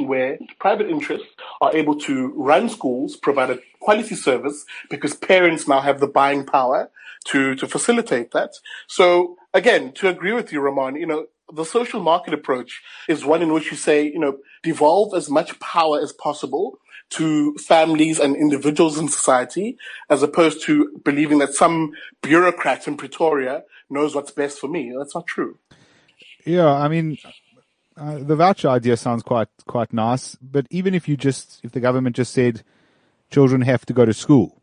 where 0.00 0.38
private 0.58 0.90
interests 0.90 1.28
are 1.60 1.74
able 1.74 1.94
to 1.94 2.32
run 2.34 2.68
schools, 2.68 3.16
provide 3.16 3.50
a 3.50 3.58
quality 3.80 4.16
service, 4.16 4.64
because 4.90 5.14
parents 5.14 5.68
now 5.68 5.80
have 5.80 6.00
the 6.00 6.08
buying 6.08 6.44
power 6.44 6.90
to, 7.26 7.54
to 7.54 7.66
facilitate 7.66 8.32
that. 8.32 8.54
So 8.88 9.36
again, 9.54 9.92
to 9.92 10.08
agree 10.08 10.32
with 10.32 10.52
you, 10.52 10.60
Ramon, 10.60 10.96
you 10.96 11.06
know, 11.06 11.26
the 11.54 11.64
social 11.64 12.00
market 12.00 12.34
approach 12.34 12.82
is 13.08 13.24
one 13.24 13.40
in 13.40 13.52
which 13.52 13.70
you 13.70 13.76
say, 13.76 14.04
you 14.04 14.18
know, 14.18 14.38
devolve 14.62 15.14
as 15.14 15.30
much 15.30 15.58
power 15.60 16.00
as 16.00 16.12
possible 16.12 16.78
to 17.10 17.54
families 17.54 18.18
and 18.18 18.36
individuals 18.36 18.98
in 18.98 19.08
society, 19.08 19.76
as 20.10 20.22
opposed 20.22 20.62
to 20.64 21.00
believing 21.04 21.38
that 21.38 21.54
some 21.54 21.92
bureaucrat 22.22 22.86
in 22.86 22.96
Pretoria 22.96 23.64
knows 23.88 24.14
what's 24.14 24.30
best 24.30 24.58
for 24.58 24.68
me. 24.68 24.92
That's 24.96 25.14
not 25.14 25.26
true. 25.26 25.58
Yeah, 26.44 26.70
I 26.70 26.88
mean, 26.88 27.18
uh, 27.96 28.18
the 28.18 28.36
voucher 28.36 28.68
idea 28.68 28.96
sounds 28.96 29.22
quite 29.22 29.48
quite 29.66 29.92
nice, 29.92 30.36
but 30.40 30.66
even 30.70 30.94
if 30.94 31.08
you 31.08 31.16
just 31.16 31.60
if 31.62 31.72
the 31.72 31.80
government 31.80 32.16
just 32.16 32.32
said 32.32 32.62
children 33.30 33.62
have 33.62 33.84
to 33.86 33.92
go 33.92 34.04
to 34.04 34.14
school, 34.14 34.60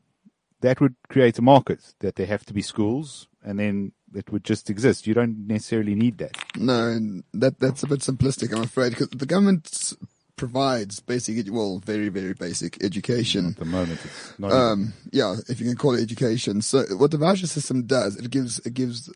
that 0.61 0.79
would 0.81 0.95
create 1.09 1.37
a 1.37 1.41
market 1.41 1.93
that 1.99 2.15
there 2.15 2.27
have 2.27 2.45
to 2.45 2.53
be 2.53 2.61
schools, 2.61 3.27
and 3.43 3.59
then 3.59 3.91
it 4.13 4.31
would 4.31 4.43
just 4.43 4.69
exist. 4.69 5.05
You 5.05 5.13
don't 5.13 5.47
necessarily 5.47 5.95
need 5.95 6.17
that. 6.19 6.37
No, 6.55 6.97
that 7.33 7.59
that's 7.59 7.83
a 7.83 7.87
bit 7.87 7.99
simplistic, 7.99 8.55
I'm 8.55 8.63
afraid, 8.63 8.91
because 8.91 9.09
the 9.09 9.25
government 9.25 9.93
provides 10.35 10.99
basic, 10.99 11.47
well, 11.51 11.79
very, 11.79 12.09
very 12.09 12.33
basic 12.33 12.83
education. 12.83 13.49
At 13.49 13.57
the 13.57 13.65
moment, 13.65 13.99
it's 14.03 14.39
not. 14.39 14.51
Um, 14.51 14.93
yeah, 15.11 15.35
if 15.47 15.59
you 15.59 15.67
can 15.67 15.77
call 15.77 15.95
it 15.95 16.01
education. 16.01 16.61
So 16.61 16.83
what 16.97 17.11
the 17.11 17.17
voucher 17.17 17.47
system 17.47 17.83
does, 17.83 18.17
it 18.17 18.29
gives, 18.29 18.59
it 18.59 18.73
gives 18.73 19.11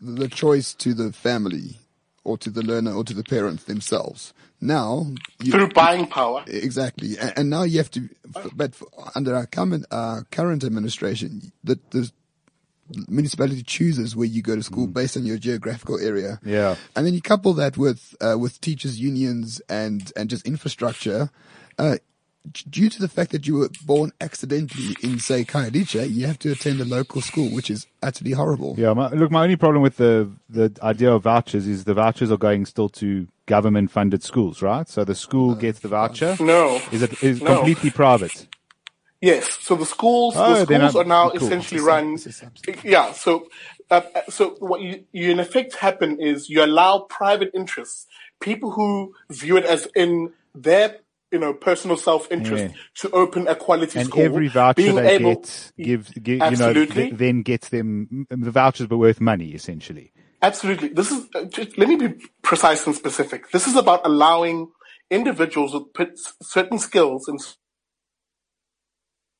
the 0.00 0.28
choice 0.28 0.74
to 0.74 0.94
the 0.94 1.12
family 1.12 1.76
or 2.24 2.36
to 2.38 2.50
the 2.50 2.62
learner 2.62 2.92
or 2.92 3.04
to 3.04 3.14
the 3.14 3.24
parents 3.24 3.64
themselves. 3.64 4.32
Now, 4.60 5.06
you, 5.42 5.52
through 5.52 5.70
buying 5.70 6.06
power. 6.06 6.44
Exactly. 6.46 7.18
And, 7.18 7.32
and, 7.36 7.50
now 7.50 7.62
you 7.62 7.78
have 7.78 7.90
to, 7.92 8.10
but 8.54 8.74
under 9.14 9.34
our 9.34 9.46
current, 9.46 9.86
uh, 9.90 10.22
current 10.30 10.64
administration, 10.64 11.52
the, 11.64 11.78
the 11.90 12.10
municipality 13.08 13.62
chooses 13.62 14.16
where 14.16 14.26
you 14.26 14.42
go 14.42 14.56
to 14.56 14.62
school 14.62 14.86
mm. 14.86 14.92
based 14.92 15.16
on 15.16 15.24
your 15.24 15.38
geographical 15.38 15.98
area. 15.98 16.40
Yeah. 16.44 16.76
And 16.94 17.06
then 17.06 17.14
you 17.14 17.22
couple 17.22 17.52
that 17.54 17.76
with, 17.76 18.14
uh, 18.20 18.36
with 18.38 18.60
teachers 18.60 19.00
unions 19.00 19.60
and, 19.68 20.12
and 20.16 20.28
just 20.28 20.46
infrastructure, 20.46 21.30
uh, 21.78 21.96
due 22.70 22.88
to 22.88 22.98
the 22.98 23.08
fact 23.08 23.32
that 23.32 23.46
you 23.46 23.54
were 23.56 23.68
born 23.84 24.12
accidentally 24.20 24.96
in, 25.02 25.18
say, 25.18 25.44
Khayelitsha, 25.44 26.10
you 26.10 26.26
have 26.26 26.38
to 26.38 26.52
attend 26.52 26.80
a 26.80 26.84
local 26.84 27.20
school, 27.20 27.50
which 27.50 27.70
is 27.70 27.86
utterly 28.02 28.32
horrible. 28.32 28.74
Yeah. 28.78 28.94
My, 28.94 29.08
look, 29.10 29.30
my 29.30 29.42
only 29.42 29.56
problem 29.56 29.82
with 29.82 29.98
the, 29.98 30.30
the 30.48 30.74
idea 30.82 31.12
of 31.12 31.24
vouchers 31.24 31.66
is 31.66 31.84
the 31.84 31.94
vouchers 31.94 32.30
are 32.30 32.38
going 32.38 32.64
still 32.64 32.88
to 32.90 33.28
government 33.44 33.90
funded 33.90 34.22
schools, 34.22 34.62
right? 34.62 34.88
So 34.88 35.04
the 35.04 35.14
school 35.14 35.54
gets 35.54 35.80
the 35.80 35.88
voucher. 35.88 36.36
No. 36.40 36.80
Is 36.92 37.02
it 37.02 37.22
is 37.22 37.42
no. 37.42 37.56
completely 37.56 37.90
private? 37.90 38.46
Yes. 39.20 39.58
So 39.60 39.74
the 39.76 39.86
schools, 39.86 40.34
Oh, 40.36 40.64
the 40.64 40.64
schools 40.64 40.96
are 40.96 41.04
now 41.04 41.30
cool. 41.30 41.42
essentially 41.42 41.80
run. 41.80 42.12
This 42.12 42.26
is 42.28 42.36
something. 42.36 42.76
Yeah. 42.84 43.12
So, 43.12 43.48
uh, 43.90 44.00
so 44.30 44.56
what 44.60 44.80
you, 44.80 45.04
you 45.12 45.30
in 45.30 45.40
effect 45.40 45.74
happen 45.76 46.20
is 46.20 46.48
you 46.48 46.64
allow 46.64 47.00
private 47.00 47.50
interests, 47.54 48.06
people 48.40 48.70
who 48.70 49.14
view 49.28 49.56
it 49.58 49.64
as 49.64 49.86
in 49.94 50.32
their 50.54 50.96
you 51.30 51.38
know 51.38 51.52
personal 51.52 51.96
self-interest, 51.96 52.64
Yeah. 52.74 52.80
to 53.02 53.10
open 53.10 53.46
a 53.46 53.54
quality 53.54 53.98
And 54.00 54.08
school. 54.08 54.22
every 54.22 54.48
voucher 54.48 54.74
being 54.74 54.96
they 54.96 55.16
able, 55.16 55.34
get 55.34 55.72
gives, 55.78 56.10
gi- 56.10 56.32
you 56.32 56.56
know, 56.56 56.72
th- 56.86 57.14
then 57.14 57.42
gets 57.42 57.68
them 57.68 58.26
the 58.30 58.50
vouchers, 58.50 58.86
but 58.86 58.98
worth 58.98 59.20
money 59.20 59.50
essentially. 59.50 60.12
Absolutely. 60.42 60.88
This 60.88 61.10
is, 61.12 61.28
uh, 61.34 61.44
just, 61.44 61.76
let 61.76 61.88
me 61.88 61.96
be 61.96 62.14
precise 62.42 62.86
and 62.86 62.96
specific. 62.96 63.50
This 63.50 63.66
is 63.68 63.76
about 63.76 64.00
allowing 64.06 64.70
individuals 65.10 65.74
with 65.74 66.08
certain 66.42 66.78
skills 66.78 67.28
in 67.28 67.36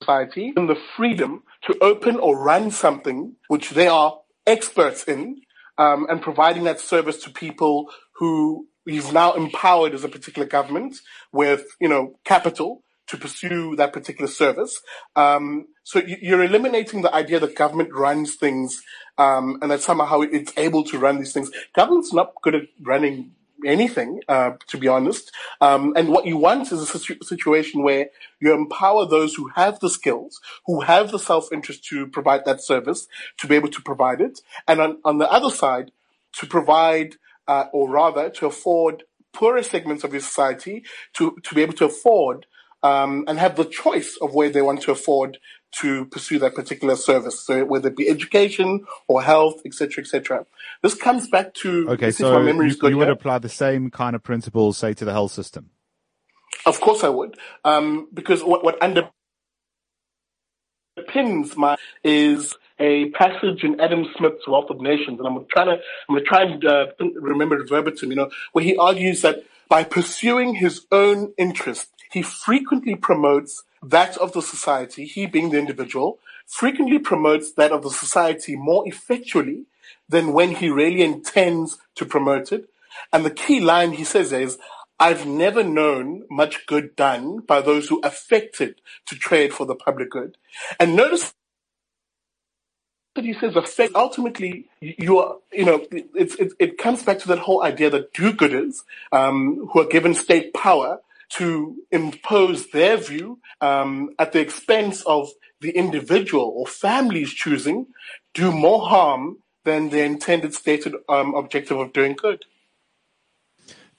society 0.00 0.52
and 0.56 0.68
the 0.68 0.76
freedom 0.96 1.42
to 1.62 1.76
open 1.80 2.16
or 2.16 2.38
run 2.38 2.70
something 2.70 3.36
which 3.48 3.70
they 3.70 3.86
are 3.86 4.18
experts 4.46 5.04
in, 5.04 5.42
um, 5.78 6.06
and 6.08 6.22
providing 6.22 6.64
that 6.64 6.80
service 6.80 7.22
to 7.22 7.30
people 7.30 7.90
who 8.14 8.66
you've 8.86 9.12
now 9.12 9.32
empowered 9.32 9.94
as 9.94 10.04
a 10.04 10.08
particular 10.08 10.46
government 10.48 10.96
with, 11.32 11.64
you 11.80 11.88
know, 11.88 12.18
capital 12.24 12.82
to 13.06 13.16
pursue 13.16 13.76
that 13.76 13.92
particular 13.92 14.28
service. 14.28 14.80
Um, 15.16 15.66
so 15.82 15.98
you- 15.98 16.18
you're 16.22 16.44
eliminating 16.44 17.02
the 17.02 17.14
idea 17.14 17.40
that 17.40 17.56
government 17.56 17.92
runs 17.92 18.36
things, 18.36 18.82
um, 19.18 19.58
and 19.60 19.70
that 19.70 19.80
somehow 19.80 20.20
it's 20.20 20.52
able 20.56 20.84
to 20.84 20.98
run 20.98 21.18
these 21.18 21.32
things. 21.32 21.50
Government's 21.74 22.12
not 22.12 22.34
good 22.42 22.54
at 22.54 22.62
running 22.80 23.34
anything, 23.66 24.20
uh, 24.28 24.52
to 24.68 24.78
be 24.78 24.88
honest. 24.88 25.32
Um, 25.60 25.92
and 25.96 26.08
what 26.08 26.26
you 26.26 26.36
want 26.36 26.72
is 26.72 26.80
a 26.80 26.86
situ- 26.86 27.22
situation 27.22 27.82
where 27.82 28.10
you 28.40 28.52
empower 28.52 29.06
those 29.06 29.34
who 29.34 29.48
have 29.54 29.80
the 29.80 29.90
skills, 29.90 30.40
who 30.66 30.80
have 30.80 31.10
the 31.10 31.18
self-interest 31.18 31.84
to 31.86 32.06
provide 32.06 32.44
that 32.44 32.62
service, 32.62 33.08
to 33.38 33.46
be 33.46 33.54
able 33.54 33.70
to 33.70 33.82
provide 33.82 34.20
it. 34.20 34.40
And 34.66 34.80
on, 34.80 34.98
on 35.04 35.18
the 35.18 35.30
other 35.30 35.50
side, 35.50 35.92
to 36.34 36.46
provide, 36.46 37.16
uh, 37.48 37.64
or 37.72 37.88
rather 37.88 38.30
to 38.30 38.46
afford 38.46 39.04
poorer 39.32 39.62
segments 39.62 40.04
of 40.04 40.12
your 40.12 40.20
society 40.20 40.84
to, 41.14 41.36
to 41.42 41.54
be 41.54 41.62
able 41.62 41.74
to 41.74 41.84
afford 41.84 42.46
um, 42.82 43.24
and 43.28 43.38
have 43.38 43.56
the 43.56 43.64
choice 43.64 44.16
of 44.20 44.34
where 44.34 44.50
they 44.50 44.62
want 44.62 44.82
to 44.82 44.92
afford 44.92 45.38
to 45.72 46.06
pursue 46.06 46.38
that 46.38 46.54
particular 46.54 46.96
service. 46.96 47.40
So 47.40 47.64
whether 47.64 47.88
it 47.88 47.96
be 47.96 48.08
education 48.08 48.86
or 49.06 49.22
health, 49.22 49.62
etc., 49.64 50.02
etc. 50.02 50.46
This 50.82 50.94
comes 50.94 51.28
back 51.28 51.52
to 51.54 51.90
Okay, 51.90 52.10
so 52.10 52.32
my 52.32 52.42
memory 52.42 52.66
you, 52.66 52.70
is 52.70 52.76
good 52.76 52.90
you 52.90 52.98
would 52.98 53.10
apply 53.10 53.38
the 53.38 53.48
same 53.48 53.90
kind 53.90 54.16
of 54.16 54.22
principles, 54.22 54.78
say, 54.78 54.94
to 54.94 55.04
the 55.04 55.12
health 55.12 55.32
system. 55.32 55.70
Of 56.66 56.80
course, 56.80 57.04
I 57.04 57.08
would, 57.08 57.36
um, 57.64 58.08
because 58.12 58.42
what 58.42 58.64
what 58.64 58.80
underpins 58.80 59.12
my 61.56 61.76
is 62.02 62.56
a 62.78 63.10
passage 63.10 63.62
in 63.62 63.80
Adam 63.80 64.06
Smith's 64.16 64.48
Wealth 64.48 64.70
of 64.70 64.80
Nations, 64.80 65.18
and 65.18 65.28
I'm 65.28 65.46
trying 65.52 65.66
to 65.66 65.82
I'm 66.08 66.14
going 66.14 66.24
to 66.24 66.28
try 66.28 66.42
and 66.42 66.64
uh, 66.64 66.86
remember 67.20 67.60
it 67.60 67.68
verbatim. 67.68 68.10
You 68.10 68.16
know, 68.16 68.30
where 68.52 68.64
he 68.64 68.76
argues 68.76 69.22
that 69.22 69.44
by 69.68 69.84
pursuing 69.84 70.54
his 70.54 70.86
own 70.90 71.32
interest, 71.38 71.88
he 72.10 72.22
frequently 72.22 72.96
promotes 72.96 73.62
that 73.82 74.16
of 74.18 74.32
the 74.32 74.42
society. 74.42 75.04
He 75.04 75.26
being 75.26 75.50
the 75.50 75.58
individual, 75.58 76.18
frequently 76.46 76.98
promotes 76.98 77.52
that 77.52 77.70
of 77.70 77.82
the 77.82 77.90
society 77.90 78.56
more 78.56 78.82
effectually 78.86 79.66
than 80.08 80.32
when 80.32 80.52
he 80.56 80.68
really 80.68 81.02
intends 81.02 81.78
to 81.96 82.04
promote 82.04 82.52
it. 82.52 82.68
And 83.12 83.24
the 83.24 83.30
key 83.30 83.60
line 83.60 83.92
he 83.92 84.04
says 84.04 84.32
is, 84.32 84.58
I've 84.98 85.26
never 85.26 85.64
known 85.64 86.24
much 86.30 86.66
good 86.66 86.94
done 86.94 87.38
by 87.38 87.62
those 87.62 87.88
who 87.88 88.00
affected 88.00 88.82
to 89.06 89.14
trade 89.16 89.54
for 89.54 89.64
the 89.64 89.74
public 89.74 90.10
good. 90.10 90.36
And 90.78 90.94
notice 90.94 91.32
that 93.14 93.24
he 93.24 93.32
says 93.32 93.56
affect, 93.56 93.94
ultimately 93.94 94.68
you 94.80 95.18
are, 95.18 95.36
you 95.52 95.64
know, 95.64 95.86
it's, 95.90 96.34
it, 96.34 96.52
it 96.58 96.78
comes 96.78 97.02
back 97.02 97.18
to 97.20 97.28
that 97.28 97.38
whole 97.38 97.62
idea 97.62 97.88
that 97.90 98.12
do-gooders, 98.12 98.82
um, 99.10 99.68
who 99.72 99.80
are 99.80 99.86
given 99.86 100.14
state 100.14 100.52
power 100.52 101.00
to 101.30 101.76
impose 101.90 102.70
their 102.70 102.96
view, 102.96 103.38
um, 103.60 104.10
at 104.18 104.32
the 104.32 104.40
expense 104.40 105.02
of 105.02 105.30
the 105.60 105.70
individual 105.70 106.52
or 106.54 106.66
families 106.66 107.32
choosing, 107.32 107.86
do 108.34 108.52
more 108.52 108.86
harm 108.86 109.38
than 109.64 109.90
the 109.90 110.02
intended 110.02 110.54
stated, 110.54 110.94
um, 111.08 111.34
objective 111.34 111.78
of 111.78 111.92
doing 111.92 112.14
good. 112.14 112.44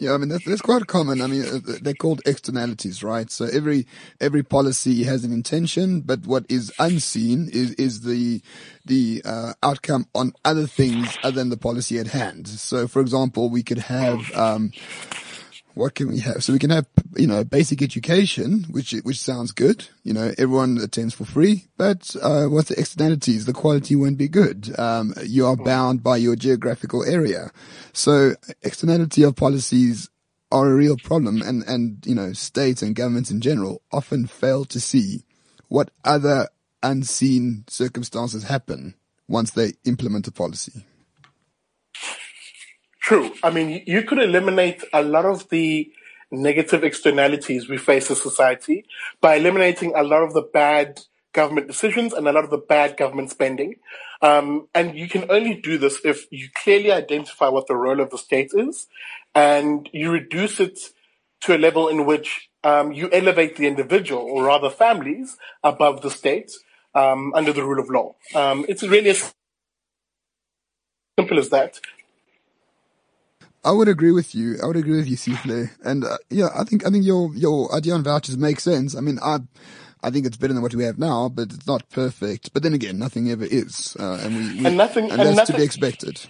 Yeah, 0.01 0.13
I 0.13 0.17
mean 0.17 0.29
that's, 0.29 0.45
that's 0.45 0.61
quite 0.61 0.87
common. 0.87 1.21
I 1.21 1.27
mean 1.27 1.43
uh, 1.43 1.59
they're 1.79 1.93
called 1.93 2.23
externalities, 2.25 3.03
right? 3.03 3.29
So 3.29 3.45
every 3.45 3.85
every 4.19 4.41
policy 4.41 5.03
has 5.03 5.23
an 5.23 5.31
intention, 5.31 6.01
but 6.01 6.25
what 6.25 6.43
is 6.49 6.73
unseen 6.79 7.47
is 7.53 7.73
is 7.73 8.01
the 8.01 8.41
the 8.83 9.21
uh, 9.23 9.53
outcome 9.61 10.07
on 10.15 10.33
other 10.43 10.65
things 10.65 11.19
other 11.21 11.35
than 11.35 11.49
the 11.49 11.57
policy 11.57 11.99
at 11.99 12.07
hand. 12.07 12.47
So, 12.47 12.87
for 12.87 12.99
example, 12.99 13.51
we 13.51 13.61
could 13.61 13.77
have. 13.77 14.35
Um, 14.35 14.71
what 15.73 15.95
can 15.95 16.09
we 16.09 16.19
have? 16.19 16.43
So 16.43 16.53
we 16.53 16.59
can 16.59 16.69
have, 16.69 16.87
you 17.15 17.27
know, 17.27 17.43
basic 17.43 17.81
education, 17.81 18.65
which 18.69 18.91
which 19.03 19.19
sounds 19.19 19.51
good. 19.51 19.87
You 20.03 20.13
know, 20.13 20.31
everyone 20.37 20.77
attends 20.77 21.13
for 21.13 21.25
free, 21.25 21.65
but 21.77 22.15
uh, 22.21 22.45
what's 22.45 22.69
the 22.69 22.79
externalities? 22.79 23.45
The 23.45 23.53
quality 23.53 23.95
won't 23.95 24.17
be 24.17 24.27
good. 24.27 24.73
Um, 24.77 25.13
you 25.23 25.45
are 25.45 25.55
bound 25.55 26.03
by 26.03 26.17
your 26.17 26.35
geographical 26.35 27.03
area, 27.03 27.51
so 27.93 28.35
externality 28.61 29.23
of 29.23 29.35
policies 29.35 30.09
are 30.51 30.69
a 30.69 30.75
real 30.75 30.97
problem, 30.97 31.41
and 31.41 31.63
and 31.63 32.05
you 32.05 32.15
know, 32.15 32.33
states 32.33 32.81
and 32.81 32.95
governments 32.95 33.31
in 33.31 33.41
general 33.41 33.81
often 33.91 34.27
fail 34.27 34.65
to 34.65 34.79
see 34.79 35.23
what 35.69 35.91
other 36.03 36.49
unseen 36.83 37.63
circumstances 37.67 38.43
happen 38.43 38.95
once 39.27 39.51
they 39.51 39.73
implement 39.85 40.27
a 40.27 40.31
policy. 40.31 40.83
True. 43.01 43.33
I 43.43 43.49
mean, 43.49 43.83
you 43.87 44.03
could 44.03 44.19
eliminate 44.19 44.83
a 44.93 45.01
lot 45.01 45.25
of 45.25 45.49
the 45.49 45.91
negative 46.31 46.83
externalities 46.83 47.67
we 47.67 47.77
face 47.77 48.09
as 48.09 48.21
society 48.21 48.85
by 49.19 49.35
eliminating 49.35 49.93
a 49.95 50.03
lot 50.03 50.23
of 50.23 50.33
the 50.33 50.41
bad 50.41 51.01
government 51.33 51.67
decisions 51.67 52.13
and 52.13 52.27
a 52.27 52.31
lot 52.31 52.43
of 52.43 52.51
the 52.51 52.57
bad 52.57 52.95
government 52.97 53.31
spending. 53.31 53.75
Um, 54.21 54.67
and 54.75 54.95
you 54.95 55.09
can 55.09 55.29
only 55.31 55.55
do 55.55 55.77
this 55.77 55.99
if 56.05 56.27
you 56.31 56.49
clearly 56.53 56.91
identify 56.91 57.49
what 57.49 57.67
the 57.67 57.75
role 57.75 57.99
of 57.99 58.11
the 58.11 58.17
state 58.17 58.51
is 58.53 58.87
and 59.33 59.89
you 59.91 60.11
reduce 60.11 60.59
it 60.59 60.79
to 61.41 61.55
a 61.55 61.57
level 61.57 61.87
in 61.87 62.05
which 62.05 62.49
um, 62.63 62.91
you 62.91 63.09
elevate 63.11 63.55
the 63.55 63.65
individual 63.65 64.21
or 64.21 64.45
rather 64.45 64.69
families 64.69 65.37
above 65.63 66.01
the 66.01 66.11
state 66.11 66.51
um, 66.93 67.33
under 67.33 67.51
the 67.51 67.63
rule 67.63 67.79
of 67.79 67.89
law. 67.89 68.15
Um, 68.35 68.65
it's 68.69 68.83
really 68.83 69.09
as 69.09 69.33
simple 71.17 71.39
as 71.39 71.49
that. 71.49 71.79
I 73.63 73.71
would 73.71 73.87
agree 73.87 74.11
with 74.11 74.33
you. 74.33 74.57
I 74.61 74.65
would 74.67 74.75
agree 74.75 74.97
with 74.97 75.07
you, 75.07 75.17
Sihle. 75.17 75.69
And 75.83 76.03
uh, 76.03 76.17
yeah, 76.29 76.49
I 76.57 76.63
think 76.63 76.85
I 76.85 76.89
think 76.89 77.05
your 77.05 77.33
your 77.35 77.73
idea 77.75 77.93
on 77.93 78.03
vouchers 78.03 78.37
makes 78.37 78.63
sense. 78.63 78.95
I 78.95 79.01
mean, 79.01 79.19
I 79.21 79.39
I 80.03 80.09
think 80.09 80.25
it's 80.25 80.37
better 80.37 80.53
than 80.53 80.63
what 80.63 80.73
we 80.73 80.83
have 80.83 80.97
now, 80.97 81.29
but 81.29 81.53
it's 81.53 81.67
not 81.67 81.87
perfect. 81.89 82.53
But 82.53 82.63
then 82.63 82.73
again, 82.73 82.97
nothing 82.97 83.29
ever 83.29 83.45
is, 83.45 83.95
uh, 83.99 84.19
and 84.23 84.35
we, 84.35 84.59
we 84.59 84.65
And 84.65 84.77
nothing- 84.77 85.11
and 85.11 85.21
and 85.21 85.37
that's 85.37 85.51
to 85.51 85.57
be 85.57 85.63
expected. 85.63 86.21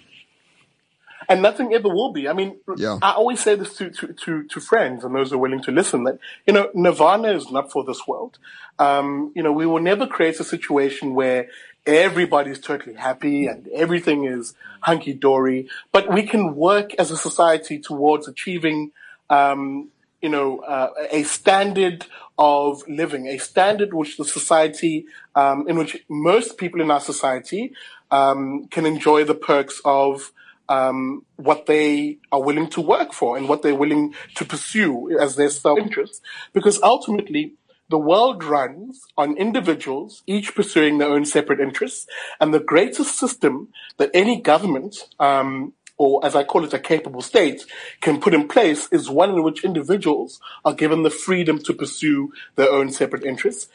and 1.28 1.40
nothing 1.40 1.72
ever 1.72 1.88
will 1.88 2.12
be. 2.12 2.28
I 2.28 2.34
mean, 2.34 2.58
Yeah. 2.76 2.98
I 3.00 3.12
always 3.12 3.40
say 3.40 3.54
this 3.54 3.76
to, 3.78 3.88
to, 3.90 4.08
to, 4.24 4.42
to 4.48 4.60
friends 4.60 5.02
and 5.04 5.14
those 5.14 5.30
who 5.30 5.36
are 5.36 5.38
willing 5.38 5.62
to 5.62 5.70
listen 5.70 6.04
that, 6.04 6.18
you 6.46 6.52
know, 6.52 6.68
Nirvana 6.74 7.28
is 7.32 7.50
not 7.50 7.72
for 7.72 7.82
this 7.84 8.06
world. 8.06 8.38
Um, 8.78 9.32
you 9.34 9.42
know, 9.42 9.52
we 9.52 9.64
will 9.64 9.80
never 9.80 10.06
create 10.06 10.38
a 10.40 10.44
situation 10.44 11.14
where 11.14 11.48
everybody's 11.86 12.60
totally 12.60 12.94
happy 12.94 13.46
and 13.46 13.68
everything 13.68 14.24
is 14.24 14.54
hunky 14.80 15.12
dory, 15.12 15.68
but 15.90 16.12
we 16.12 16.22
can 16.22 16.54
work 16.54 16.94
as 16.94 17.10
a 17.10 17.16
society 17.16 17.78
towards 17.78 18.28
achieving, 18.28 18.92
um, 19.30 19.88
you 20.20 20.28
know, 20.28 20.60
uh, 20.60 20.90
a 21.10 21.22
standard 21.24 22.06
of 22.38 22.82
living, 22.88 23.26
a 23.26 23.38
standard 23.38 23.92
which 23.92 24.16
the 24.16 24.24
society, 24.24 25.06
um, 25.34 25.68
in 25.68 25.76
which 25.76 26.04
most 26.08 26.56
people 26.56 26.80
in 26.80 26.90
our 26.90 27.00
society, 27.00 27.72
um, 28.10 28.66
can 28.68 28.86
enjoy 28.86 29.24
the 29.24 29.34
perks 29.34 29.80
of, 29.84 30.32
um, 30.68 31.24
what 31.36 31.66
they 31.66 32.18
are 32.30 32.40
willing 32.42 32.68
to 32.70 32.80
work 32.80 33.12
for 33.12 33.36
and 33.36 33.48
what 33.48 33.62
they're 33.62 33.74
willing 33.74 34.14
to 34.36 34.44
pursue 34.44 35.16
as 35.18 35.36
their 35.36 35.50
self-interest. 35.50 36.22
Because 36.52 36.80
ultimately, 36.82 37.54
the 37.92 37.98
world 37.98 38.42
runs 38.42 39.02
on 39.18 39.36
individuals, 39.36 40.22
each 40.26 40.54
pursuing 40.54 40.96
their 40.96 41.10
own 41.10 41.26
separate 41.26 41.60
interests, 41.60 42.06
and 42.40 42.52
the 42.52 42.58
greatest 42.58 43.18
system 43.18 43.68
that 43.98 44.10
any 44.14 44.40
government, 44.40 45.10
um, 45.20 45.74
or 45.98 46.24
as 46.24 46.34
I 46.34 46.42
call 46.42 46.64
it, 46.64 46.72
a 46.72 46.78
capable 46.78 47.20
state, 47.20 47.66
can 48.00 48.18
put 48.18 48.32
in 48.32 48.48
place 48.48 48.88
is 48.90 49.10
one 49.10 49.28
in 49.28 49.42
which 49.42 49.62
individuals 49.62 50.40
are 50.64 50.72
given 50.72 51.02
the 51.02 51.10
freedom 51.10 51.58
to 51.64 51.74
pursue 51.74 52.32
their 52.56 52.72
own 52.72 52.90
separate 52.90 53.24
interests. 53.24 53.68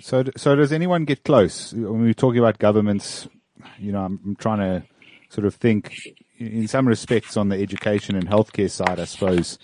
So, 0.00 0.24
so 0.34 0.56
does 0.56 0.72
anyone 0.72 1.04
get 1.04 1.22
close 1.22 1.74
when 1.74 2.00
we're 2.00 2.14
talking 2.14 2.38
about 2.38 2.58
governments? 2.58 3.28
You 3.78 3.92
know, 3.92 4.06
I'm, 4.06 4.20
I'm 4.24 4.36
trying 4.36 4.60
to 4.60 4.86
sort 5.28 5.46
of 5.46 5.54
think 5.54 6.16
in 6.38 6.48
in 6.48 6.66
some 6.66 6.88
respects 6.88 7.36
on 7.36 7.50
the 7.50 7.60
education 7.60 8.16
and 8.16 8.26
healthcare 8.26 8.70
side. 8.70 8.98
I 8.98 9.04
suppose 9.04 9.58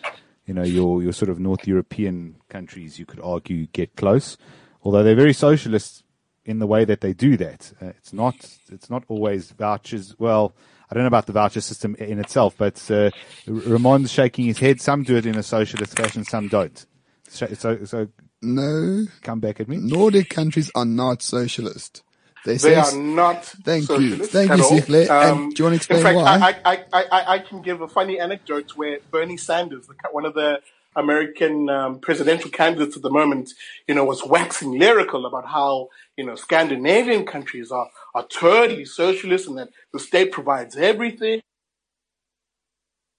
you 0.47 0.55
know 0.55 0.64
your 0.64 1.03
your 1.03 1.12
sort 1.12 1.30
of 1.30 1.38
North 1.38 1.66
European 1.66 2.36
countries, 2.49 2.99
you 2.99 3.07
could 3.07 3.20
argue, 3.20 3.66
get 3.68 3.97
close. 3.97 4.36
although 4.82 5.03
they're 5.03 5.14
very 5.14 5.32
socialist 5.32 6.05
in 6.45 6.59
the 6.59 6.66
way 6.66 6.84
that 6.84 7.01
they 7.01 7.12
do 7.12 7.36
that. 7.36 7.72
Uh, 7.80 7.86
it's 7.86 8.12
not 8.12 8.34
it's 8.70 8.90
not 8.90 9.05
always 9.09 9.53
vouchers. 9.53 10.14
Well, 10.18 10.55
I 10.90 10.95
don't 10.95 11.05
know 11.05 11.09
about 11.09 11.26
the 11.26 11.32
voucher 11.32 11.61
system 11.61 11.95
in 11.97 12.18
itself, 12.18 12.55
but 12.59 12.90
uh, 12.90 13.11
Ramon's 13.47 14.11
shaking 14.11 14.47
his 14.47 14.59
head. 14.59 14.80
Some 14.80 15.05
do 15.05 15.16
it 15.16 15.26
in 15.26 15.36
a 15.36 15.43
socialist 15.43 15.97
fashion, 15.97 16.24
some 16.24 16.49
don't. 16.49 16.84
So, 17.28 17.47
so, 17.55 17.84
so 17.84 18.09
No, 18.43 19.05
come 19.22 19.40
back 19.40 19.61
at 19.61 19.68
me. 19.68 19.76
Nordic 19.78 20.28
countries 20.28 20.70
are 20.74 20.84
not 20.84 21.22
socialist. 21.22 22.03
They, 22.45 22.57
They 22.57 22.74
are 22.74 22.97
not 22.97 23.45
Thank 23.45 23.88
you. 23.88 24.16
Thank 24.16 24.51
at 24.51 24.59
you. 24.59 25.07
And 25.09 25.55
do 25.55 25.61
you 25.61 25.64
wanna 25.64 25.76
explain 25.76 25.99
in 25.99 26.05
fact, 26.05 26.16
why? 26.16 26.24
I, 26.24 26.72
I, 26.72 26.84
I, 26.93 27.05
I, 27.05 27.32
I 27.34 27.38
can 27.38 27.62
give 27.62 27.80
a 27.80 27.88
funny 27.88 28.18
anecdote 28.18 28.76
where 28.76 28.99
Bernie 29.11 29.36
Sanders, 29.36 29.88
one 30.11 30.24
of 30.24 30.34
the 30.34 30.61
American 30.97 31.70
um, 31.70 32.01
presidential 32.01 32.51
candidates 32.51 32.97
at 32.97 33.03
the 33.03 33.11
moment, 33.11 33.51
you 33.86 33.95
know, 33.95 34.05
was 34.05 34.24
waxing 34.24 34.78
lyrical 34.78 35.24
about 35.24 35.47
how 35.47 35.88
you 36.16 36.24
know 36.24 36.34
Scandinavian 36.34 37.24
countries 37.24 37.70
are 37.70 37.88
are 38.14 38.26
totally 38.26 38.84
socialist 38.84 39.49
and 39.49 39.59
that 39.59 39.68
the 39.93 39.99
state 40.01 40.32
provides 40.32 40.76
everything 40.76 41.40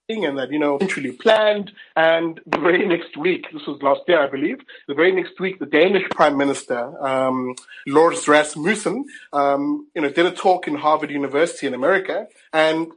and 0.10 0.38
that, 0.38 0.51
you 0.51 0.60
know, 0.60 0.78
centrally 0.80 1.14
planned. 1.14 1.72
And 1.95 2.39
the 2.45 2.60
very 2.60 2.86
next 2.86 3.16
week, 3.16 3.45
this 3.54 3.66
was 3.66 3.82
last 3.82 4.01
year, 4.08 4.22
I 4.22 4.30
believe, 4.30 4.58
the 4.88 4.93
very 4.93 5.14
next 5.14 5.39
week, 5.39 5.60
the 5.60 5.66
Danish 5.66 6.04
Prime 6.12 6.38
Minister, 6.38 6.91
um, 7.01 7.56
Lars 7.88 8.28
Rasmussen, 8.28 9.06
um, 9.32 9.88
you 9.95 10.01
know, 10.01 10.10
did 10.10 10.26
a 10.26 10.32
talk 10.32 10.68
in 10.68 10.76
Harvard 10.76 11.10
University 11.10 11.68
in 11.68 11.74
America 11.74 12.28
and 12.51 12.91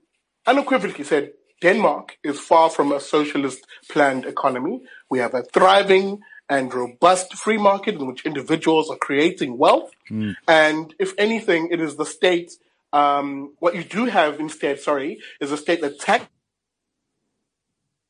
unequivocally 0.46 1.04
said, 1.04 1.32
Denmark 1.62 2.18
is 2.24 2.38
far 2.40 2.68
from 2.70 2.92
a 2.92 3.00
socialist 3.00 3.64
planned 3.88 4.26
economy. 4.26 4.82
We 5.08 5.20
have 5.20 5.32
a 5.34 5.42
thriving 5.42 6.20
and 6.50 6.74
robust 6.74 7.34
free 7.34 7.56
market 7.56 7.94
in 7.94 8.06
which 8.06 8.26
individuals 8.26 8.90
are 8.90 8.96
creating 8.96 9.58
wealth. 9.58 9.90
And 10.46 10.94
if 10.98 11.14
anything, 11.18 11.68
it 11.70 11.80
is 11.80 11.96
the 11.96 12.04
state, 12.04 12.52
um, 12.92 13.54
what 13.58 13.74
you 13.74 13.84
do 13.84 14.04
have 14.06 14.38
instead, 14.38 14.80
sorry, 14.80 15.18
is 15.40 15.50
a 15.50 15.56
state 15.56 15.80
that 15.80 15.98
tax 15.98 16.26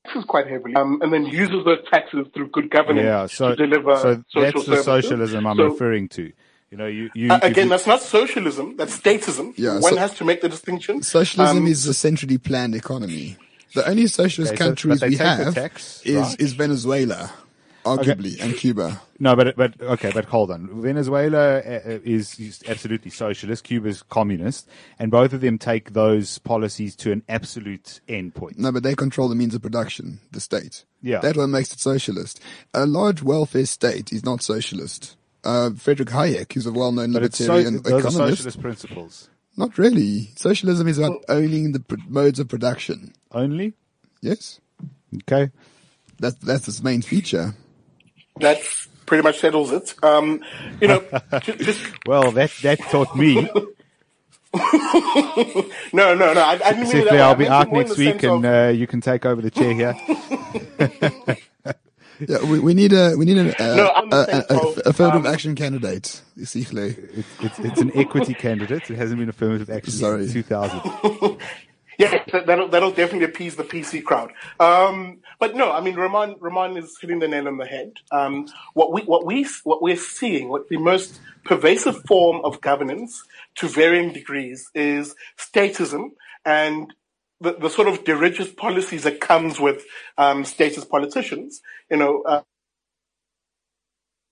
taxes 0.06 0.24
quite 0.26 0.46
heavily, 0.46 0.74
um, 0.74 1.00
and 1.02 1.12
then 1.12 1.26
uses 1.26 1.64
those 1.64 1.78
taxes 1.90 2.26
through 2.34 2.48
good 2.50 2.70
governance 2.70 3.04
Yeah, 3.04 3.26
so 3.26 3.50
to 3.54 3.56
deliver 3.56 3.96
so 3.96 4.22
social 4.28 4.62
that's 4.62 4.66
the 4.66 4.82
socialism 4.82 5.46
I'm 5.46 5.56
So, 5.56 5.64
referring 5.64 6.08
to. 6.10 6.32
You 6.70 6.78
know, 6.78 6.86
you, 6.86 7.10
you 7.14 7.30
uh, 7.30 7.38
again, 7.42 7.66
you- 7.66 7.70
that's 7.70 7.86
not 7.86 8.02
socialism. 8.02 8.76
That's 8.76 8.98
statism. 8.98 9.54
Yeah, 9.56 9.78
One 9.78 9.94
so- 9.94 9.96
has 9.98 10.14
to 10.14 10.24
make 10.24 10.40
the 10.40 10.48
distinction. 10.48 11.02
Socialism 11.02 11.58
Um, 11.58 11.66
is 11.66 11.86
a 11.86 11.94
centrally 11.94 12.38
planned 12.38 12.74
economy. 12.74 13.36
The 13.74 13.88
only 13.88 14.06
socialist 14.06 14.52
Okay, 14.54 14.58
so- 14.58 14.68
countries 14.68 15.02
we 15.02 15.16
have 15.16 15.54
tax, 15.54 16.00
is, 16.04 16.16
right? 16.16 16.40
is 16.40 16.52
Venezuela, 16.54 17.30
arguably, 17.86 18.40
and 18.40 18.54
Cuba. 18.56 19.00
No, 19.18 19.34
but 19.36 19.56
but 19.56 19.80
okay, 19.80 20.10
but 20.12 20.24
hold 20.26 20.50
on. 20.50 20.82
Venezuela 20.82 21.58
uh, 21.58 21.80
is, 22.04 22.38
is 22.38 22.62
absolutely 22.68 23.10
socialist. 23.10 23.64
Cuba's 23.64 24.02
communist, 24.02 24.68
and 24.98 25.10
both 25.10 25.32
of 25.32 25.40
them 25.40 25.58
take 25.58 25.92
those 25.92 26.38
policies 26.38 26.94
to 26.96 27.12
an 27.12 27.22
absolute 27.28 28.00
end 28.08 28.34
point. 28.34 28.58
No, 28.58 28.72
but 28.72 28.82
they 28.82 28.94
control 28.94 29.28
the 29.28 29.34
means 29.34 29.54
of 29.54 29.62
production, 29.62 30.20
the 30.32 30.40
state. 30.40 30.84
Yeah. 31.02 31.20
That 31.20 31.36
one 31.36 31.50
makes 31.50 31.72
it 31.72 31.78
socialist. 31.80 32.40
A 32.74 32.84
large 32.86 33.22
welfare 33.22 33.66
state 33.66 34.12
is 34.12 34.24
not 34.24 34.42
socialist. 34.42 35.16
Uh, 35.44 35.70
Friedrich 35.76 36.08
Hayek, 36.08 36.52
who's 36.52 36.66
a 36.66 36.72
well-known 36.72 37.12
But 37.12 37.32
so, 37.34 37.44
libertarian 37.54 37.76
are 37.86 37.98
economist. 38.00 38.16
socialist 38.42 38.60
principles 38.60 39.30
Not 39.56 39.78
really. 39.78 40.30
Socialism 40.34 40.88
is 40.88 40.98
about 40.98 41.24
owning 41.28 41.70
the 41.70 41.78
pr- 41.80 41.96
modes 42.08 42.40
of 42.40 42.48
production. 42.48 43.12
only. 43.30 43.74
Yes. 44.20 44.60
Okay, 45.22 45.50
That's, 46.18 46.34
that's 46.36 46.66
its 46.66 46.82
main 46.82 47.00
feature. 47.00 47.54
That 48.40 48.60
pretty 49.06 49.22
much 49.22 49.38
settles 49.38 49.72
it. 49.72 49.94
Um, 50.02 50.42
you 50.80 50.88
know, 50.88 51.04
ju- 51.40 51.56
just 51.56 51.80
well 52.06 52.30
that 52.32 52.50
that 52.62 52.80
taught 52.80 53.16
me. 53.16 53.34
no, 55.92 56.14
no, 56.14 56.14
no. 56.14 56.40
I, 56.40 56.58
I 56.64 56.72
didn't 56.72 56.92
mean 56.92 57.04
that. 57.04 57.20
I'll 57.20 57.34
be 57.34 57.44
meant 57.44 57.54
out 57.54 57.72
next 57.72 57.98
week, 57.98 58.22
and 58.22 58.44
of- 58.44 58.68
uh, 58.68 58.68
you 58.68 58.86
can 58.86 59.00
take 59.00 59.26
over 59.26 59.42
the 59.42 59.50
chair 59.50 59.72
here. 59.74 61.36
Yeah, 62.18 62.42
we, 62.44 62.60
we 62.60 62.72
need 62.72 62.94
a, 62.94 63.14
we 63.16 63.26
need 63.26 63.36
an, 63.36 63.54
uh, 63.58 63.74
No, 63.74 63.88
a, 63.88 64.16
a, 64.16 64.44
a, 64.48 64.72
affirmative 64.86 65.26
um, 65.26 65.32
action 65.32 65.54
candidate. 65.54 66.22
Sihle. 66.38 66.96
It's, 67.14 67.28
it's, 67.40 67.58
it's 67.58 67.80
an 67.80 67.92
equity 67.94 68.32
candidate. 68.32 68.90
It 68.90 68.96
hasn't 68.96 69.18
been 69.20 69.28
affirmative 69.28 69.68
action 69.68 69.92
Sorry. 69.92 70.22
since 70.26 70.32
2000. 70.32 70.80
Yeah, 71.98 72.24
that- 72.32 72.46
that'll 72.46 72.68
that'll 72.68 72.90
definitely 72.90 73.24
appease 73.26 73.56
the 73.56 73.64
PC 73.64 74.02
crowd. 74.04 74.32
Um, 74.60 75.20
but 75.38 75.54
no, 75.56 75.72
I 75.72 75.80
mean, 75.80 75.96
Ramon 75.96 76.36
Ramon 76.40 76.76
is 76.76 76.98
hitting 77.00 77.20
the 77.20 77.28
nail 77.28 77.48
on 77.48 77.58
the 77.58 77.66
head. 77.66 77.94
Um, 78.12 78.46
what 78.74 78.92
we 78.92 79.02
what 79.02 79.24
we 79.26 79.46
what 79.64 79.82
we're 79.82 79.96
seeing, 79.96 80.48
what 80.48 80.68
the 80.68 80.78
most 80.78 81.20
pervasive 81.44 82.02
form 82.06 82.40
of 82.44 82.60
governance 82.60 83.22
to 83.56 83.68
varying 83.68 84.12
degrees 84.12 84.70
is 84.74 85.14
statism 85.38 86.10
and 86.44 86.92
the, 87.40 87.54
the 87.54 87.70
sort 87.70 87.88
of 87.88 88.04
dirigiste 88.04 88.56
policies 88.56 89.04
that 89.04 89.20
comes 89.20 89.60
with 89.60 89.84
um, 90.18 90.44
statist 90.44 90.90
politicians. 90.90 91.62
You 91.90 91.98
know. 91.98 92.22
Uh, 92.22 92.42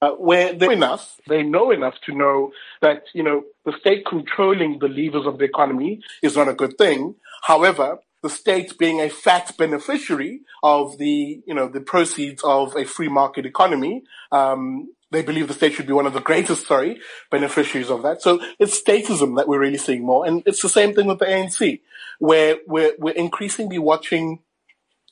uh, 0.03 0.11
where 0.12 0.53
they 0.53 0.67
know 0.67 0.73
enough, 0.73 1.17
they 1.29 1.43
know 1.43 1.71
enough 1.71 1.95
to 2.07 2.15
know 2.15 2.53
that 2.83 3.05
you 3.15 3.23
know 3.23 3.43
the 3.65 3.73
state 3.81 4.05
controlling 4.07 4.79
the 4.79 4.89
levers 4.89 5.27
of 5.27 5.39
the 5.39 5.45
economy 5.45 6.01
is 6.23 6.37
not 6.37 6.49
a 6.49 6.55
good 6.55 6.77
thing. 6.79 7.15
However, 7.45 7.99
the 8.23 8.31
state 8.31 8.79
being 8.79 9.01
a 9.03 9.11
fat 9.11 9.55
beneficiary 9.59 10.41
of 10.63 10.97
the 10.97 11.43
you 11.47 11.55
know 11.55 11.69
the 11.69 11.83
proceeds 11.83 12.43
of 12.43 12.75
a 12.75 12.87
free 12.87 13.09
market 13.09 13.45
economy, 13.45 14.03
um, 14.33 14.89
they 15.11 15.21
believe 15.21 15.49
the 15.49 15.55
state 15.55 15.75
should 15.75 15.87
be 15.87 15.93
one 15.93 16.07
of 16.07 16.15
the 16.15 16.23
greatest, 16.23 16.67
sorry, 16.67 17.01
beneficiaries 17.31 17.91
of 17.91 18.03
that. 18.03 18.23
So 18.23 18.41
it's 18.59 18.81
statism 18.81 19.37
that 19.37 19.47
we're 19.47 19.61
really 19.61 19.77
seeing 19.77 20.07
more, 20.07 20.27
and 20.27 20.43
it's 20.47 20.63
the 20.63 20.71
same 20.71 20.95
thing 20.95 21.07
with 21.07 21.19
the 21.19 21.27
ANC, 21.27 21.83
where 22.19 22.57
we're 22.67 22.95
we're 22.99 23.15
increasingly 23.15 23.79
watching 23.79 24.39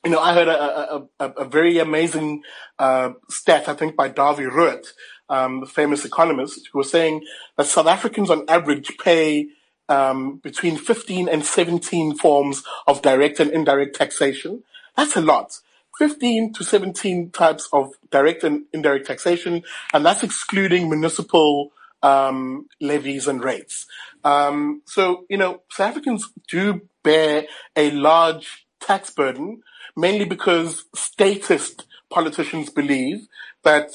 you 0.03 0.11
know, 0.11 0.19
I 0.19 0.33
heard 0.33 0.49
a, 0.49 0.95
a, 0.95 1.07
a, 1.19 1.29
a 1.43 1.45
very 1.45 1.77
amazing 1.77 2.41
uh, 2.77 3.11
stat, 3.29 3.69
I 3.69 3.73
think, 3.73 3.95
by 3.95 4.09
Dawie 4.09 4.51
Roodt, 4.51 4.87
um, 5.29 5.61
the 5.61 5.65
famous 5.65 6.03
economist, 6.03 6.67
who 6.73 6.79
was 6.79 6.91
saying 6.91 7.23
that 7.57 7.67
South 7.67 7.87
Africans 7.87 8.29
on 8.29 8.43
average 8.49 8.97
pay 8.97 9.47
um, 9.89 10.37
between 10.37 10.77
15 10.77 11.29
and 11.29 11.45
17 11.45 12.15
forms 12.17 12.63
of 12.87 13.01
direct 13.01 13.39
and 13.39 13.51
indirect 13.51 13.95
taxation. 13.95 14.63
That's 14.95 15.15
a 15.15 15.21
lot. 15.21 15.59
15 15.97 16.53
to 16.53 16.63
17 16.63 17.29
types 17.31 17.69
of 17.71 17.93
direct 18.11 18.43
and 18.43 18.65
indirect 18.73 19.05
taxation, 19.05 19.63
and 19.93 20.05
that's 20.05 20.23
excluding 20.23 20.89
municipal 20.89 21.71
um, 22.01 22.67
levies 22.81 23.27
and 23.27 23.43
rates. 23.43 23.85
Um, 24.23 24.81
so, 24.85 25.25
you 25.29 25.37
know, 25.37 25.61
South 25.69 25.91
Africans 25.91 26.29
do 26.47 26.81
bear 27.03 27.45
a 27.75 27.91
large 27.91 28.65
tax 28.79 29.09
burden, 29.09 29.61
mainly 29.95 30.25
because 30.25 30.85
statist 30.95 31.85
politicians 32.09 32.69
believe 32.69 33.27
that, 33.63 33.89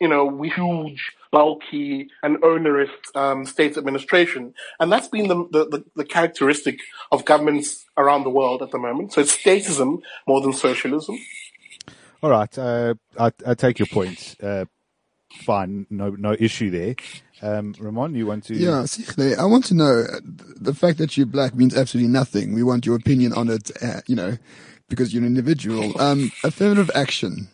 you 0.00 0.08
know, 0.08 0.26
we 0.26 0.50
huge, 0.50 1.12
bulky, 1.36 2.08
and 2.22 2.42
onerous 2.42 2.94
um, 3.14 3.44
state 3.44 3.76
administration. 3.76 4.54
And 4.80 4.90
that's 4.90 5.08
been 5.08 5.28
the, 5.28 5.36
the, 5.54 5.62
the, 5.72 5.84
the 5.96 6.04
characteristic 6.04 6.78
of 7.12 7.26
governments 7.26 7.84
around 7.98 8.24
the 8.24 8.30
world 8.30 8.62
at 8.62 8.70
the 8.70 8.78
moment. 8.78 9.12
So 9.12 9.20
it's 9.20 9.36
statism 9.36 10.00
more 10.26 10.40
than 10.40 10.54
socialism. 10.54 11.16
All 12.22 12.30
right, 12.30 12.58
uh, 12.58 12.94
I, 13.18 13.32
I 13.46 13.52
take 13.52 13.78
your 13.78 13.86
point. 13.98 14.36
Uh, 14.42 14.64
fine, 15.44 15.86
no 15.90 16.08
no 16.10 16.34
issue 16.38 16.70
there. 16.70 16.94
Um, 17.42 17.74
Ramon, 17.78 18.14
you 18.14 18.26
want 18.26 18.44
to? 18.44 18.54
Yeah, 18.54 18.86
Sihle, 18.86 19.36
I 19.36 19.44
want 19.44 19.66
to 19.66 19.74
know 19.74 20.06
uh, 20.10 20.20
the 20.68 20.72
fact 20.72 20.96
that 20.98 21.18
you're 21.18 21.26
black 21.26 21.54
means 21.54 21.76
absolutely 21.76 22.10
nothing. 22.10 22.54
We 22.54 22.62
want 22.62 22.86
your 22.86 22.96
opinion 22.96 23.34
on 23.34 23.50
it, 23.50 23.70
uh, 23.82 24.00
you 24.06 24.16
know, 24.16 24.38
because 24.88 25.12
you're 25.12 25.22
an 25.22 25.26
individual. 25.26 26.00
Um, 26.00 26.32
affirmative 26.42 26.90
action. 26.94 27.48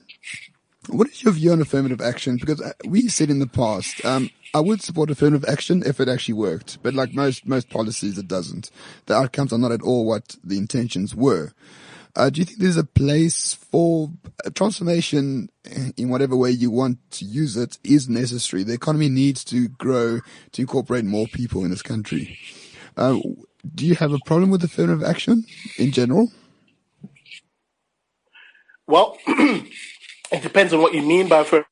What 0.89 1.09
is 1.09 1.23
your 1.23 1.33
view 1.33 1.53
on 1.53 1.61
affirmative 1.61 2.01
action? 2.01 2.37
Because 2.37 2.61
uh, 2.61 2.73
we 2.85 3.09
said 3.09 3.31
in 3.31 3.39
the 3.39 3.47
past, 3.47 4.05
um, 4.05 4.31
I 4.53 4.61
would 4.61 4.83
support 4.83 5.11
affirmative 5.11 5.49
action 5.49 5.83
if 5.87 6.01
it 6.01 6.09
actually 6.09 6.35
worked, 6.35 6.83
but 6.83 6.93
like 6.93 7.15
most 7.15 7.47
most 7.47 7.71
policies, 7.71 8.19
it 8.19 8.29
doesn't. 8.29 8.71
The 9.07 9.15
outcomes 9.15 9.53
are 9.53 9.59
not 9.59 9.73
at 9.73 9.83
all 9.83 10.05
what 10.05 10.37
the 10.43 10.59
intentions 10.59 11.15
were. 11.15 11.53
Uh, 12.15 12.29
do 12.29 12.41
you 12.41 12.45
think 12.45 12.59
there's 12.59 12.77
a 12.77 12.85
place 12.85 13.55
for 13.55 14.11
a 14.45 14.51
transformation 14.51 15.49
in 15.97 16.11
whatever 16.11 16.37
way 16.37 16.51
you 16.51 16.71
want 16.71 16.99
to 17.13 17.25
use 17.25 17.57
it 17.57 17.79
is 17.85 18.09
necessary? 18.09 18.63
The 18.63 18.75
economy 18.75 19.09
needs 19.09 19.45
to 19.45 19.69
grow 19.69 20.21
to 20.53 20.61
incorporate 20.61 21.07
more 21.07 21.27
people 21.27 21.65
in 21.65 21.71
this 21.71 21.81
country. 21.81 22.39
Uh, 22.99 23.19
do 23.75 23.87
you 23.87 23.95
have 23.95 24.13
a 24.13 24.19
problem 24.27 24.51
with 24.51 24.63
affirmative 24.63 25.03
action 25.03 25.45
in 25.79 25.93
general? 25.93 26.31
Well, 28.87 29.17
it 30.33 30.43
depends 30.43 30.73
on 30.73 30.81
what 30.81 30.95
you 30.95 31.03
mean 31.03 31.29
by 31.29 31.41
affirmative 31.41 31.67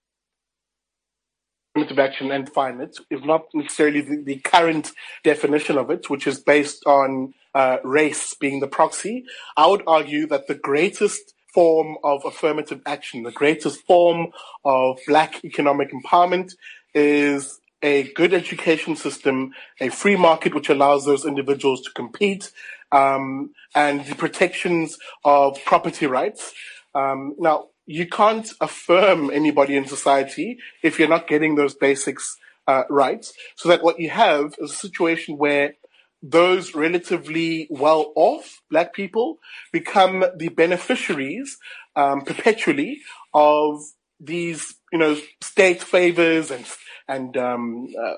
action 1.99 2.31
and 2.31 2.45
define 2.47 2.81
it, 2.81 2.99
if 3.11 3.25
not 3.25 3.47
necessarily 3.55 4.03
the, 4.03 4.23
the 4.23 4.37
current 4.37 4.93
definition 5.25 5.79
of 5.79 5.91
it, 5.91 6.11
which 6.11 6.27
is 6.27 6.39
based 6.41 6.85
on 6.87 7.33
uh, 7.55 7.79
race 7.83 8.35
being 8.35 8.61
the 8.61 8.69
proxy. 8.69 9.25
I 9.57 9.67
would 9.67 9.83
argue 9.87 10.27
that 10.29 10.47
the 10.47 10.55
greatest 10.55 11.35
form 11.53 11.97
of 12.05 12.23
affirmative 12.25 12.81
action, 12.87 13.23
the 13.23 13.33
greatest 13.33 13.85
form 13.87 14.29
of 14.65 14.99
black 15.07 15.45
economic 15.45 15.91
empowerment 15.93 16.53
is 16.95 17.61
a 17.83 18.13
good 18.13 18.35
education 18.35 18.95
system, 18.95 19.53
a 19.81 19.89
free 19.89 20.17
market 20.17 20.55
which 20.55 20.69
allows 20.69 21.07
those 21.07 21.25
individuals 21.25 21.81
to 21.83 21.91
compete, 21.93 22.53
um, 22.93 23.51
and 23.75 24.05
the 24.05 24.15
protections 24.15 24.99
of 25.25 25.59
property 25.65 26.07
rights. 26.07 26.53
Um, 26.95 27.35
now, 27.39 27.70
you 27.87 28.07
can't 28.07 28.51
affirm 28.61 29.31
anybody 29.31 29.77
in 29.77 29.87
society 29.87 30.59
if 30.83 30.99
you're 30.99 31.09
not 31.09 31.29
getting 31.29 31.55
those 31.55 31.75
basics 31.75 32.37
uh, 32.67 32.85
rights. 32.89 33.33
So 33.57 33.69
that 33.69 33.83
what 33.83 33.99
you 33.99 34.11
have 34.11 34.55
is 34.59 34.73
a 34.73 34.75
situation 34.75 35.39
where 35.39 35.75
those 36.23 36.75
relatively 36.75 37.67
well 37.71 38.13
off 38.15 38.61
black 38.71 38.93
people 38.93 39.39
become 39.73 40.25
the 40.37 40.49
beneficiaries 40.49 41.59
um, 41.97 42.21
perpetually 42.23 43.01
of 43.33 43.81
these, 44.21 44.75
you 44.93 44.99
know, 44.99 45.17
state 45.41 45.83
favors 45.83 46.51
and 46.51 46.67
and 47.11 47.37
um, 47.37 47.89
uh, 48.01 48.15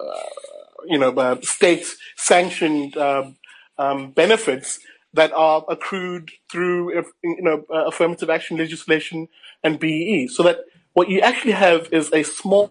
you 0.86 0.98
know 0.98 1.10
uh, 1.12 1.40
state 1.40 1.86
sanctioned 2.16 2.96
um, 2.96 3.36
um, 3.78 4.10
benefits 4.10 4.78
that 5.14 5.32
are 5.32 5.64
accrued 5.68 6.30
through 6.50 6.94
you 7.22 7.42
know 7.42 7.64
uh, 7.72 7.86
affirmative 7.86 8.30
action 8.30 8.56
legislation 8.56 9.28
and 9.62 9.78
BEE. 9.78 10.28
So 10.28 10.42
that 10.42 10.58
what 10.94 11.08
you 11.08 11.20
actually 11.20 11.52
have 11.52 11.88
is 11.92 12.12
a 12.12 12.22
small 12.22 12.70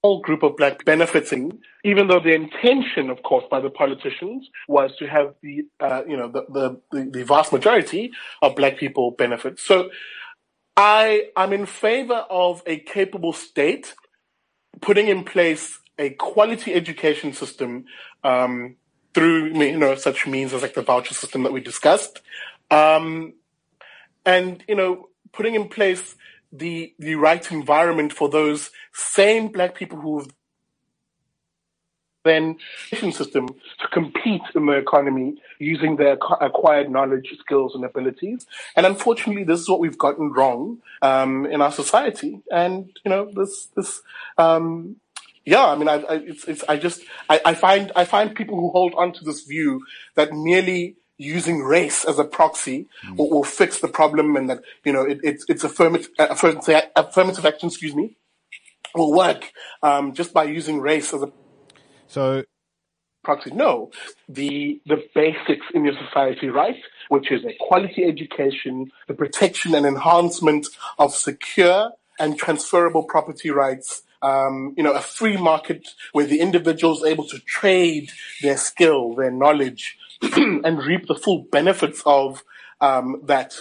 small 0.00 0.20
group 0.20 0.42
of 0.42 0.56
black 0.56 0.84
benefiting, 0.84 1.58
even 1.84 2.08
though 2.08 2.20
the 2.20 2.32
intention, 2.32 3.10
of 3.10 3.22
course, 3.22 3.44
by 3.50 3.60
the 3.60 3.70
politicians 3.70 4.48
was 4.68 4.90
to 4.98 5.06
have 5.06 5.34
the, 5.42 5.62
uh, 5.80 6.02
you 6.08 6.16
know, 6.16 6.28
the, 6.28 6.80
the, 6.90 7.10
the, 7.10 7.24
vast 7.24 7.52
majority 7.52 8.10
of 8.40 8.56
black 8.56 8.78
people 8.78 9.10
benefit. 9.10 9.58
So 9.58 9.90
I, 10.76 11.28
I'm 11.36 11.52
in 11.52 11.66
favor 11.66 12.24
of 12.30 12.62
a 12.66 12.78
capable 12.78 13.32
state 13.32 13.94
putting 14.80 15.08
in 15.08 15.24
place 15.24 15.78
a 15.98 16.10
quality 16.10 16.72
education 16.72 17.34
system, 17.34 17.84
um, 18.24 18.76
through, 19.14 19.58
you 19.58 19.76
know, 19.76 19.94
such 19.94 20.26
means 20.26 20.52
as 20.52 20.62
like 20.62 20.74
the 20.74 20.82
voucher 20.82 21.14
system 21.14 21.42
that 21.42 21.52
we 21.52 21.60
discussed. 21.60 22.20
Um, 22.70 23.34
and, 24.24 24.62
you 24.68 24.74
know, 24.74 25.08
putting 25.32 25.54
in 25.54 25.68
place 25.68 26.16
the 26.52 26.92
the 26.98 27.14
right 27.14 27.50
environment 27.52 28.12
for 28.12 28.28
those 28.28 28.70
same 28.92 29.48
black 29.48 29.74
people 29.74 30.00
who've 30.00 30.28
then 32.24 32.58
system 32.90 33.48
to 33.48 33.88
compete 33.92 34.42
in 34.54 34.66
the 34.66 34.72
economy 34.72 35.40
using 35.58 35.96
their 35.96 36.18
acquired 36.40 36.90
knowledge, 36.90 37.34
skills, 37.38 37.74
and 37.74 37.84
abilities. 37.84 38.46
And 38.76 38.84
unfortunately, 38.84 39.44
this 39.44 39.60
is 39.60 39.68
what 39.70 39.80
we've 39.80 39.96
gotten 39.96 40.30
wrong 40.32 40.82
um, 41.00 41.46
in 41.46 41.62
our 41.62 41.72
society. 41.72 42.40
And 42.50 42.90
you 43.04 43.10
know, 43.10 43.30
this 43.34 43.68
this 43.74 44.02
um, 44.36 44.96
yeah, 45.44 45.66
I 45.66 45.76
mean, 45.76 45.88
I, 45.88 45.94
I, 45.94 46.14
it's, 46.16 46.44
it's, 46.44 46.64
I 46.68 46.76
just 46.76 47.02
I, 47.28 47.40
I 47.44 47.54
find 47.54 47.92
I 47.96 48.04
find 48.04 48.34
people 48.34 48.60
who 48.60 48.70
hold 48.70 48.94
on 48.94 49.12
to 49.14 49.24
this 49.24 49.42
view 49.44 49.82
that 50.14 50.32
merely 50.32 50.96
using 51.20 51.60
race 51.60 52.04
as 52.06 52.18
a 52.18 52.24
proxy 52.24 52.88
mm. 53.04 53.16
will, 53.16 53.28
will, 53.28 53.44
fix 53.44 53.80
the 53.80 53.88
problem 53.88 54.36
and 54.36 54.48
that, 54.48 54.62
you 54.86 54.92
know, 54.92 55.02
it, 55.02 55.20
it's, 55.22 55.44
it's 55.50 55.62
affirmative, 55.62 56.08
affirmative, 56.18 56.82
affirmative 56.96 57.44
action, 57.44 57.68
excuse 57.68 57.94
me, 57.94 58.16
will 58.94 59.12
work, 59.12 59.52
um, 59.82 60.14
just 60.14 60.32
by 60.32 60.44
using 60.44 60.80
race 60.80 61.12
as 61.12 61.22
a 61.22 61.30
so 62.06 62.42
proxy. 63.22 63.50
No, 63.50 63.90
the, 64.30 64.80
the 64.86 64.96
basics 65.14 65.66
in 65.74 65.84
your 65.84 65.94
society, 66.06 66.48
right? 66.48 66.76
Which 67.10 67.30
is 67.30 67.44
a 67.44 67.54
quality 67.60 68.04
education, 68.04 68.90
the 69.06 69.12
protection 69.12 69.74
and 69.74 69.84
enhancement 69.84 70.68
of 70.98 71.14
secure 71.14 71.92
and 72.18 72.38
transferable 72.38 73.02
property 73.02 73.50
rights, 73.50 74.04
um, 74.22 74.74
you 74.76 74.82
know, 74.82 74.92
a 74.92 75.00
free 75.00 75.36
market 75.36 75.88
where 76.12 76.26
the 76.26 76.40
individual 76.40 76.96
is 76.96 77.04
able 77.04 77.26
to 77.28 77.38
trade 77.40 78.10
their 78.42 78.56
skill, 78.56 79.14
their 79.14 79.30
knowledge, 79.30 79.96
and 80.22 80.82
reap 80.82 81.06
the 81.06 81.14
full 81.14 81.46
benefits 81.50 82.02
of 82.04 82.44
um, 82.80 83.20
that, 83.24 83.54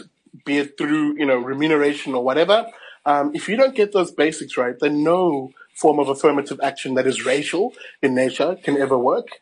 be 0.45 0.57
it 0.57 0.77
through 0.77 1.17
you 1.17 1.25
know 1.25 1.37
remuneration 1.37 2.13
or 2.13 2.23
whatever. 2.23 2.67
Um, 3.05 3.31
if 3.33 3.47
you 3.47 3.55
don't 3.55 3.75
get 3.75 3.93
those 3.93 4.11
basics 4.11 4.57
right, 4.57 4.77
then 4.79 5.03
no 5.03 5.51
form 5.73 5.99
of 5.99 6.09
affirmative 6.09 6.59
action 6.61 6.95
that 6.95 7.07
is 7.07 7.25
racial 7.25 7.73
in 8.01 8.13
nature 8.13 8.57
can 8.61 8.77
ever 8.77 8.97
work. 8.97 9.41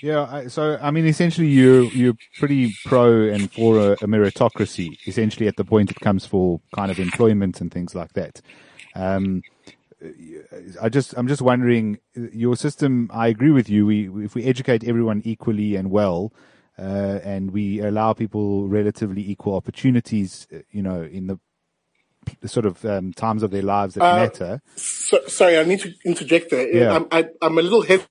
Yeah, 0.00 0.48
so 0.48 0.78
I 0.80 0.90
mean, 0.90 1.06
essentially, 1.06 1.48
you're 1.48 1.84
you're 1.84 2.14
pretty 2.38 2.74
pro 2.86 3.28
and 3.28 3.52
for 3.52 3.78
a, 3.78 3.92
a, 3.92 4.06
meritocracy. 4.06 4.96
Essentially, 5.06 5.46
at 5.46 5.56
the 5.56 5.64
point 5.64 5.90
it 5.90 6.00
comes 6.00 6.24
for 6.24 6.60
kind 6.74 6.90
of 6.90 6.98
employment 6.98 7.60
and 7.60 7.70
things 7.70 7.94
like 7.94 8.14
that. 8.14 8.40
Um, 8.94 9.42
I 10.80 10.88
just, 10.88 11.14
I'm 11.16 11.28
just 11.28 11.42
wondering, 11.42 11.98
your 12.14 12.56
system. 12.56 13.10
I 13.12 13.28
agree 13.28 13.50
with 13.50 13.68
you. 13.68 13.86
We, 13.86 14.24
if 14.24 14.34
we 14.34 14.44
educate 14.44 14.84
everyone 14.84 15.22
equally 15.24 15.76
and 15.76 15.90
well, 15.90 16.32
uh, 16.78 17.20
and 17.22 17.50
we 17.50 17.80
allow 17.80 18.12
people 18.14 18.66
relatively 18.66 19.28
equal 19.28 19.54
opportunities, 19.54 20.46
uh, 20.52 20.58
you 20.70 20.82
know, 20.82 21.02
in 21.02 21.26
the, 21.26 21.38
the 22.40 22.48
sort 22.48 22.64
of 22.64 22.84
um, 22.84 23.12
times 23.12 23.42
of 23.42 23.50
their 23.50 23.62
lives 23.62 23.94
that 23.94 24.02
uh, 24.02 24.16
matter. 24.16 24.62
So, 24.76 25.20
sorry, 25.26 25.58
I 25.58 25.64
need 25.64 25.80
to 25.80 25.92
interject 26.04 26.50
there. 26.50 26.74
Yeah. 26.74 26.96
I'm, 26.96 27.06
I, 27.10 27.28
am 27.42 27.58
a 27.58 27.62
little 27.62 27.82
hesitant 27.82 28.08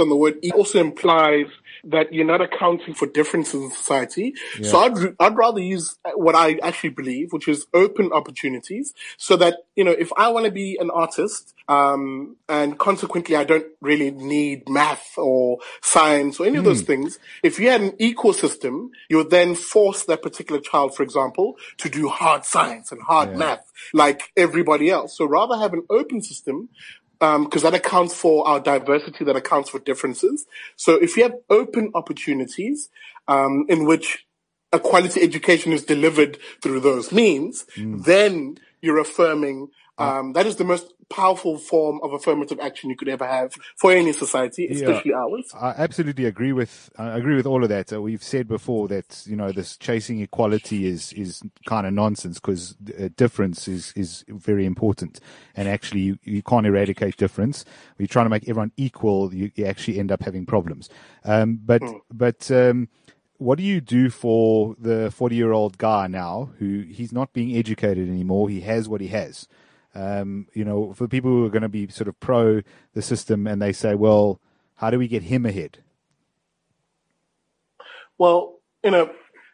on 0.00 0.08
the 0.08 0.16
word. 0.16 0.38
It 0.42 0.52
also 0.52 0.80
implies 0.80 1.46
that 1.84 2.12
you're 2.12 2.24
not 2.24 2.40
accounting 2.40 2.94
for 2.94 3.06
differences 3.06 3.62
in 3.62 3.70
society. 3.70 4.34
Yeah. 4.58 4.70
So 4.70 4.78
I'd, 4.78 5.16
I'd 5.18 5.36
rather 5.36 5.60
use 5.60 5.98
what 6.14 6.34
I 6.34 6.58
actually 6.62 6.90
believe, 6.90 7.32
which 7.32 7.48
is 7.48 7.66
open 7.74 8.12
opportunities 8.12 8.94
so 9.16 9.36
that, 9.36 9.66
you 9.74 9.84
know, 9.84 9.92
if 9.92 10.10
I 10.16 10.28
want 10.28 10.46
to 10.46 10.52
be 10.52 10.78
an 10.80 10.90
artist, 10.90 11.54
um, 11.68 12.36
and 12.48 12.78
consequently 12.78 13.36
I 13.36 13.44
don't 13.44 13.66
really 13.80 14.10
need 14.10 14.68
math 14.68 15.16
or 15.16 15.58
science 15.80 16.38
or 16.38 16.46
any 16.46 16.56
mm. 16.56 16.58
of 16.58 16.64
those 16.64 16.80
hmm. 16.80 16.86
things. 16.86 17.18
If 17.42 17.58
you 17.58 17.70
had 17.70 17.80
an 17.80 17.92
ecosystem, 17.92 18.88
you 19.08 19.18
would 19.18 19.30
then 19.30 19.54
force 19.54 20.04
that 20.04 20.22
particular 20.22 20.60
child, 20.60 20.94
for 20.94 21.02
example, 21.02 21.56
to 21.78 21.88
do 21.88 22.08
hard 22.08 22.44
science 22.44 22.92
and 22.92 23.00
hard 23.02 23.30
yeah. 23.30 23.36
math 23.36 23.72
like 23.92 24.32
everybody 24.36 24.90
else. 24.90 25.16
So 25.16 25.24
rather 25.24 25.56
have 25.56 25.72
an 25.72 25.84
open 25.88 26.20
system 26.20 26.68
because 27.22 27.64
um, 27.64 27.70
that 27.70 27.74
accounts 27.74 28.14
for 28.14 28.48
our 28.48 28.58
diversity, 28.58 29.24
that 29.24 29.36
accounts 29.36 29.70
for 29.70 29.78
differences. 29.78 30.44
So 30.74 30.94
if 30.96 31.16
you 31.16 31.22
have 31.22 31.34
open 31.48 31.92
opportunities 31.94 32.90
um, 33.28 33.64
in 33.68 33.84
which 33.84 34.26
a 34.72 34.80
quality 34.80 35.22
education 35.22 35.72
is 35.72 35.84
delivered 35.84 36.36
through 36.60 36.80
those 36.80 37.12
means, 37.12 37.64
mm. 37.76 38.04
then 38.04 38.58
you're 38.80 38.98
affirming 38.98 39.68
um, 39.98 40.32
that 40.32 40.46
is 40.46 40.56
the 40.56 40.64
most 40.64 40.92
powerful 41.12 41.58
form 41.58 42.00
of 42.02 42.12
affirmative 42.12 42.58
action 42.60 42.90
you 42.90 42.96
could 42.96 43.08
ever 43.08 43.26
have 43.26 43.52
for 43.76 43.92
any 43.92 44.12
society, 44.12 44.66
especially 44.68 45.10
yeah, 45.10 45.18
ours. 45.18 45.52
I 45.54 45.70
absolutely 45.76 46.24
agree 46.24 46.52
with 46.52 46.90
I 46.96 47.16
agree 47.16 47.36
with 47.36 47.46
all 47.46 47.62
of 47.62 47.68
that. 47.68 47.92
Uh, 47.92 48.00
we've 48.00 48.22
said 48.22 48.48
before 48.48 48.88
that 48.88 49.22
you 49.26 49.36
know 49.36 49.52
this 49.52 49.76
chasing 49.76 50.20
equality 50.20 50.86
is 50.86 51.12
is 51.12 51.42
kind 51.66 51.86
of 51.86 51.92
nonsense 51.92 52.40
because 52.40 52.76
uh, 52.98 53.08
difference 53.16 53.68
is 53.68 53.92
is 53.94 54.24
very 54.28 54.64
important, 54.64 55.20
and 55.54 55.68
actually 55.68 56.00
you, 56.00 56.18
you 56.22 56.42
can't 56.42 56.66
eradicate 56.66 57.16
difference. 57.16 57.64
When 57.96 58.04
you're 58.04 58.08
trying 58.08 58.26
to 58.26 58.30
make 58.30 58.48
everyone 58.48 58.72
equal, 58.76 59.34
you, 59.34 59.50
you 59.54 59.66
actually 59.66 59.98
end 59.98 60.10
up 60.10 60.22
having 60.22 60.46
problems. 60.46 60.88
Um, 61.24 61.60
but 61.64 61.82
hmm. 61.82 61.98
but 62.10 62.50
um, 62.50 62.88
what 63.42 63.58
do 63.58 63.64
you 63.64 63.80
do 63.80 64.08
for 64.08 64.76
the 64.78 65.10
40 65.10 65.34
year 65.34 65.52
old 65.52 65.76
guy 65.76 66.06
now 66.06 66.50
who 66.58 66.82
he's 66.82 67.12
not 67.12 67.32
being 67.32 67.56
educated 67.56 68.08
anymore? 68.08 68.48
He 68.48 68.60
has 68.60 68.88
what 68.88 69.00
he 69.00 69.08
has. 69.08 69.48
Um, 69.94 70.46
you 70.54 70.64
know, 70.64 70.94
for 70.94 71.06
people 71.06 71.30
who 71.30 71.44
are 71.44 71.50
going 71.50 71.62
to 71.62 71.68
be 71.68 71.88
sort 71.88 72.08
of 72.08 72.18
pro 72.18 72.62
the 72.94 73.02
system 73.02 73.46
and 73.46 73.60
they 73.60 73.72
say, 73.72 73.94
well, 73.94 74.40
how 74.76 74.90
do 74.90 74.98
we 74.98 75.06
get 75.06 75.24
him 75.24 75.44
ahead? 75.44 75.78
Well, 78.16 78.58
you 78.82 78.90
know, 78.90 79.10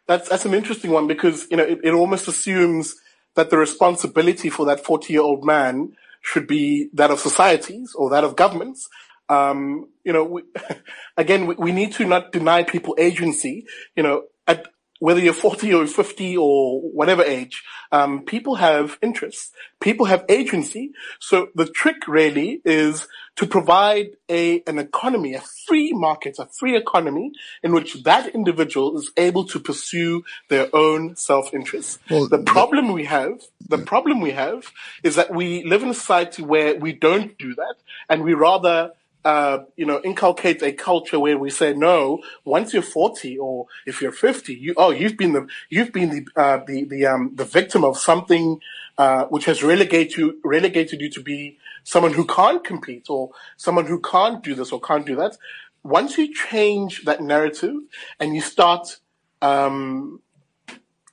that's, 0.07 0.29
that's 0.29 0.45
an 0.45 0.53
interesting 0.53 0.91
one 0.91 1.07
because, 1.07 1.47
you 1.51 1.57
know, 1.57 1.63
it, 1.63 1.79
it 1.83 1.93
almost 1.93 2.27
assumes 2.27 2.95
that 3.35 3.49
the 3.49 3.57
responsibility 3.57 4.49
for 4.49 4.65
that 4.65 4.83
40 4.83 5.13
year 5.13 5.21
old 5.21 5.45
man 5.45 5.95
should 6.21 6.47
be 6.47 6.89
that 6.93 7.11
of 7.11 7.19
societies 7.19 7.93
or 7.95 8.09
that 8.09 8.23
of 8.23 8.35
governments. 8.35 8.89
Um, 9.29 9.89
you 10.03 10.11
know, 10.11 10.23
we, 10.23 10.43
again, 11.17 11.45
we, 11.47 11.55
we, 11.55 11.71
need 11.71 11.93
to 11.93 12.05
not 12.05 12.31
deny 12.31 12.63
people 12.63 12.95
agency. 12.97 13.65
You 13.95 14.03
know, 14.03 14.23
at, 14.47 14.67
whether 14.99 15.19
you're 15.19 15.33
40 15.33 15.73
or 15.73 15.87
50 15.87 16.37
or 16.37 16.81
whatever 16.81 17.23
age, 17.23 17.63
um, 17.91 18.23
people 18.23 18.55
have 18.55 18.97
interests. 19.01 19.51
People 19.79 20.05
have 20.05 20.25
agency. 20.29 20.91
So 21.19 21.47
the 21.55 21.65
trick 21.65 22.07
really 22.07 22.61
is 22.65 23.07
to 23.37 23.47
provide 23.47 24.07
a, 24.27 24.61
an 24.67 24.77
economy, 24.77 25.33
a 25.33 25.41
free 25.65 25.93
market, 25.93 26.35
a 26.39 26.47
free 26.59 26.75
economy 26.75 27.31
in 27.63 27.71
which 27.71 28.03
that 28.03 28.27
individual 28.35 28.97
is 28.97 29.11
able 29.15 29.45
to 29.45 29.59
pursue 29.59 30.23
their 30.49 30.67
own 30.75 31.15
self-interest. 31.15 31.99
Well, 32.11 32.27
the 32.27 32.39
problem 32.39 32.91
we 32.91 33.05
have, 33.05 33.41
the 33.67 33.77
problem 33.77 34.19
we 34.19 34.31
have 34.31 34.65
is 35.03 35.15
that 35.15 35.33
we 35.33 35.63
live 35.63 35.83
in 35.83 35.89
a 35.89 35.93
society 35.93 36.43
where 36.43 36.75
we 36.75 36.91
don't 36.91 37.37
do 37.37 37.55
that 37.55 37.75
and 38.09 38.23
we 38.23 38.33
rather 38.33 38.91
uh, 39.29 39.63
you 39.75 39.85
know, 39.85 40.01
inculcate 40.03 40.59
a 40.63 40.71
culture 40.71 41.19
where 41.19 41.37
we 41.37 41.51
say, 41.51 41.71
no, 41.71 42.19
once 42.45 42.73
you're 42.73 42.81
40 42.81 43.37
or 43.37 43.67
if 43.85 44.01
you're 44.01 44.11
50, 44.11 44.55
you, 44.55 44.73
oh, 44.75 44.89
you've 44.89 45.17
been 45.17 45.33
the, 45.33 45.47
you've 45.69 45.93
been 45.93 46.09
the, 46.09 46.27
uh, 46.35 46.59
the, 46.65 46.83
the, 46.85 47.05
um, 47.05 47.31
the 47.35 47.45
victim 47.45 47.83
of 47.83 47.95
something, 47.99 48.59
uh, 48.97 49.25
which 49.25 49.45
has 49.45 49.61
relegated 49.61 50.17
you, 50.17 50.39
relegated 50.43 50.99
you 50.99 51.11
to 51.11 51.21
be 51.21 51.59
someone 51.83 52.13
who 52.13 52.25
can't 52.25 52.63
compete 52.63 53.07
or 53.07 53.29
someone 53.55 53.85
who 53.85 53.99
can't 53.99 54.43
do 54.43 54.55
this 54.55 54.71
or 54.71 54.81
can't 54.81 55.05
do 55.05 55.15
that. 55.15 55.37
Once 55.83 56.17
you 56.17 56.33
change 56.33 57.05
that 57.05 57.21
narrative 57.21 57.75
and 58.19 58.33
you 58.33 58.41
start, 58.41 58.97
um, 59.43 60.21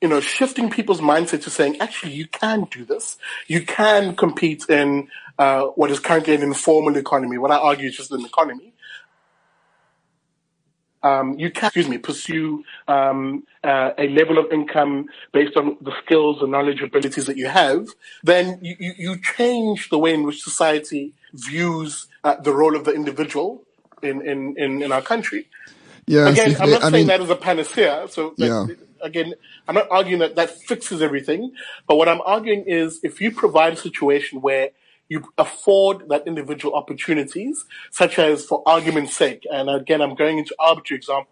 you 0.01 0.09
know, 0.09 0.20
shifting 0.20 0.70
people's 0.70 1.01
mindset 1.01 1.42
to 1.44 1.51
saying, 1.51 1.80
actually, 1.80 2.12
you 2.12 2.26
can 2.26 2.64
do 2.70 2.84
this. 2.84 3.16
You 3.47 3.64
can 3.64 4.14
compete 4.14 4.64
in 4.68 5.09
uh, 5.38 5.62
what 5.74 5.90
is 5.90 6.01
currently 6.01 6.34
an 6.34 6.42
informal 6.42 6.97
economy. 6.97 7.38
What 7.38 7.51
I 7.51 7.57
argue 7.57 7.88
is 7.88 7.97
just 7.97 8.12
an 8.12 8.24
economy. 8.24 8.72
Um, 11.03 11.38
you 11.38 11.51
can, 11.51 11.66
excuse 11.66 11.88
me, 11.88 11.99
pursue 11.99 12.64
um, 12.88 13.44
uh, 13.62 13.92
a 13.97 14.09
level 14.09 14.38
of 14.38 14.51
income 14.51 15.07
based 15.32 15.57
on 15.57 15.76
the 15.80 15.92
skills 16.05 16.42
and 16.42 16.51
knowledge 16.51 16.82
abilities 16.82 17.26
that 17.26 17.36
you 17.36 17.47
have, 17.47 17.86
then 18.24 18.59
you, 18.61 18.76
you, 18.80 18.92
you 18.99 19.16
change 19.36 19.88
the 19.90 19.99
way 19.99 20.12
in 20.14 20.24
which 20.24 20.42
society 20.42 21.14
views 21.32 22.09
uh, 22.24 22.34
the 22.40 22.53
role 22.53 22.74
of 22.74 22.84
the 22.84 22.92
individual 22.92 23.62
in, 24.03 24.20
in, 24.26 24.57
in, 24.59 24.82
in 24.82 24.90
our 24.90 25.03
country. 25.03 25.47
Yeah, 26.07 26.28
Again, 26.28 26.57
I'm 26.61 26.70
not 26.70 26.84
I 26.84 26.90
saying 26.90 26.92
mean, 26.92 27.07
that 27.09 27.20
as 27.20 27.30
a 27.30 27.36
panacea. 27.36 28.07
So 28.11 28.34
that, 28.38 28.46
Yeah. 28.46 28.66
again, 29.02 29.34
I'm 29.68 29.74
not 29.74 29.88
arguing 29.90 30.20
that 30.20 30.36
that 30.36 30.50
fixes 30.50 31.02
everything. 31.02 31.52
But 31.88 31.96
what 31.96 32.09
I'm 32.09 32.20
arguing 32.22 32.64
is 32.66 33.00
if 33.02 33.20
you 33.20 33.32
provide 33.32 33.72
a 33.74 33.76
situation 33.76 34.40
where 34.40 34.70
you 35.09 35.24
afford 35.38 36.09
that 36.09 36.26
individual 36.26 36.74
opportunities, 36.74 37.64
such 37.90 38.18
as 38.18 38.44
for 38.44 38.62
argument's 38.66 39.16
sake, 39.16 39.46
and 39.50 39.70
again, 39.70 40.00
I'm 40.00 40.14
going 40.14 40.38
into 40.38 40.54
arbitrary 40.61 40.98
examples 40.98 41.28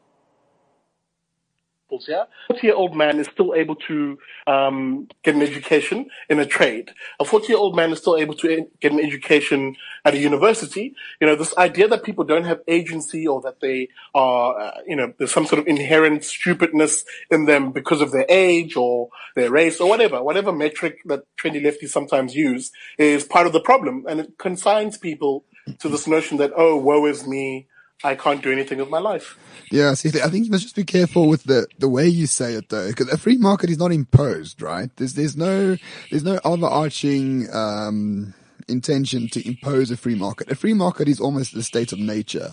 here. 2.07 2.27
A 2.51 2.55
40 2.55 2.67
year 2.67 2.77
old 2.77 2.97
man 2.97 3.19
is 3.19 3.29
still 3.29 3.55
able 3.55 3.77
to 3.77 4.19
um, 4.47 5.09
get 5.23 5.35
an 5.35 5.43
education 5.43 6.07
in 6.29 6.39
a 6.41 6.47
trade. 6.47 6.91
A 7.21 7.25
40 7.25 7.49
year 7.49 7.59
old 7.59 7.77
man 7.77 7.93
is 7.93 7.99
still 7.99 8.17
able 8.17 8.35
to 8.35 8.67
get 8.81 8.93
an 8.93 9.01
education 9.01 9.77
at 10.05 10.15
a 10.15 10.19
university. 10.19 10.95
You 11.21 11.27
know, 11.27 11.37
this 11.37 11.57
idea 11.57 11.89
that 11.89 12.03
people 12.03 12.25
don't 12.25 12.45
have 12.45 12.61
agency 12.67 13.27
or 13.27 13.41
that 13.43 13.61
they 13.61 13.89
are, 14.15 14.59
uh, 14.59 14.81
you 14.87 14.97
know, 14.97 15.13
there's 15.19 15.33
some 15.33 15.47
sort 15.47 15.61
of 15.61 15.67
inherent 15.67 16.25
stupidness 16.25 17.05
in 17.31 17.45
them 17.45 17.73
because 17.73 18.01
of 18.01 18.13
their 18.13 18.27
age 18.29 18.77
or 18.77 19.09
their 19.37 19.51
race 19.51 19.81
or 19.81 19.89
whatever, 19.89 20.23
whatever 20.23 20.53
metric 20.53 20.99
that 21.05 21.25
trendy 21.37 21.63
lefties 21.63 21.91
sometimes 21.91 22.35
use 22.35 22.73
is 22.99 23.25
part 23.25 23.47
of 23.47 23.53
the 23.53 23.61
problem. 23.61 24.05
And 24.09 24.21
it 24.21 24.39
consigns 24.39 24.99
people 24.99 25.45
to 25.79 25.89
this 25.89 26.07
notion 26.07 26.39
that, 26.39 26.53
oh, 26.57 26.77
woe 26.77 27.07
is 27.07 27.27
me. 27.27 27.69
I 28.05 28.15
can't 28.15 28.43
do 28.43 28.53
anything 28.53 28.79
with 28.79 28.91
my 28.91 29.01
life. 29.01 29.39
Yeah, 29.71 29.95
see, 29.95 30.11
I 30.21 30.29
think 30.29 30.45
you 30.45 30.51
must 30.53 30.63
just 30.65 30.77
be 30.77 30.85
careful 30.85 31.29
with 31.29 31.45
the, 31.45 31.67
the 31.79 31.89
way 31.89 32.07
you 32.07 32.27
say 32.29 32.55
it 32.55 32.69
though, 32.69 32.89
because 32.89 33.09
a 33.09 33.19
free 33.19 33.39
market 33.39 33.71
is 33.71 33.79
not 33.79 33.93
imposed, 33.93 34.63
right? 34.63 34.91
There's, 34.97 35.15
there's 35.15 35.37
no, 35.37 35.79
there's 36.11 36.25
no 36.25 36.39
overarching, 36.45 37.49
um, 37.53 38.35
intention 38.69 39.29
to 39.31 39.47
impose 39.47 39.91
a 39.91 39.97
free 39.97 40.15
market. 40.15 40.51
A 40.51 40.55
free 40.55 40.75
market 40.75 41.09
is 41.09 41.21
almost 41.21 41.55
the 41.55 41.63
state 41.63 41.93
of 41.93 41.99
nature. 41.99 42.53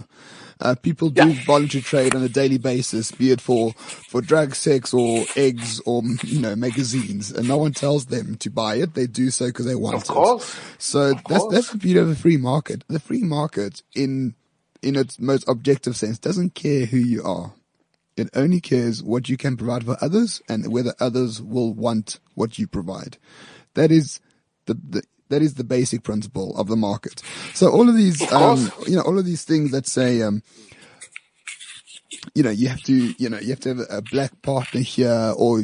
Uh, 0.60 0.76
people 0.76 1.10
do 1.10 1.34
Yeah. 1.34 1.34
voluntary 1.34 1.82
trade 1.82 2.16
on 2.16 2.24
a 2.24 2.30
daily 2.30 2.58
basis, 2.58 3.12
be 3.12 3.32
it 3.32 3.42
for, 3.42 3.74
for 3.74 4.22
drug, 4.22 4.56
sex, 4.56 4.94
or 4.94 5.28
eggs, 5.36 5.80
or, 5.86 6.04
you 6.24 6.40
know, 6.40 6.56
magazines, 6.56 7.32
and 7.32 7.48
no 7.48 7.58
one 7.58 7.74
tells 7.74 8.08
them 8.08 8.36
to 8.38 8.50
buy 8.50 8.76
it. 8.76 8.94
They 8.94 9.08
do 9.08 9.32
so 9.32 9.48
because 9.48 9.66
they 9.66 9.76
want 9.76 9.96
Of 9.98 10.04
it. 10.04 10.08
course. 10.08 10.56
So 10.78 11.14
that's, 11.14 11.24
course. 11.44 11.56
that's 11.56 11.70
the 11.72 11.78
beauty 11.78 12.00
of 12.00 12.10
a 12.10 12.16
free 12.16 12.38
market. 12.38 12.84
The 12.90 13.00
free 13.00 13.24
market 13.24 13.82
in, 13.96 14.36
in 14.82 14.96
its 14.96 15.20
most 15.20 15.48
objective 15.48 15.96
sense 15.96 16.18
doesn't 16.18 16.56
care 16.56 16.86
who 16.86 16.98
you 16.98 17.24
are. 17.24 17.54
It 18.18 18.30
only 18.36 18.60
cares 18.60 19.02
what 19.02 19.30
you 19.30 19.38
can 19.38 19.58
provide 19.58 19.86
for 19.86 19.98
others 20.02 20.42
and 20.50 20.72
whether 20.72 20.94
others 21.00 21.42
will 21.42 21.74
want 21.74 22.20
what 22.36 22.60
you 22.60 22.68
provide. 22.68 23.18
That 23.74 23.92
is 23.92 24.20
the, 24.66 24.74
the 24.74 25.04
that 25.30 25.42
is 25.42 25.56
the 25.56 25.64
basic 25.64 26.04
principle 26.04 26.56
of 26.58 26.68
the 26.68 26.76
market. 26.76 27.22
So 27.54 27.72
all 27.72 27.88
of 27.88 27.96
these, 27.96 28.22
um, 28.34 28.70
you 28.86 28.98
know, 28.98 29.02
all 29.02 29.18
of 29.18 29.26
these 29.26 29.46
things 29.46 29.72
that 29.72 29.88
say, 29.88 30.22
um, 30.22 30.44
you 32.36 32.44
know, 32.44 32.50
you 32.50 32.68
have 32.68 32.84
to, 32.84 32.94
you 32.94 33.30
know, 33.30 33.40
you 33.40 33.50
have 33.52 33.62
to 33.62 33.70
have 33.70 33.80
a 33.90 34.02
black 34.02 34.42
partner 34.42 34.82
here 34.82 35.34
or, 35.38 35.64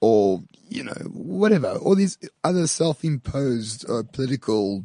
or, 0.00 0.42
you 0.68 0.82
know, 0.82 0.92
whatever, 1.12 1.76
all 1.76 1.94
these 1.94 2.18
other 2.42 2.66
self-imposed 2.66 3.88
uh, 3.88 4.02
political 4.12 4.84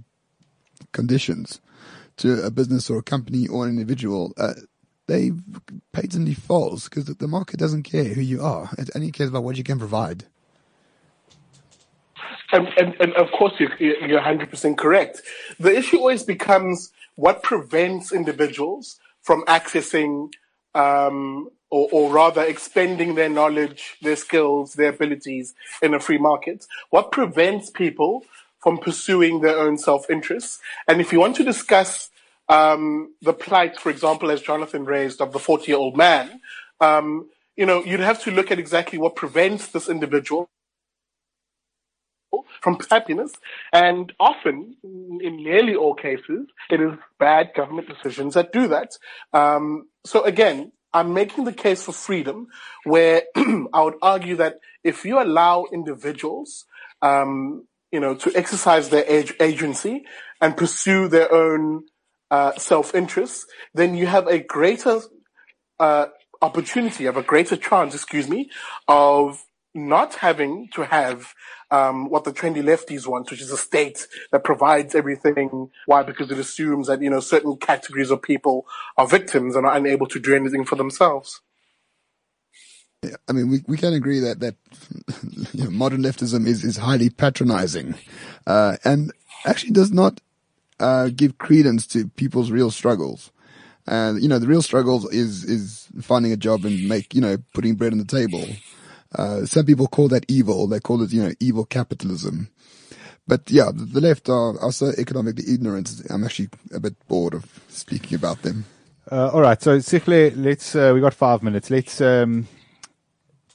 conditions 0.91 1.59
to 2.19 2.43
a 2.43 2.51
business 2.51 2.89
or 2.89 2.99
a 2.99 3.03
company 3.03 3.47
or 3.47 3.65
an 3.65 3.71
individual, 3.71 4.33
uh, 4.37 4.53
they 5.07 5.31
patently 5.91 6.33
false 6.33 6.87
because 6.87 7.05
the 7.05 7.27
market 7.27 7.59
doesn't 7.59 7.83
care 7.83 8.03
who 8.03 8.21
you 8.21 8.41
are. 8.43 8.69
It 8.77 8.89
only 8.95 9.11
cares 9.11 9.29
about 9.29 9.43
what 9.43 9.57
you 9.57 9.63
can 9.63 9.79
provide. 9.79 10.25
And, 12.51 12.67
and, 12.77 12.95
and 12.99 13.13
of 13.13 13.31
course, 13.31 13.53
you, 13.59 13.69
you're 13.79 14.21
100% 14.21 14.77
correct. 14.77 15.21
The 15.59 15.75
issue 15.75 15.97
always 15.97 16.23
becomes 16.23 16.91
what 17.15 17.43
prevents 17.43 18.11
individuals 18.11 18.99
from 19.21 19.43
accessing, 19.45 20.31
um, 20.73 21.49
or, 21.69 21.89
or 21.91 22.11
rather 22.11 22.41
expending 22.43 23.15
their 23.15 23.29
knowledge, 23.29 23.97
their 24.01 24.15
skills, 24.15 24.73
their 24.73 24.89
abilities 24.89 25.53
in 25.81 25.93
a 25.93 25.99
free 25.99 26.17
market. 26.17 26.65
What 26.89 27.11
prevents 27.11 27.69
people 27.69 28.25
from 28.59 28.77
pursuing 28.77 29.41
their 29.41 29.57
own 29.57 29.77
self-interests? 29.77 30.59
And 30.87 31.01
if 31.01 31.11
you 31.11 31.19
want 31.19 31.35
to 31.37 31.43
discuss 31.43 32.09
um, 32.47 33.13
the 33.21 33.33
plight, 33.33 33.79
for 33.79 33.89
example, 33.89 34.31
as 34.31 34.41
Jonathan 34.41 34.85
raised, 34.85 35.21
of 35.21 35.33
the 35.33 35.39
40-year-old 35.39 35.95
man, 35.95 36.41
um, 36.81 37.29
you 37.55 37.65
know, 37.65 37.83
you'd 37.83 37.99
have 37.99 38.21
to 38.23 38.31
look 38.31 38.51
at 38.51 38.59
exactly 38.59 38.97
what 38.97 39.15
prevents 39.15 39.67
this 39.67 39.89
individual 39.89 40.49
from 42.61 42.77
happiness. 42.89 43.33
And 43.73 44.13
often, 44.19 44.75
in 44.83 45.43
nearly 45.43 45.75
all 45.75 45.93
cases, 45.93 46.47
it 46.69 46.81
is 46.81 46.93
bad 47.19 47.51
government 47.55 47.87
decisions 47.87 48.33
that 48.35 48.51
do 48.51 48.67
that. 48.69 48.97
Um, 49.33 49.87
so 50.05 50.23
again, 50.23 50.71
I'm 50.93 51.13
making 51.13 51.45
the 51.45 51.53
case 51.53 51.83
for 51.83 51.91
freedom 51.91 52.47
where 52.83 53.23
I 53.35 53.81
would 53.81 53.95
argue 54.01 54.35
that 54.37 54.59
if 54.83 55.05
you 55.05 55.21
allow 55.21 55.65
individuals, 55.71 56.65
um, 57.01 57.67
you 57.91 57.99
know, 57.99 58.15
to 58.15 58.31
exercise 58.35 58.89
their 58.89 59.09
ag- 59.09 59.35
agency 59.39 60.05
and 60.41 60.55
pursue 60.55 61.07
their 61.07 61.31
own 61.33 61.83
uh, 62.31 62.53
self-interest, 62.57 63.45
then 63.73 63.95
you 63.95 64.05
have 64.05 64.27
a 64.27 64.39
greater 64.39 65.01
uh, 65.79 66.07
opportunity, 66.41 67.03
you 67.03 67.07
have 67.07 67.17
a 67.17 67.23
greater 67.23 67.55
chance, 67.55 67.95
excuse 67.95 68.29
me, 68.29 68.49
of 68.87 69.43
not 69.73 70.15
having 70.15 70.67
to 70.73 70.83
have 70.85 71.33
um, 71.71 72.09
what 72.09 72.23
the 72.23 72.31
trendy 72.31 72.63
lefties 72.63 73.05
want, 73.05 73.29
which 73.29 73.41
is 73.41 73.51
a 73.51 73.57
state 73.57 74.07
that 74.31 74.43
provides 74.43 74.95
everything. 74.95 75.69
Why? 75.85 76.03
Because 76.03 76.31
it 76.31 76.39
assumes 76.39 76.87
that 76.87 77.01
you 77.01 77.09
know 77.09 77.19
certain 77.19 77.57
categories 77.57 78.11
of 78.11 78.21
people 78.21 78.65
are 78.97 79.07
victims 79.07 79.55
and 79.55 79.65
are 79.65 79.75
unable 79.75 80.07
to 80.07 80.19
do 80.19 80.35
anything 80.35 80.65
for 80.65 80.75
themselves. 80.75 81.41
I 83.03 83.31
mean, 83.31 83.49
we, 83.49 83.63
we 83.67 83.77
can 83.77 83.93
agree 83.93 84.19
that, 84.19 84.39
that 84.41 84.55
you 85.53 85.63
know, 85.63 85.69
modern 85.69 86.03
leftism 86.03 86.45
is, 86.45 86.63
is 86.63 86.77
highly 86.77 87.09
patronizing, 87.09 87.95
uh, 88.45 88.77
and 88.83 89.13
actually 89.45 89.71
does 89.71 89.91
not, 89.91 90.19
uh, 90.79 91.09
give 91.15 91.37
credence 91.37 91.87
to 91.87 92.07
people's 92.09 92.51
real 92.51 92.71
struggles. 92.71 93.31
And, 93.87 94.21
you 94.21 94.27
know, 94.27 94.39
the 94.39 94.47
real 94.47 94.61
struggle 94.61 95.07
is, 95.09 95.43
is 95.43 95.87
finding 96.01 96.31
a 96.31 96.37
job 96.37 96.65
and 96.65 96.87
make, 96.87 97.15
you 97.15 97.21
know, 97.21 97.37
putting 97.53 97.75
bread 97.75 97.91
on 97.91 97.97
the 97.97 98.05
table. 98.05 98.45
Uh, 99.15 99.45
some 99.45 99.65
people 99.65 99.87
call 99.87 100.07
that 100.09 100.25
evil. 100.27 100.67
They 100.67 100.79
call 100.79 101.01
it, 101.01 101.11
you 101.11 101.23
know, 101.23 101.31
evil 101.39 101.65
capitalism. 101.65 102.49
But 103.27 103.49
yeah, 103.49 103.71
the, 103.73 104.01
left 104.01 104.29
are, 104.29 104.59
are 104.59 104.71
so 104.71 104.91
economically 104.97 105.45
ignorant. 105.51 106.01
I'm 106.09 106.23
actually 106.23 106.49
a 106.73 106.79
bit 106.79 106.95
bored 107.07 107.33
of 107.33 107.45
speaking 107.69 108.15
about 108.15 108.41
them. 108.41 108.65
Uh, 109.11 109.29
all 109.29 109.41
right, 109.41 109.61
so 109.61 109.77
Sihle, 109.77 110.33
let's. 110.35 110.75
Uh, 110.75 110.91
we 110.93 111.01
got 111.01 111.15
five 111.15 111.41
minutes. 111.41 111.71
Let's 111.71 111.99
um, 112.01 112.47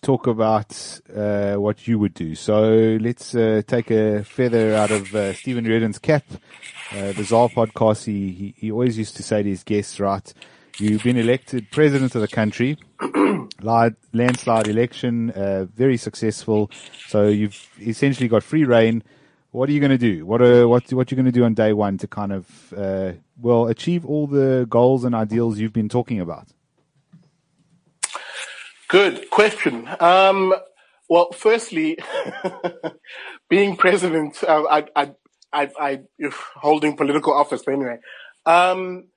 talk 0.05 0.27
about 0.27 1.01
uh, 1.17 1.55
what 1.55 1.89
you 1.89 1.99
would 1.99 2.15
do. 2.15 2.35
So 2.35 2.99
let's 3.01 3.35
uh, 3.35 3.63
take 3.67 3.91
a 3.91 4.23
feather 4.23 4.75
out 4.75 4.91
of 4.91 5.15
uh, 5.15 5.33
Stephen 5.33 5.65
Reardon's 5.65 5.99
cap. 5.99 6.25
Uh, 6.93 7.13
the 7.13 7.25
Czar 7.25 7.49
podcast. 7.49 8.05
He, 8.05 8.31
he 8.31 8.55
he 8.57 8.71
always 8.71 8.99
used 8.99 9.17
to 9.17 9.23
say 9.23 9.43
to 9.43 9.49
his 9.49 9.65
guests, 9.65 9.99
"Right, 9.99 10.33
you've 10.79 11.03
been 11.03 11.17
elected 11.17 11.71
president 11.73 12.15
of 12.15 12.21
the 12.21 12.29
country, 12.29 12.77
landslide 13.63 14.69
election, 14.69 15.31
uh, 15.31 15.65
very 15.75 15.97
successful. 15.97 16.71
So 17.09 17.29
you've 17.29 17.69
essentially 17.81 18.29
got 18.29 18.43
free 18.43 18.65
reign." 18.65 19.03
What 19.51 19.69
are 19.69 19.73
you 19.73 19.79
going 19.79 19.93
to 19.93 19.99
do? 19.99 20.27
What 20.27 20.43
are 20.43 20.67
what 20.67 20.93
what 20.93 21.11
you 21.11 21.17
going 21.17 21.33
to 21.33 21.33
do 21.33 21.45
on 21.45 21.55
day 21.55 21.73
one 21.73 21.97
to 21.99 22.09
kind 22.09 22.33
of 22.33 22.75
uh, 22.77 23.13
well 23.41 23.69
achieve 23.69 24.05
all 24.05 24.27
the 24.27 24.67
goals 24.69 25.05
and 25.05 25.15
ideals 25.15 25.61
you've 25.61 25.73
been 25.73 25.89
talking 25.89 26.21
about? 26.21 26.49
Good 28.95 29.29
question. 29.29 29.89
Um, 29.99 30.55
well, 31.09 31.33
firstly, 31.33 31.99
being 33.51 33.77
president, 33.77 34.45
uh, 34.45 34.63
I, 34.71 34.85
I, 34.95 35.11
I, 35.53 35.71
I, 35.81 36.01
holding 36.55 36.97
political 36.97 37.33
office, 37.33 37.65
but 37.67 37.75
anyway, 37.75 37.99
um, 38.47 39.09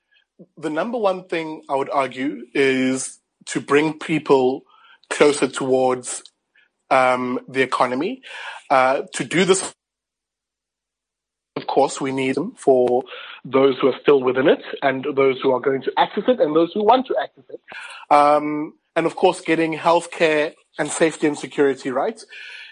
the 0.57 0.71
number 0.71 0.97
one 0.97 1.25
thing 1.27 1.61
I 1.69 1.75
would 1.75 1.91
argue 1.91 2.47
is 2.55 3.19
to 3.49 3.61
bring 3.61 3.99
people 3.99 4.63
closer 5.11 5.47
towards 5.47 6.23
um, 6.89 7.39
the 7.47 7.61
economy. 7.61 8.23
Uh, 8.71 9.03
to 9.13 9.23
do 9.23 9.45
this, 9.45 9.75
of 11.55 11.67
course, 11.67 12.01
we 12.01 12.11
need 12.11 12.33
them 12.33 12.55
for 12.57 13.03
those 13.45 13.77
who 13.79 13.89
are 13.89 13.99
still 14.01 14.23
within 14.23 14.47
it 14.47 14.63
and 14.81 15.05
those 15.15 15.39
who 15.43 15.51
are 15.51 15.59
going 15.59 15.83
to 15.83 15.91
access 15.97 16.23
it 16.27 16.39
and 16.39 16.55
those 16.55 16.71
who 16.73 16.83
want 16.83 17.05
to 17.05 17.15
access 17.21 17.43
it. 17.49 17.61
Um, 18.09 18.73
and 18.97 19.05
of 19.05 19.15
course, 19.15 19.39
getting 19.41 19.75
healthcare 19.75 20.53
and 20.79 20.89
safety 20.89 21.27
and 21.27 21.37
security 21.37 21.91
right. 21.91 22.19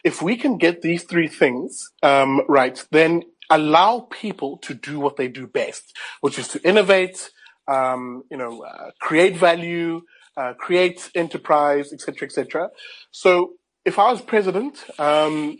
If 0.03 0.23
we 0.23 0.35
can 0.35 0.57
get 0.57 0.81
these 0.81 1.03
three 1.03 1.27
things 1.27 1.91
um, 2.01 2.41
right, 2.49 2.83
then 2.91 3.23
allow 3.51 4.07
people 4.11 4.57
to 4.63 4.73
do 4.73 4.99
what 4.99 5.17
they 5.17 5.27
do 5.27 5.45
best, 5.45 5.95
which 6.21 6.39
is 6.39 6.47
to 6.49 6.67
innovate, 6.67 7.29
um, 7.67 8.23
you 8.31 8.37
know, 8.37 8.63
uh, 8.63 8.89
create 8.99 9.37
value, 9.37 10.01
uh, 10.35 10.53
create 10.53 11.11
enterprise, 11.13 11.93
etc., 11.93 12.27
etc. 12.27 12.69
So 13.11 13.53
if 13.85 13.99
I 13.99 14.11
was 14.11 14.21
president, 14.21 14.83
um, 14.97 15.59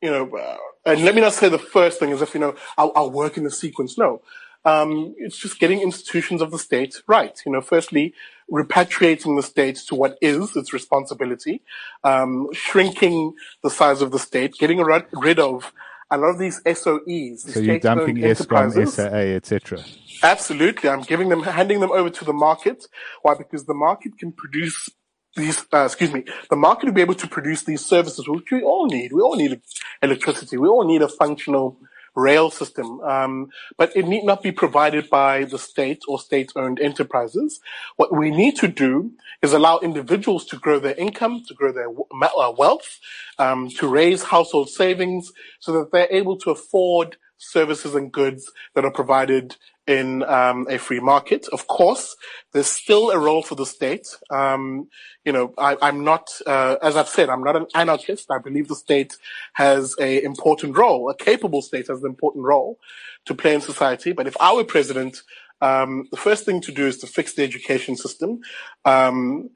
you 0.00 0.10
know, 0.10 0.30
uh, 0.36 0.56
and 0.86 1.04
let 1.04 1.16
me 1.16 1.22
not 1.22 1.32
say 1.32 1.48
the 1.48 1.58
first 1.58 1.98
thing 1.98 2.12
as 2.12 2.22
if 2.22 2.34
you 2.34 2.40
know 2.40 2.54
I'll, 2.78 2.92
I'll 2.94 3.10
work 3.10 3.36
in 3.36 3.42
the 3.42 3.50
sequence. 3.50 3.98
No, 3.98 4.22
um, 4.64 5.14
it's 5.18 5.38
just 5.38 5.58
getting 5.58 5.80
institutions 5.80 6.40
of 6.40 6.52
the 6.52 6.58
state 6.58 7.02
right. 7.08 7.36
You 7.44 7.52
know, 7.52 7.60
firstly, 7.60 8.14
repatriating 8.50 9.36
the 9.36 9.42
state 9.42 9.76
to 9.88 9.94
what 9.94 10.18
is 10.20 10.56
its 10.56 10.72
responsibility, 10.72 11.62
um, 12.02 12.48
shrinking 12.52 13.34
the 13.62 13.70
size 13.70 14.02
of 14.02 14.10
the 14.10 14.18
state, 14.18 14.54
getting 14.58 14.78
rid 14.78 15.38
of 15.38 15.72
a 16.10 16.18
lot 16.18 16.28
of 16.28 16.38
these 16.38 16.60
SOEs. 16.64 17.40
So 17.40 17.60
you're 17.60 17.78
dumping 17.78 18.16
Eskom, 18.16 18.88
SAA, 18.88 19.34
etc. 19.36 19.84
Absolutely. 20.22 20.88
I'm 20.88 21.02
giving 21.02 21.28
them, 21.28 21.42
handing 21.42 21.80
them 21.80 21.92
over 21.92 22.10
to 22.10 22.24
the 22.24 22.32
market. 22.32 22.86
Why? 23.22 23.34
Because 23.34 23.64
the 23.64 23.74
market 23.74 24.18
can 24.18 24.32
produce 24.32 24.88
these, 25.36 25.64
uh, 25.72 25.84
excuse 25.84 26.12
me, 26.12 26.24
the 26.48 26.56
market 26.56 26.86
will 26.86 26.92
be 26.92 27.00
able 27.00 27.14
to 27.14 27.26
produce 27.26 27.62
these 27.62 27.84
services, 27.84 28.28
which 28.28 28.50
we 28.52 28.62
all 28.62 28.86
need. 28.86 29.12
We 29.12 29.20
all 29.20 29.36
need 29.36 29.60
electricity. 30.02 30.56
We 30.56 30.68
all 30.68 30.86
need 30.86 31.02
a 31.02 31.08
functional 31.08 31.78
rail 32.14 32.50
system. 32.50 33.00
Um, 33.00 33.50
but 33.76 33.96
it 33.96 34.06
need 34.06 34.24
not 34.24 34.42
be 34.42 34.52
provided 34.52 35.10
by 35.10 35.44
the 35.44 35.58
state 35.58 36.02
or 36.08 36.18
state-owned 36.18 36.80
enterprises. 36.80 37.60
What 37.96 38.16
we 38.16 38.30
need 38.30 38.56
to 38.56 38.68
do 38.68 39.12
is 39.42 39.52
allow 39.52 39.78
individuals 39.78 40.44
to 40.46 40.56
grow 40.56 40.78
their 40.78 40.94
income, 40.94 41.42
to 41.48 41.54
grow 41.54 41.72
their 41.72 41.88
uh, 41.88 42.50
wealth, 42.52 43.00
um, 43.38 43.68
to 43.70 43.88
raise 43.88 44.24
household 44.24 44.70
savings 44.70 45.32
so 45.58 45.72
that 45.72 45.92
they're 45.92 46.08
able 46.10 46.36
to 46.38 46.50
afford 46.50 47.16
services 47.38 47.94
and 47.94 48.12
goods 48.12 48.50
that 48.74 48.84
are 48.84 48.90
provided 48.90 49.56
in 49.86 50.22
um, 50.22 50.66
a 50.70 50.78
free 50.78 51.00
market. 51.00 51.46
Of 51.52 51.66
course, 51.66 52.16
there's 52.52 52.70
still 52.70 53.10
a 53.10 53.18
role 53.18 53.42
for 53.42 53.54
the 53.54 53.66
state. 53.66 54.06
Um, 54.30 54.88
you 55.24 55.32
know, 55.32 55.52
I, 55.58 55.76
am 55.82 56.04
not, 56.04 56.30
uh, 56.46 56.76
as 56.82 56.96
I've 56.96 57.08
said, 57.08 57.28
I'm 57.28 57.42
not 57.42 57.56
an 57.56 57.66
anarchist. 57.74 58.30
I 58.30 58.38
believe 58.38 58.68
the 58.68 58.76
state 58.76 59.16
has 59.54 59.94
a 60.00 60.22
important 60.22 60.76
role, 60.76 61.10
a 61.10 61.14
capable 61.14 61.60
state 61.60 61.88
has 61.88 62.00
an 62.02 62.06
important 62.06 62.44
role 62.44 62.78
to 63.26 63.34
play 63.34 63.54
in 63.54 63.60
society. 63.60 64.12
But 64.12 64.26
if 64.26 64.36
I 64.40 64.54
were 64.54 64.64
president, 64.64 65.22
um, 65.60 66.08
the 66.10 66.16
first 66.16 66.44
thing 66.44 66.60
to 66.62 66.72
do 66.72 66.86
is 66.86 66.98
to 66.98 67.06
fix 67.06 67.34
the 67.34 67.42
education 67.42 67.96
system, 67.96 68.40
um, 68.84 69.50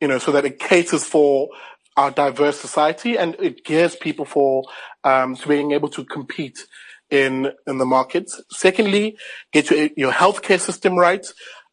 you 0.00 0.08
know, 0.08 0.18
so 0.18 0.32
that 0.32 0.44
it 0.44 0.58
caters 0.58 1.04
for 1.04 1.48
our 1.96 2.10
diverse 2.10 2.60
society 2.60 3.16
and 3.16 3.36
it 3.38 3.64
gears 3.64 3.94
people 3.94 4.24
for 4.24 4.64
um, 5.04 5.36
to 5.36 5.48
being 5.48 5.72
able 5.72 5.88
to 5.88 6.04
compete 6.04 6.66
in 7.10 7.52
in 7.66 7.78
the 7.78 7.86
markets. 7.86 8.40
Secondly, 8.50 9.16
get 9.52 9.70
your, 9.70 9.88
your 9.96 10.12
healthcare 10.12 10.60
system 10.60 10.96
right, 10.96 11.26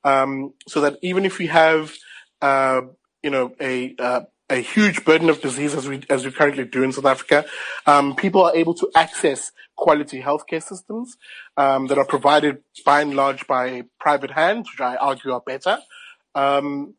um, 0.03 0.53
so 0.67 0.81
that 0.81 0.97
even 1.01 1.25
if 1.25 1.37
we 1.37 1.47
have, 1.47 1.93
uh, 2.41 2.81
you 3.23 3.29
know, 3.29 3.53
a 3.59 3.95
uh, 3.97 4.21
a 4.49 4.57
huge 4.57 5.05
burden 5.05 5.29
of 5.29 5.41
disease 5.41 5.73
as 5.73 5.87
we 5.87 6.01
as 6.09 6.25
we 6.25 6.31
currently 6.31 6.65
do 6.65 6.83
in 6.83 6.91
South 6.91 7.05
Africa, 7.05 7.45
um, 7.85 8.15
people 8.15 8.43
are 8.43 8.55
able 8.55 8.73
to 8.75 8.89
access 8.95 9.51
quality 9.75 10.21
healthcare 10.21 10.61
systems 10.61 11.17
um, 11.57 11.87
that 11.87 11.97
are 11.97 12.05
provided 12.05 12.61
by 12.85 13.01
and 13.01 13.15
large 13.15 13.47
by 13.47 13.83
private 13.99 14.31
hands, 14.31 14.69
which 14.71 14.81
I 14.81 14.95
argue 14.95 15.31
are 15.31 15.41
better. 15.41 15.79
Um, 16.35 16.95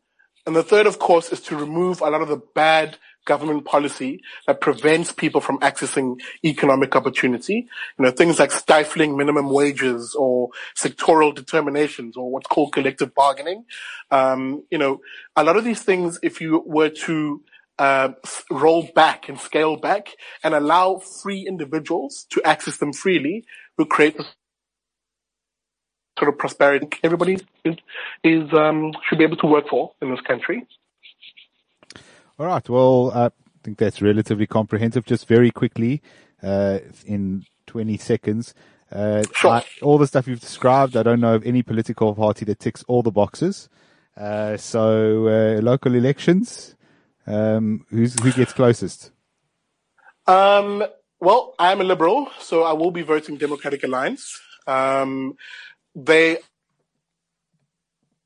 and 0.47 0.57
the 0.57 0.65
third, 0.65 0.87
of 0.87 0.99
course, 0.99 1.31
is 1.31 1.41
to 1.43 1.57
remove 1.57 2.01
a 2.01 2.11
lot 2.11 2.23
of 2.23 2.29
the 2.29 2.43
bad 2.55 2.99
government 3.25 3.65
policy 3.65 4.23
that 4.47 4.61
prevents 4.61 5.13
people 5.13 5.41
from 5.41 5.59
accessing 5.61 6.21
economic 6.45 6.95
opportunity. 6.97 7.69
You 7.99 8.05
know, 8.05 8.11
things 8.11 8.39
like 8.39 8.53
stifling 8.53 9.17
minimum 9.17 9.51
wages 9.51 10.15
or 10.15 10.51
sectoral 10.77 11.35
determinations 11.35 12.17
or 12.17 12.31
what's 12.31 12.47
called 12.47 12.73
collective 12.73 13.15
bargaining. 13.15 13.65
Um, 14.11 14.65
you 14.71 14.79
know, 14.79 15.01
a 15.37 15.45
lot 15.45 15.57
of 15.57 15.65
these 15.65 15.83
things, 15.83 16.19
if 16.23 16.41
you 16.41 16.63
were 16.67 16.91
to 16.91 17.43
uh, 17.79 18.11
roll 18.51 18.89
back 18.95 19.29
and 19.29 19.39
scale 19.39 19.77
back 19.77 20.09
and 20.45 20.55
allow 20.55 20.99
free 20.99 21.47
individuals 21.47 22.27
to 22.31 22.43
access 22.45 22.77
them 22.77 22.93
freely, 22.93 23.45
will 23.79 23.87
create 23.87 24.17
the 24.17 24.27
sort 26.19 26.29
of 26.29 26.39
prosperity 26.39 26.87
everybody 27.03 27.39
is, 27.65 27.77
is 28.23 28.53
um, 28.53 28.93
should 29.09 29.19
be 29.19 29.25
able 29.25 29.37
to 29.37 29.47
work 29.47 29.69
for 29.69 29.93
in 30.03 30.11
this 30.11 30.21
country. 30.21 30.67
All 32.43 32.49
right. 32.49 32.69
Well, 32.69 33.13
I 33.15 33.31
think 33.63 33.79
that's 33.79 34.03
relatively 34.03 34.49
comprehensive. 34.49 35.05
Just 35.05 35.29
very 35.29 35.53
quickly, 35.53 36.03
uh, 36.43 36.81
in 37.07 37.45
20 37.69 37.97
seconds, 37.99 38.53
uh, 38.91 39.23
sure. 39.33 39.51
I, 39.53 39.65
all 39.81 39.97
the 39.97 40.09
stuff 40.09 40.27
you've 40.27 40.41
described, 40.41 40.97
I 40.97 41.05
don't 41.05 41.21
know 41.21 41.37
of 41.37 41.47
any 41.47 41.63
political 41.63 42.13
party 42.17 42.45
that 42.47 42.59
ticks 42.59 42.85
all 42.89 43.05
the 43.05 43.13
boxes. 43.13 43.69
Uh, 44.17 44.57
so, 44.57 45.29
uh, 45.29 45.63
local 45.63 45.95
elections, 45.95 46.75
um, 47.29 47.87
who's, 47.91 48.21
who 48.21 48.33
gets 48.33 48.53
closest? 48.53 49.13
Um, 50.27 50.85
well, 51.21 51.55
I'm 51.61 51.81
a 51.81 51.85
liberal, 51.85 52.29
so 52.41 52.65
I 52.65 52.73
will 52.73 52.91
be 52.91 53.03
voting 53.03 53.37
Democratic 53.37 53.85
Alliance. 53.85 54.41
Um, 54.67 55.37
they 55.95 56.39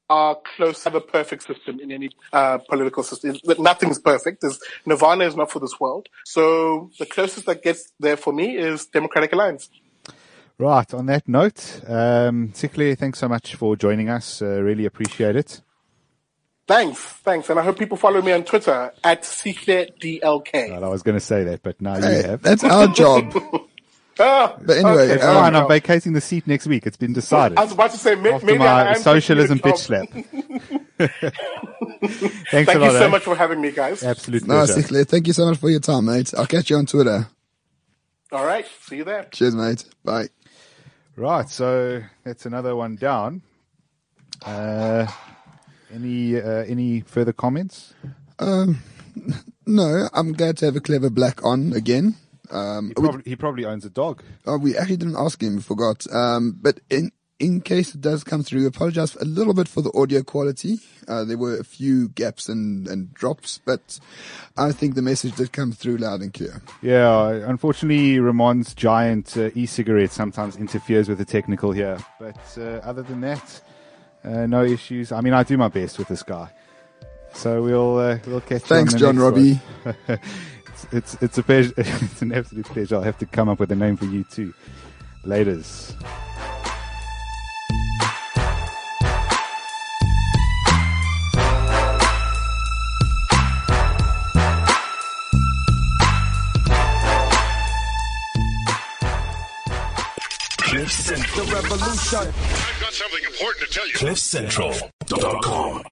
are 0.08 0.36
close 0.56 0.82
to 0.82 0.90
have 0.90 0.94
a 0.94 1.00
perfect 1.00 1.44
system 1.44 1.80
in 1.80 1.90
any 1.90 2.10
uh, 2.32 2.58
political 2.58 3.02
system. 3.02 3.36
Nothing's 3.58 3.98
perfect. 3.98 4.40
There's, 4.42 4.60
Nirvana 4.84 5.24
is 5.24 5.36
not 5.36 5.50
for 5.50 5.58
this 5.58 5.78
world. 5.80 6.08
So 6.24 6.90
the 6.98 7.06
closest 7.06 7.46
that 7.46 7.62
gets 7.62 7.92
there 7.98 8.16
for 8.16 8.32
me 8.32 8.56
is 8.56 8.86
Democratic 8.86 9.32
Alliance. 9.32 9.68
Right. 10.58 10.94
On 10.94 11.06
that 11.06 11.28
note, 11.28 11.80
um, 11.86 12.52
Sihle, 12.54 12.96
thanks 12.96 13.18
so 13.18 13.28
much 13.28 13.56
for 13.56 13.76
joining 13.76 14.08
us. 14.08 14.40
Uh, 14.40 14.62
really 14.62 14.86
appreciate 14.86 15.36
it. 15.36 15.60
Thanks, 16.66 16.98
thanks, 16.98 17.48
and 17.48 17.60
I 17.60 17.62
hope 17.62 17.78
people 17.78 17.96
follow 17.96 18.20
me 18.20 18.32
on 18.32 18.42
Twitter 18.42 18.92
at 19.04 19.22
DLK. 19.22 20.70
Well, 20.70 20.84
I 20.84 20.88
was 20.88 21.04
going 21.04 21.16
to 21.16 21.24
say 21.24 21.44
that, 21.44 21.62
but 21.62 21.80
now 21.80 21.94
hey, 22.00 22.16
you 22.16 22.22
have. 22.24 22.42
That's 22.42 22.64
our 22.64 22.88
job. 22.88 23.32
Ah, 24.18 24.56
But 24.60 24.78
anyway, 24.78 25.10
okay, 25.10 25.22
um, 25.22 25.34
Fine, 25.36 25.56
I'm 25.56 25.68
vacating 25.68 26.12
the 26.14 26.20
seat 26.20 26.46
next 26.46 26.66
week. 26.66 26.86
It's 26.86 26.96
been 26.96 27.12
decided. 27.12 27.58
I 27.58 27.64
was 27.64 27.72
about 27.72 27.90
to 27.90 27.98
say 27.98 28.14
may, 28.14 28.32
After 28.32 28.46
maybe 28.46 28.60
I 28.64 28.84
my 28.84 28.90
am 28.90 29.02
socialism 29.02 29.58
bitch 29.58 29.78
slap. 29.78 30.08
Thanks 30.98 31.20
Thank 32.50 32.68
a 32.68 32.84
you 32.84 32.90
so 32.90 33.06
eh? 33.06 33.08
much 33.08 33.22
for 33.22 33.36
having 33.36 33.60
me, 33.60 33.70
guys. 33.70 34.02
Absolutely. 34.02 34.48
No, 34.48 34.64
pleasure. 34.64 35.04
Thank 35.04 35.26
you 35.26 35.34
so 35.34 35.44
much 35.46 35.58
for 35.58 35.68
your 35.68 35.80
time, 35.80 36.06
mate. 36.06 36.32
I'll 36.36 36.46
catch 36.46 36.70
you 36.70 36.76
on 36.76 36.86
Twitter. 36.86 37.28
All 38.32 38.44
right, 38.44 38.66
see 38.80 38.96
you 38.96 39.04
there. 39.04 39.24
Cheers, 39.30 39.54
mate. 39.54 39.84
Bye. 40.04 40.28
Right, 41.14 41.48
so 41.48 42.02
that's 42.24 42.46
another 42.46 42.74
one 42.74 42.96
down. 42.96 43.42
Uh, 44.44 45.06
any 45.92 46.36
uh, 46.40 46.64
any 46.64 47.00
further 47.02 47.32
comments? 47.32 47.94
Um, 48.38 48.82
no, 49.66 50.08
I'm 50.12 50.32
glad 50.32 50.56
to 50.58 50.66
have 50.66 50.76
a 50.76 50.80
clever 50.80 51.10
black 51.10 51.44
on 51.44 51.72
again. 51.72 52.16
Um, 52.50 52.88
He 52.88 52.94
probably, 52.94 53.22
he 53.24 53.36
probably 53.36 53.64
owns 53.64 53.84
a 53.84 53.90
dog. 53.90 54.22
Oh, 54.46 54.58
we 54.58 54.76
actually 54.76 54.96
didn't 54.98 55.16
ask 55.16 55.42
him. 55.42 55.56
We 55.56 55.62
forgot. 55.62 56.06
Um, 56.12 56.58
but 56.60 56.80
in 56.90 57.12
in 57.38 57.60
case 57.60 57.94
it 57.94 58.00
does 58.00 58.24
come 58.24 58.42
through, 58.42 58.60
we 58.60 58.66
apologize 58.66 59.14
a 59.16 59.24
little 59.24 59.52
bit 59.52 59.68
for 59.68 59.82
the 59.82 59.92
audio 59.92 60.22
quality. 60.22 60.78
Uh, 61.06 61.22
there 61.24 61.36
were 61.36 61.58
a 61.58 61.64
few 61.64 62.08
gaps 62.08 62.48
and, 62.48 62.88
and 62.88 63.12
drops, 63.12 63.60
but 63.64 64.00
I 64.56 64.72
think 64.72 64.94
the 64.94 65.02
message 65.02 65.36
did 65.36 65.52
come 65.52 65.72
through 65.72 65.98
loud 65.98 66.22
and 66.22 66.32
clear. 66.32 66.62
Yeah, 66.80 67.28
unfortunately, 67.46 68.18
Ramon's 68.20 68.74
giant 68.74 69.36
uh, 69.36 69.50
e-cigarette 69.54 70.12
sometimes 70.12 70.56
interferes 70.56 71.08
with 71.10 71.18
the 71.18 71.26
technical 71.26 71.72
here. 71.72 71.98
But 72.18 72.38
uh, 72.56 72.80
other 72.82 73.02
than 73.02 73.20
that, 73.20 73.60
uh, 74.24 74.46
no 74.46 74.64
issues. 74.64 75.12
I 75.12 75.20
mean, 75.20 75.34
I 75.34 75.42
do 75.42 75.58
my 75.58 75.68
best 75.68 75.98
with 75.98 76.08
this 76.08 76.22
guy. 76.22 76.50
So 77.34 77.62
we'll 77.62 77.98
uh, 77.98 78.18
we'll 78.26 78.40
catch. 78.40 78.62
Thanks, 78.62 78.94
John 78.94 79.18
Robbie. 79.18 79.60
one. 80.84 80.98
it's, 80.98 81.14
it's 81.14 81.22
it's 81.22 81.38
a 81.38 81.42
pleasure. 81.42 81.74
it's 81.76 82.22
an 82.22 82.32
absolute 82.32 82.66
pleasure. 82.66 82.96
I'll 82.96 83.02
have 83.02 83.18
to 83.18 83.26
come 83.26 83.48
up 83.48 83.60
with 83.60 83.72
a 83.72 83.76
name 83.76 83.96
for 83.96 84.06
you 84.06 84.24
too. 84.24 84.54
Laters. 85.24 85.94
Cliff 100.58 100.92
Central. 100.92 101.46
I've 101.46 102.80
got 102.80 102.92
something 102.92 103.24
important 103.24 103.66
to 103.66 103.72
tell 103.72 103.88
you. 103.88 103.94
CliffCentral.com. 103.94 105.82